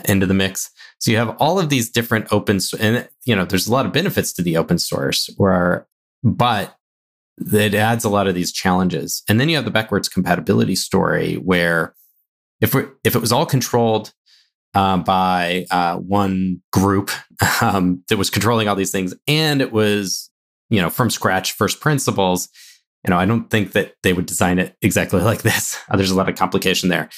into 0.04 0.26
the 0.26 0.34
mix. 0.34 0.70
So 0.98 1.10
you 1.10 1.16
have 1.16 1.36
all 1.38 1.58
of 1.58 1.68
these 1.68 1.90
different 1.90 2.26
open 2.32 2.58
and 2.78 3.08
you 3.24 3.36
know 3.36 3.44
there's 3.44 3.68
a 3.68 3.72
lot 3.72 3.86
of 3.86 3.92
benefits 3.92 4.32
to 4.34 4.42
the 4.42 4.56
open 4.56 4.78
source 4.78 5.30
where 5.36 5.86
but 6.22 6.76
it 7.38 7.74
adds 7.74 8.04
a 8.04 8.08
lot 8.08 8.26
of 8.26 8.34
these 8.34 8.52
challenges. 8.52 9.22
And 9.28 9.38
then 9.38 9.48
you 9.48 9.56
have 9.56 9.64
the 9.64 9.70
backwards 9.70 10.08
compatibility 10.08 10.74
story 10.74 11.34
where 11.34 11.94
if 12.60 12.74
we 12.74 12.84
if 13.04 13.14
it 13.14 13.20
was 13.20 13.32
all 13.32 13.46
controlled 13.46 14.12
uh, 14.74 14.98
by 14.98 15.66
uh, 15.70 15.96
one 15.96 16.62
group 16.72 17.10
um, 17.60 18.02
that 18.08 18.16
was 18.16 18.30
controlling 18.30 18.68
all 18.68 18.76
these 18.76 18.92
things 18.92 19.14
and 19.26 19.60
it 19.60 19.72
was 19.72 20.30
you 20.68 20.80
know 20.80 20.90
from 20.90 21.10
scratch 21.10 21.52
first 21.52 21.80
principles 21.80 22.48
you 23.04 23.10
know 23.10 23.18
i 23.18 23.24
don't 23.24 23.50
think 23.50 23.72
that 23.72 23.94
they 24.02 24.12
would 24.12 24.26
design 24.26 24.58
it 24.58 24.76
exactly 24.82 25.20
like 25.22 25.42
this 25.42 25.78
there's 25.94 26.10
a 26.10 26.14
lot 26.16 26.28
of 26.28 26.36
complication 26.36 26.88
there 26.88 27.08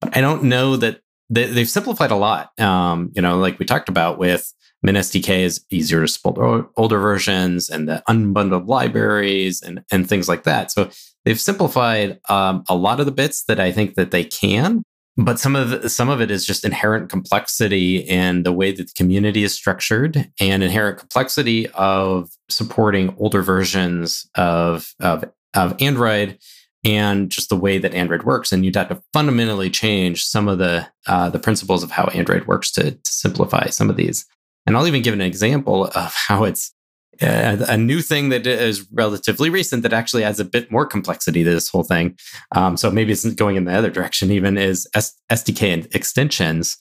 but 0.00 0.16
i 0.16 0.20
don't 0.20 0.44
know 0.44 0.76
that 0.76 1.00
they, 1.30 1.46
have 1.46 1.68
simplified 1.68 2.10
a 2.10 2.16
lot. 2.16 2.58
Um, 2.58 3.10
you 3.14 3.22
know, 3.22 3.38
like 3.38 3.58
we 3.58 3.66
talked 3.66 3.88
about 3.88 4.18
with 4.18 4.52
MinSDK 4.86 5.40
is 5.40 5.64
easier 5.70 6.00
to 6.00 6.08
support 6.08 6.70
older 6.76 6.98
versions 6.98 7.68
and 7.68 7.88
the 7.88 8.02
unbundled 8.08 8.68
libraries 8.68 9.60
and, 9.62 9.82
and 9.90 10.08
things 10.08 10.28
like 10.28 10.44
that. 10.44 10.70
So 10.70 10.90
they've 11.24 11.40
simplified 11.40 12.20
um, 12.28 12.64
a 12.68 12.76
lot 12.76 13.00
of 13.00 13.06
the 13.06 13.12
bits 13.12 13.44
that 13.44 13.58
I 13.60 13.72
think 13.72 13.94
that 13.94 14.10
they 14.10 14.24
can. 14.24 14.82
But 15.16 15.40
some 15.40 15.56
of 15.56 15.70
the, 15.70 15.88
some 15.88 16.08
of 16.08 16.20
it 16.20 16.30
is 16.30 16.46
just 16.46 16.64
inherent 16.64 17.10
complexity 17.10 17.96
in 17.96 18.44
the 18.44 18.52
way 18.52 18.70
that 18.70 18.86
the 18.86 18.92
community 18.96 19.42
is 19.42 19.52
structured, 19.52 20.30
and 20.38 20.62
inherent 20.62 20.98
complexity 20.98 21.68
of 21.70 22.30
supporting 22.48 23.16
older 23.18 23.42
versions 23.42 24.30
of 24.36 24.94
of, 25.00 25.24
of 25.54 25.74
Android 25.82 26.38
and 26.84 27.30
just 27.30 27.48
the 27.48 27.56
way 27.56 27.78
that 27.78 27.94
Android 27.94 28.22
works. 28.22 28.52
And 28.52 28.64
you'd 28.64 28.76
have 28.76 28.88
to 28.88 29.02
fundamentally 29.12 29.70
change 29.70 30.24
some 30.24 30.48
of 30.48 30.58
the 30.58 30.86
uh, 31.06 31.30
the 31.30 31.38
principles 31.38 31.82
of 31.82 31.90
how 31.90 32.04
Android 32.06 32.46
works 32.46 32.70
to, 32.72 32.92
to 32.92 32.98
simplify 33.04 33.66
some 33.68 33.90
of 33.90 33.96
these. 33.96 34.26
And 34.66 34.76
I'll 34.76 34.86
even 34.86 35.02
give 35.02 35.14
an 35.14 35.20
example 35.20 35.86
of 35.86 36.14
how 36.28 36.44
it's 36.44 36.72
uh, 37.20 37.64
a 37.68 37.76
new 37.76 38.00
thing 38.00 38.28
that 38.28 38.46
is 38.46 38.86
relatively 38.92 39.50
recent 39.50 39.82
that 39.82 39.92
actually 39.92 40.22
adds 40.22 40.38
a 40.38 40.44
bit 40.44 40.70
more 40.70 40.86
complexity 40.86 41.42
to 41.42 41.50
this 41.50 41.68
whole 41.68 41.82
thing. 41.82 42.16
Um, 42.54 42.76
so 42.76 42.90
maybe 42.90 43.12
it's 43.12 43.24
going 43.34 43.56
in 43.56 43.64
the 43.64 43.74
other 43.74 43.90
direction. 43.90 44.30
Even 44.30 44.56
is 44.56 44.86
S- 44.94 45.14
SDK 45.30 45.72
and 45.72 45.94
extensions, 45.94 46.78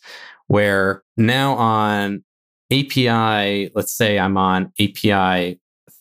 where 0.48 1.02
now 1.16 1.56
on 1.56 2.24
API, 2.72 3.72
let's 3.74 3.94
say 3.94 4.20
I'm 4.20 4.38
on 4.38 4.72
API 4.80 5.60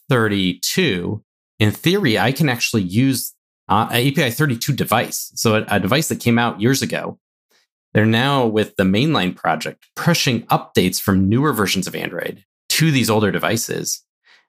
32. 0.08 1.22
In 1.58 1.70
theory, 1.70 2.18
I 2.18 2.32
can 2.32 2.48
actually 2.48 2.82
use 2.82 3.32
uh, 3.68 3.88
API 3.90 4.30
32 4.30 4.72
device. 4.72 5.32
So 5.34 5.56
a, 5.56 5.64
a 5.68 5.80
device 5.80 6.08
that 6.08 6.20
came 6.20 6.38
out 6.38 6.60
years 6.60 6.82
ago. 6.82 7.18
They're 7.94 8.06
now 8.06 8.46
with 8.46 8.76
the 8.76 8.84
mainline 8.84 9.34
project 9.34 9.86
pushing 9.96 10.42
updates 10.48 11.00
from 11.00 11.28
newer 11.28 11.52
versions 11.52 11.86
of 11.86 11.94
Android 11.94 12.44
to 12.70 12.90
these 12.90 13.08
older 13.08 13.30
devices. 13.30 14.02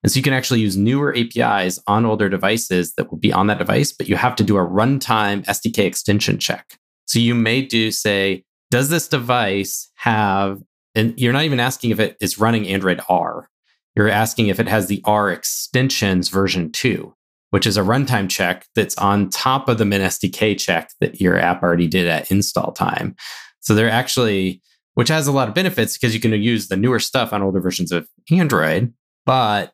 And 0.04 0.12
so 0.12 0.18
you 0.18 0.24
can 0.24 0.34
actually 0.34 0.60
use 0.60 0.78
newer 0.78 1.16
APIs 1.16 1.80
on 1.88 2.06
older 2.06 2.30
devices 2.30 2.94
that 2.96 3.10
will 3.10 3.18
be 3.18 3.34
on 3.34 3.48
that 3.48 3.58
device, 3.58 3.92
but 3.92 4.08
you 4.08 4.16
have 4.16 4.36
to 4.36 4.44
do 4.44 4.58
a 4.58 4.68
runtime 4.68 5.46
SDK 5.46 5.86
extension 5.86 6.38
check. 6.38 6.78
So 7.06 7.20
you 7.20 7.34
may 7.34 7.62
do 7.62 7.90
say, 7.90 8.44
does 8.70 8.90
this 8.90 9.08
device 9.08 9.90
have, 9.96 10.62
and 10.94 11.18
you're 11.20 11.34
not 11.34 11.46
even 11.46 11.60
asking 11.60 11.92
if 11.92 12.00
it 12.00 12.18
is 12.20 12.38
running 12.38 12.68
Android 12.68 13.02
R. 13.08 13.50
You're 13.96 14.10
asking 14.10 14.48
if 14.48 14.60
it 14.60 14.68
has 14.68 14.88
the 14.88 15.02
R 15.06 15.32
extensions 15.32 16.30
version 16.30 16.72
two 16.72 17.16
which 17.52 17.66
is 17.66 17.78
a 17.78 17.82
runtime 17.82 18.30
check 18.30 18.66
that's 18.76 18.98
on 18.98 19.30
top 19.30 19.70
of 19.70 19.78
the 19.78 19.86
Min 19.86 20.02
SDK 20.02 20.58
check 20.58 20.92
that 21.00 21.22
your 21.22 21.38
app 21.38 21.64
already 21.64 21.88
did 21.88 22.08
at 22.08 22.30
install 22.32 22.72
time. 22.72 23.16
So 23.62 23.74
they're 23.74 23.90
actually, 23.90 24.62
which 24.96 25.10
has 25.10 25.28
a 25.28 25.32
lot 25.32 25.48
of 25.48 25.54
benefits 25.54 25.98
because 25.98 26.14
you 26.14 26.20
can 26.20 26.34
use 26.34 26.68
the 26.68 26.78
newer 26.78 27.00
stuff 27.00 27.34
on 27.34 27.42
older 27.42 27.62
versions 27.62 27.92
of 27.92 28.08
Android, 28.32 28.94
but 29.26 29.74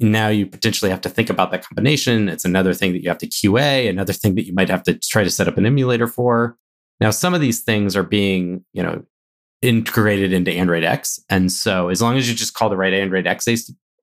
now 0.00 0.28
you 0.28 0.46
potentially 0.46 0.90
have 0.90 1.00
to 1.00 1.08
think 1.08 1.28
about 1.28 1.50
that 1.50 1.64
combination. 1.66 2.28
It's 2.28 2.44
another 2.44 2.72
thing 2.72 2.92
that 2.92 3.02
you 3.02 3.08
have 3.08 3.18
to 3.18 3.26
QA, 3.26 3.88
another 3.88 4.12
thing 4.12 4.34
that 4.36 4.46
you 4.46 4.54
might 4.54 4.68
have 4.68 4.82
to 4.84 4.94
try 4.98 5.24
to 5.24 5.30
set 5.30 5.48
up 5.48 5.58
an 5.58 5.66
emulator 5.66 6.06
for. 6.06 6.56
Now, 7.00 7.10
some 7.10 7.34
of 7.34 7.40
these 7.40 7.62
things 7.62 7.96
are 7.96 8.02
being, 8.02 8.64
you 8.72 8.82
know, 8.82 9.04
integrated 9.60 10.32
into 10.32 10.52
Android 10.52 10.84
X. 10.84 11.18
And 11.28 11.50
so 11.50 11.88
as 11.88 12.00
long 12.00 12.16
as 12.16 12.28
you 12.28 12.34
just 12.34 12.54
call 12.54 12.68
the 12.68 12.76
right 12.76 12.92
Android 12.92 13.26
X 13.26 13.48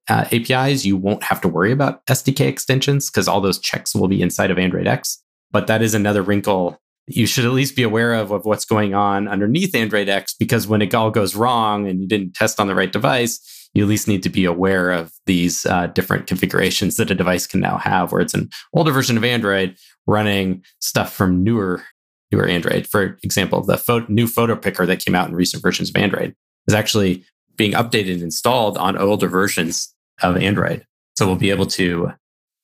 uh, 0.10 0.26
APIs, 0.32 0.86
you 0.86 0.98
won't 0.98 1.24
have 1.24 1.42
to 1.42 1.48
worry 1.48 1.72
about 1.72 2.06
SDK 2.06 2.42
extensions 2.42 3.10
because 3.10 3.28
all 3.28 3.42
those 3.42 3.60
checks 3.60 3.96
will 3.96 4.08
be 4.08 4.22
inside 4.22 4.52
of 4.52 4.60
Android 4.60 4.88
X. 4.88 5.22
But 5.52 5.68
that 5.68 5.82
is 5.82 5.94
another 5.94 6.22
wrinkle 6.22 6.80
you 7.08 7.28
should 7.28 7.46
at 7.46 7.52
least 7.52 7.76
be 7.76 7.84
aware 7.84 8.14
of, 8.14 8.32
of 8.32 8.46
what's 8.46 8.66
going 8.66 8.94
on 8.94 9.28
underneath 9.28 9.76
Android 9.76 10.10
X 10.10 10.34
because 10.34 10.68
when 10.68 10.82
it 10.82 10.96
all 10.96 11.12
goes 11.12 11.36
wrong 11.36 11.88
and 11.88 12.02
you 12.02 12.08
didn't 12.08 12.34
test 12.34 12.60
on 12.60 12.68
the 12.68 12.76
right 12.76 12.92
device, 12.92 13.70
you 13.74 13.84
at 13.84 13.90
least 13.90 14.08
need 14.08 14.24
to 14.24 14.30
be 14.30 14.46
aware 14.46 14.90
of 14.92 15.12
these 15.26 15.66
uh, 15.66 15.88
different 15.88 16.28
configurations 16.28 16.96
that 16.96 17.12
a 17.12 17.16
device 17.16 17.46
can 17.46 17.60
now 17.60 17.78
have, 17.78 18.12
where 18.12 18.22
it's 18.22 18.34
an 18.34 18.50
older 18.74 18.92
version 18.92 19.18
of 19.18 19.24
Android 19.24 19.76
running 20.08 20.64
stuff 20.80 21.14
from 21.14 21.44
newer 21.44 21.84
newer 22.32 22.48
Android. 22.48 22.88
For 22.88 23.20
example, 23.22 23.62
the 23.62 23.78
pho- 23.78 24.06
new 24.08 24.28
photo 24.28 24.56
picker 24.56 24.86
that 24.86 25.04
came 25.04 25.14
out 25.14 25.28
in 25.28 25.36
recent 25.36 25.62
versions 25.62 25.90
of 25.90 25.96
Android 25.98 26.34
is 26.68 26.74
actually 26.74 27.24
being 27.56 27.74
updated 27.74 28.14
and 28.14 28.24
installed 28.24 28.78
on 28.78 28.98
older 28.98 29.28
versions 29.28 29.94
of 30.22 30.38
Android. 30.38 30.86
So 31.18 31.26
we'll 31.26 31.36
be 31.36 31.50
able 31.50 31.68
to 31.68 32.12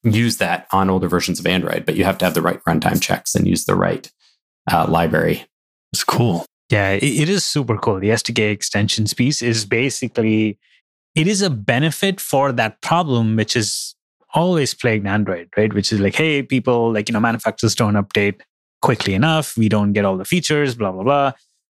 use 0.03 0.37
that 0.37 0.67
on 0.71 0.89
older 0.89 1.07
versions 1.07 1.39
of 1.39 1.45
Android, 1.45 1.85
but 1.85 1.95
you 1.95 2.03
have 2.03 2.17
to 2.19 2.25
have 2.25 2.33
the 2.33 2.41
right 2.41 2.59
runtime 2.67 3.01
checks 3.01 3.35
and 3.35 3.47
use 3.47 3.65
the 3.65 3.75
right 3.75 4.11
uh, 4.71 4.85
library. 4.87 5.45
It's 5.93 6.03
cool. 6.03 6.45
Yeah, 6.69 6.91
it, 6.91 7.03
it 7.03 7.29
is 7.29 7.43
super 7.43 7.77
cool. 7.77 7.99
The 7.99 8.09
SDK 8.09 8.51
extensions 8.51 9.13
piece 9.13 9.41
is 9.41 9.65
basically 9.65 10.57
it 11.15 11.27
is 11.27 11.41
a 11.41 11.49
benefit 11.49 12.21
for 12.21 12.51
that 12.53 12.81
problem, 12.81 13.35
which 13.35 13.55
is 13.55 13.95
always 14.33 14.73
plagued 14.73 15.05
Android, 15.05 15.49
right? 15.57 15.73
Which 15.73 15.91
is 15.91 15.99
like, 15.99 16.15
hey, 16.15 16.41
people 16.41 16.93
like 16.93 17.09
you 17.09 17.13
know 17.13 17.19
manufacturers 17.19 17.75
don't 17.75 17.95
update 17.95 18.41
quickly 18.81 19.13
enough. 19.13 19.57
We 19.57 19.69
don't 19.69 19.93
get 19.93 20.05
all 20.05 20.17
the 20.17 20.25
features, 20.25 20.75
blah 20.75 20.91
blah 20.91 21.03
blah. 21.03 21.31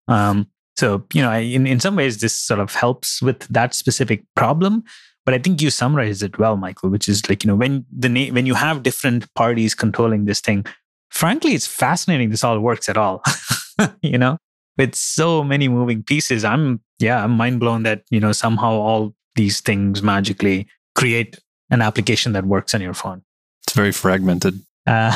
Um, 0.09 0.49
so 0.77 1.05
you 1.13 1.23
know, 1.23 1.33
in 1.33 1.67
in 1.67 1.81
some 1.81 1.97
ways, 1.97 2.21
this 2.21 2.37
sort 2.37 2.61
of 2.61 2.75
helps 2.75 3.23
with 3.23 3.47
that 3.49 3.75
specific 3.75 4.25
problem. 4.35 4.85
But 5.29 5.35
I 5.35 5.39
think 5.41 5.61
you 5.61 5.69
summarized 5.69 6.23
it 6.23 6.39
well, 6.39 6.57
Michael, 6.57 6.89
which 6.89 7.07
is 7.07 7.29
like, 7.29 7.45
you 7.45 7.49
know, 7.49 7.55
when 7.55 7.85
the 7.95 8.09
na- 8.09 8.33
when 8.33 8.47
you 8.47 8.55
have 8.55 8.83
different 8.83 9.29
parties 9.35 9.75
controlling 9.75 10.25
this 10.25 10.41
thing, 10.41 10.65
frankly, 11.11 11.53
it's 11.53 11.67
fascinating 11.67 12.31
this 12.31 12.43
all 12.43 12.59
works 12.61 12.89
at 12.89 12.97
all. 12.97 13.23
you 14.03 14.17
know, 14.17 14.39
with 14.79 14.95
so 14.95 15.45
many 15.45 15.69
moving 15.69 16.03
pieces. 16.03 16.47
I'm 16.47 16.81
yeah, 16.99 17.23
I'm 17.23 17.33
mind 17.33 17.61
blown 17.61 17.83
that, 17.83 18.05
you 18.09 18.21
know, 18.21 18.33
somehow 18.33 18.71
all 18.71 19.15
these 19.35 19.61
things 19.61 20.03
magically 20.03 20.67
create 20.95 21.39
an 21.69 21.83
application 21.83 22.33
that 22.33 22.47
works 22.47 22.75
on 22.75 22.81
your 22.81 22.95
phone. 22.95 23.21
It's 23.67 23.77
very 23.77 23.93
fragmented. 23.93 24.55
Uh, 24.89 25.15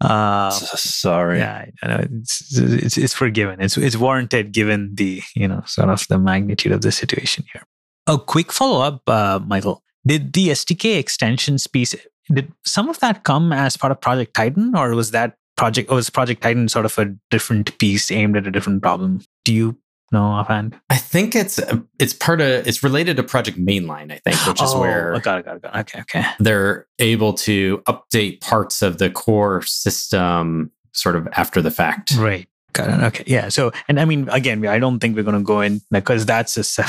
uh, 0.00 0.50
Sorry. 0.50 1.40
Yeah, 1.40 1.66
I 1.82 1.86
know. 1.86 2.06
It's, 2.22 2.58
it's 2.58 2.96
it's 2.96 3.12
forgiven. 3.12 3.60
It's 3.60 3.76
it's 3.76 3.96
warranted 3.96 4.52
given 4.52 4.94
the 4.94 5.20
you 5.36 5.46
know 5.46 5.62
sort 5.66 5.90
of 5.90 6.06
the 6.08 6.18
magnitude 6.18 6.72
of 6.72 6.80
the 6.80 6.90
situation 6.90 7.44
here. 7.52 7.64
A 8.06 8.18
quick 8.18 8.52
follow 8.52 8.82
up, 8.82 9.02
uh, 9.08 9.40
Michael. 9.46 9.82
Did 10.06 10.32
the 10.32 10.48
SDK 10.48 10.98
extensions 10.98 11.66
piece, 11.66 11.94
did 12.32 12.52
some 12.64 12.88
of 12.88 12.98
that 13.00 13.24
come 13.24 13.52
as 13.52 13.76
part 13.76 13.92
of 13.92 14.00
Project 14.00 14.34
Titan, 14.34 14.76
or 14.76 14.94
was 14.94 15.12
that 15.12 15.36
project, 15.56 15.90
or 15.90 15.96
was 15.96 16.10
Project 16.10 16.42
Titan 16.42 16.68
sort 16.68 16.84
of 16.84 16.98
a 16.98 17.14
different 17.30 17.78
piece 17.78 18.10
aimed 18.10 18.36
at 18.36 18.46
a 18.46 18.50
different 18.50 18.82
problem? 18.82 19.20
Do 19.44 19.54
you 19.54 19.78
know 20.10 20.24
offhand? 20.24 20.78
I 20.90 20.96
think 20.96 21.36
it's 21.36 21.60
it's 22.00 22.12
part 22.12 22.40
of 22.40 22.66
it's 22.66 22.82
related 22.82 23.16
to 23.18 23.22
Project 23.22 23.58
Mainline, 23.58 24.12
I 24.12 24.18
think, 24.18 24.36
which 24.46 24.60
is 24.60 24.72
oh, 24.74 24.80
where 24.80 25.18
got 25.20 25.38
it, 25.38 25.44
got 25.44 25.56
it, 25.56 25.62
got 25.62 25.76
it. 25.76 25.80
Okay, 25.80 26.00
okay. 26.00 26.24
They're 26.40 26.86
able 26.98 27.34
to 27.34 27.78
update 27.86 28.40
parts 28.40 28.82
of 28.82 28.98
the 28.98 29.10
core 29.10 29.62
system 29.62 30.72
sort 30.92 31.16
of 31.16 31.28
after 31.32 31.62
the 31.62 31.70
fact. 31.70 32.12
Right. 32.16 32.48
It. 32.78 33.02
Okay. 33.04 33.24
Yeah. 33.26 33.48
So, 33.48 33.72
and 33.88 34.00
I 34.00 34.04
mean, 34.04 34.28
again, 34.30 34.66
I 34.66 34.78
don't 34.78 34.98
think 35.00 35.16
we're 35.16 35.22
going 35.22 35.38
to 35.38 35.44
go 35.44 35.60
in 35.60 35.80
because 35.90 36.26
that's 36.26 36.56
a 36.56 36.84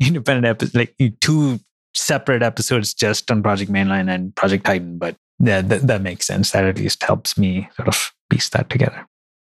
independent 0.06 0.46
episode, 0.46 0.74
like 0.74 0.94
two 1.20 1.60
separate 1.94 2.42
episodes 2.42 2.94
just 2.94 3.30
on 3.30 3.42
Project 3.42 3.70
Mainline 3.70 4.10
and 4.10 4.34
Project 4.34 4.64
Titan. 4.64 4.98
But 4.98 5.16
yeah, 5.38 5.62
that, 5.62 5.86
that 5.86 6.02
makes 6.02 6.26
sense. 6.26 6.50
That 6.50 6.64
at 6.64 6.78
least 6.78 7.02
helps 7.02 7.38
me 7.38 7.68
sort 7.76 7.88
of 7.88 8.12
piece 8.30 8.48
that 8.50 8.70
together. 8.70 9.06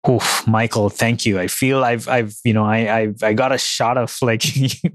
Oof, 0.07 0.47
Michael, 0.47 0.89
thank 0.89 1.25
you. 1.25 1.39
I 1.39 1.47
feel 1.47 1.83
I've, 1.83 2.07
I've, 2.07 2.35
you 2.43 2.53
know, 2.53 2.65
I, 2.65 2.99
I've, 2.99 3.23
I 3.23 3.33
got 3.33 3.51
a 3.51 3.57
shot 3.57 3.97
of 3.97 4.15
like, 4.21 4.43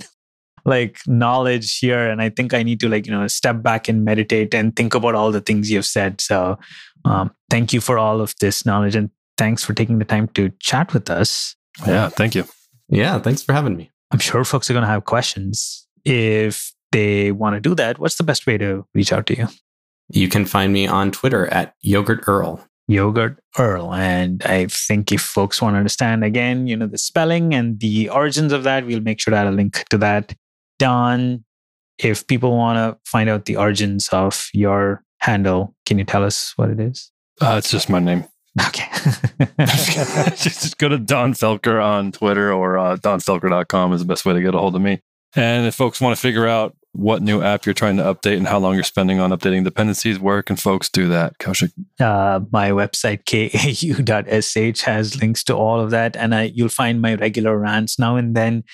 like 0.65 0.99
knowledge 1.07 1.79
here, 1.79 2.09
and 2.09 2.23
I 2.23 2.29
think 2.29 2.55
I 2.55 2.63
need 2.63 2.79
to 2.81 2.89
like, 2.89 3.07
you 3.07 3.13
know, 3.13 3.27
step 3.27 3.63
back 3.63 3.89
and 3.89 4.05
meditate 4.05 4.55
and 4.55 4.75
think 4.77 4.95
about 4.95 5.17
all 5.17 5.33
the 5.33 5.41
things 5.41 5.71
you've 5.71 5.87
said. 5.87 6.21
So, 6.21 6.59
um, 7.05 7.33
thank 7.49 7.73
you 7.73 7.81
for 7.81 7.99
all 7.99 8.21
of 8.21 8.35
this 8.41 8.65
knowledge, 8.65 8.95
and 8.95 9.11
thanks 9.41 9.65
for 9.65 9.73
taking 9.73 9.99
the 9.99 10.05
time 10.05 10.29
to 10.29 10.51
chat 10.61 10.93
with 10.93 11.09
us. 11.09 11.57
Yeah, 11.87 12.11
thank 12.11 12.35
you. 12.35 12.45
Yeah, 12.91 13.19
thanks 13.19 13.43
for 13.43 13.55
having 13.55 13.75
me. 13.75 13.91
I'm 14.11 14.19
sure 14.19 14.45
folks 14.45 14.69
are 14.69 14.75
going 14.75 14.83
to 14.83 14.95
have 14.95 15.07
questions. 15.07 15.87
If 16.05 16.75
they 16.93 17.33
want 17.33 17.55
to 17.55 17.61
do 17.61 17.75
that, 17.77 17.99
what's 17.99 18.17
the 18.17 18.23
best 18.23 18.47
way 18.47 18.59
to 18.59 18.85
reach 18.95 19.15
out 19.15 19.25
to 19.29 19.39
you? 19.39 19.49
You 20.11 20.29
can 20.29 20.45
find 20.45 20.75
me 20.75 20.87
on 20.87 21.11
Twitter 21.11 21.47
at 21.47 21.75
Yogurtearl. 21.83 22.63
Yogurt 22.87 23.39
Earl. 23.57 23.95
And 23.95 24.43
I 24.45 24.67
think 24.67 25.11
if 25.11 25.23
folks 25.23 25.63
want 25.63 25.75
to 25.75 25.79
understand 25.79 26.23
again, 26.23 26.67
you 26.67 26.77
know, 26.77 26.89
the 26.89 26.99
spelling 26.99 27.55
and 27.55 27.81
the 27.81 28.11
origins 28.11 28.53
of 28.53 28.65
that, 28.65 28.85
we'll 28.85 29.01
make 29.01 29.21
sure 29.21 29.31
to 29.31 29.39
add 29.39 29.47
a 29.47 29.53
link 29.53 29.85
to 29.91 29.99
that. 29.99 30.35
Donn, 30.79 31.45
if 31.99 32.27
people 32.27 32.57
want 32.57 32.77
to 32.77 32.99
find 33.09 33.31
out 33.31 33.47
the 33.47 33.57
origins 33.57 34.09
of 34.09 34.51
your 34.53 35.03
handle, 35.21 35.75
can 35.87 35.99
you 35.99 36.05
tell 36.05 36.25
us 36.25 36.53
what 36.57 36.69
it 36.69 36.81
is? 36.81 37.11
Uh, 37.41 37.55
it's 37.57 37.71
just 37.71 37.89
my 37.89 38.01
name. 38.01 38.27
Okay. 38.69 38.89
just 40.37 40.79
go 40.79 40.89
to 40.89 40.99
Donn 40.99 41.33
Felker 41.35 41.83
on 41.83 42.13
Twitter 42.13 42.53
or 42.53 42.79
uh, 42.79 42.97
donnfelker.com 42.97 43.93
is 43.93 44.01
the 44.01 44.07
best 44.07 44.25
way 44.25 44.35
to 44.35 44.41
get 44.41 44.55
a 44.55 44.59
hold 44.59 44.77
of 44.77 44.83
me. 44.83 45.01
And 45.35 45.67
if 45.67 45.75
folks 45.75 46.01
want 46.01 46.17
to 46.17 46.21
figure 46.21 46.47
out 46.47 46.77
what 46.93 47.23
new 47.23 47.41
app 47.41 47.65
you're 47.65 47.75
trying 47.75 47.97
to 47.97 48.03
update 48.03 48.37
and 48.37 48.49
how 48.49 48.59
long 48.59 48.75
you're 48.75 48.83
spending 48.83 49.21
on 49.21 49.31
updating 49.31 49.63
dependencies, 49.63 50.19
where 50.19 50.43
can 50.43 50.57
folks 50.57 50.89
do 50.89 51.09
that, 51.09 51.39
Kaushik? 51.39 51.73
Uh, 52.01 52.41
my 52.51 52.71
website, 52.71 53.25
kau.sh, 53.27 54.81
has 54.83 55.21
links 55.21 55.45
to 55.45 55.55
all 55.55 55.81
of 55.81 55.91
that. 55.91 56.17
And 56.17 56.35
I, 56.35 56.43
you'll 56.45 56.69
find 56.69 57.01
my 57.01 57.15
regular 57.15 57.57
rants 57.59 57.99
now 57.99 58.17
and 58.17 58.35
then. 58.35 58.65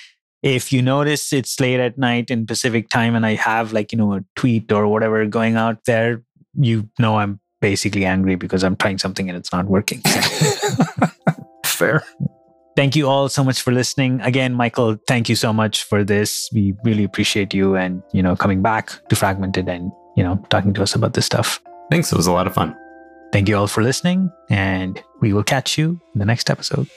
If 0.43 0.73
you 0.73 0.81
notice 0.81 1.33
it's 1.33 1.59
late 1.61 1.81
at 1.81 1.99
night 1.99 2.31
in 2.31 2.47
Pacific 2.47 2.89
time 2.89 3.15
and 3.15 3.27
I 3.27 3.35
have 3.35 3.73
like, 3.73 3.93
you 3.93 3.99
know, 3.99 4.15
a 4.15 4.25
tweet 4.37 4.71
or 4.71 4.87
whatever 4.87 5.27
going 5.27 5.57
out 5.57 5.85
there, 5.87 6.23
you 6.59 6.89
know 6.99 7.19
I'm 7.19 7.41
basically 7.61 8.05
angry 8.05 8.37
because 8.37 8.63
I'm 8.63 8.77
trying 8.77 8.99
something 8.99 9.29
and 9.29 9.37
it's 9.37 9.53
not 9.53 9.67
working. 9.67 10.01
Fair. 11.65 12.03
Thank 12.77 12.95
you 12.95 13.09
all 13.09 13.29
so 13.29 13.43
much 13.43 13.63
for 13.63 13.73
listening. 13.73 14.21
Again, 14.21 14.53
Michael, 14.53 14.99
thank 15.09 15.29
you 15.29 15.37
so 15.37 15.53
much 15.53 15.85
for 15.85 16.05
this. 16.05 16.51
We 16.53 16.75
really 16.85 17.05
appreciate 17.05 17.55
you 17.55 17.75
and, 17.75 18.03
you 18.13 18.23
know, 18.23 18.37
coming 18.37 18.61
back 18.61 18.91
to 19.09 19.17
Fragmented 19.17 19.69
and, 19.69 19.91
you 20.15 20.23
know, 20.23 20.37
talking 20.51 20.75
to 20.75 20.83
us 20.83 20.95
about 20.95 21.15
this 21.15 21.25
stuff. 21.25 21.61
Thanks. 21.91 22.13
It 22.13 22.17
was 22.17 22.27
a 22.27 22.33
lot 22.33 22.47
of 22.47 22.55
fun. 22.55 22.77
Thank 23.33 23.49
you 23.49 23.57
all 23.57 23.67
for 23.67 23.83
listening, 23.83 24.31
and 24.51 25.03
we 25.21 25.33
will 25.33 25.43
catch 25.43 25.77
you 25.77 26.01
in 26.15 26.19
the 26.19 26.25
next 26.25 26.49
episode. 26.49 26.89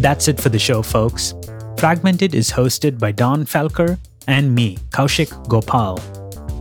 That's 0.00 0.28
it 0.28 0.40
for 0.40 0.48
the 0.48 0.58
show, 0.58 0.82
folks. 0.82 1.34
Fragmented 1.78 2.34
is 2.34 2.50
hosted 2.50 2.98
by 2.98 3.12
Donn 3.12 3.44
Felker, 3.44 3.98
and 4.26 4.54
me, 4.54 4.76
Kaushik 4.90 5.48
Gopal. 5.48 5.98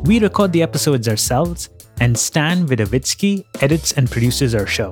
We 0.04 0.20
record 0.20 0.52
the 0.52 0.64
episodes 0.64 1.08
ourselves, 1.08 1.70
and 2.00 2.18
Stan 2.18 2.66
Vidovitsky 2.68 3.46
edits 3.62 3.92
and 3.94 4.10
produces 4.10 4.56
our 4.56 4.68
show. 4.68 4.92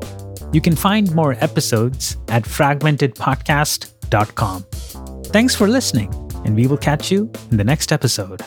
You 0.51 0.61
can 0.61 0.75
find 0.75 1.13
more 1.15 1.33
episodes 1.39 2.17
at 2.27 2.43
fragmentedpodcast.com. 2.43 4.63
Thanks 5.31 5.55
for 5.55 5.67
listening, 5.67 6.11
and 6.45 6.55
we 6.55 6.67
will 6.67 6.77
catch 6.77 7.11
you 7.11 7.31
in 7.51 7.57
the 7.57 7.63
next 7.63 7.91
episode. 7.91 8.43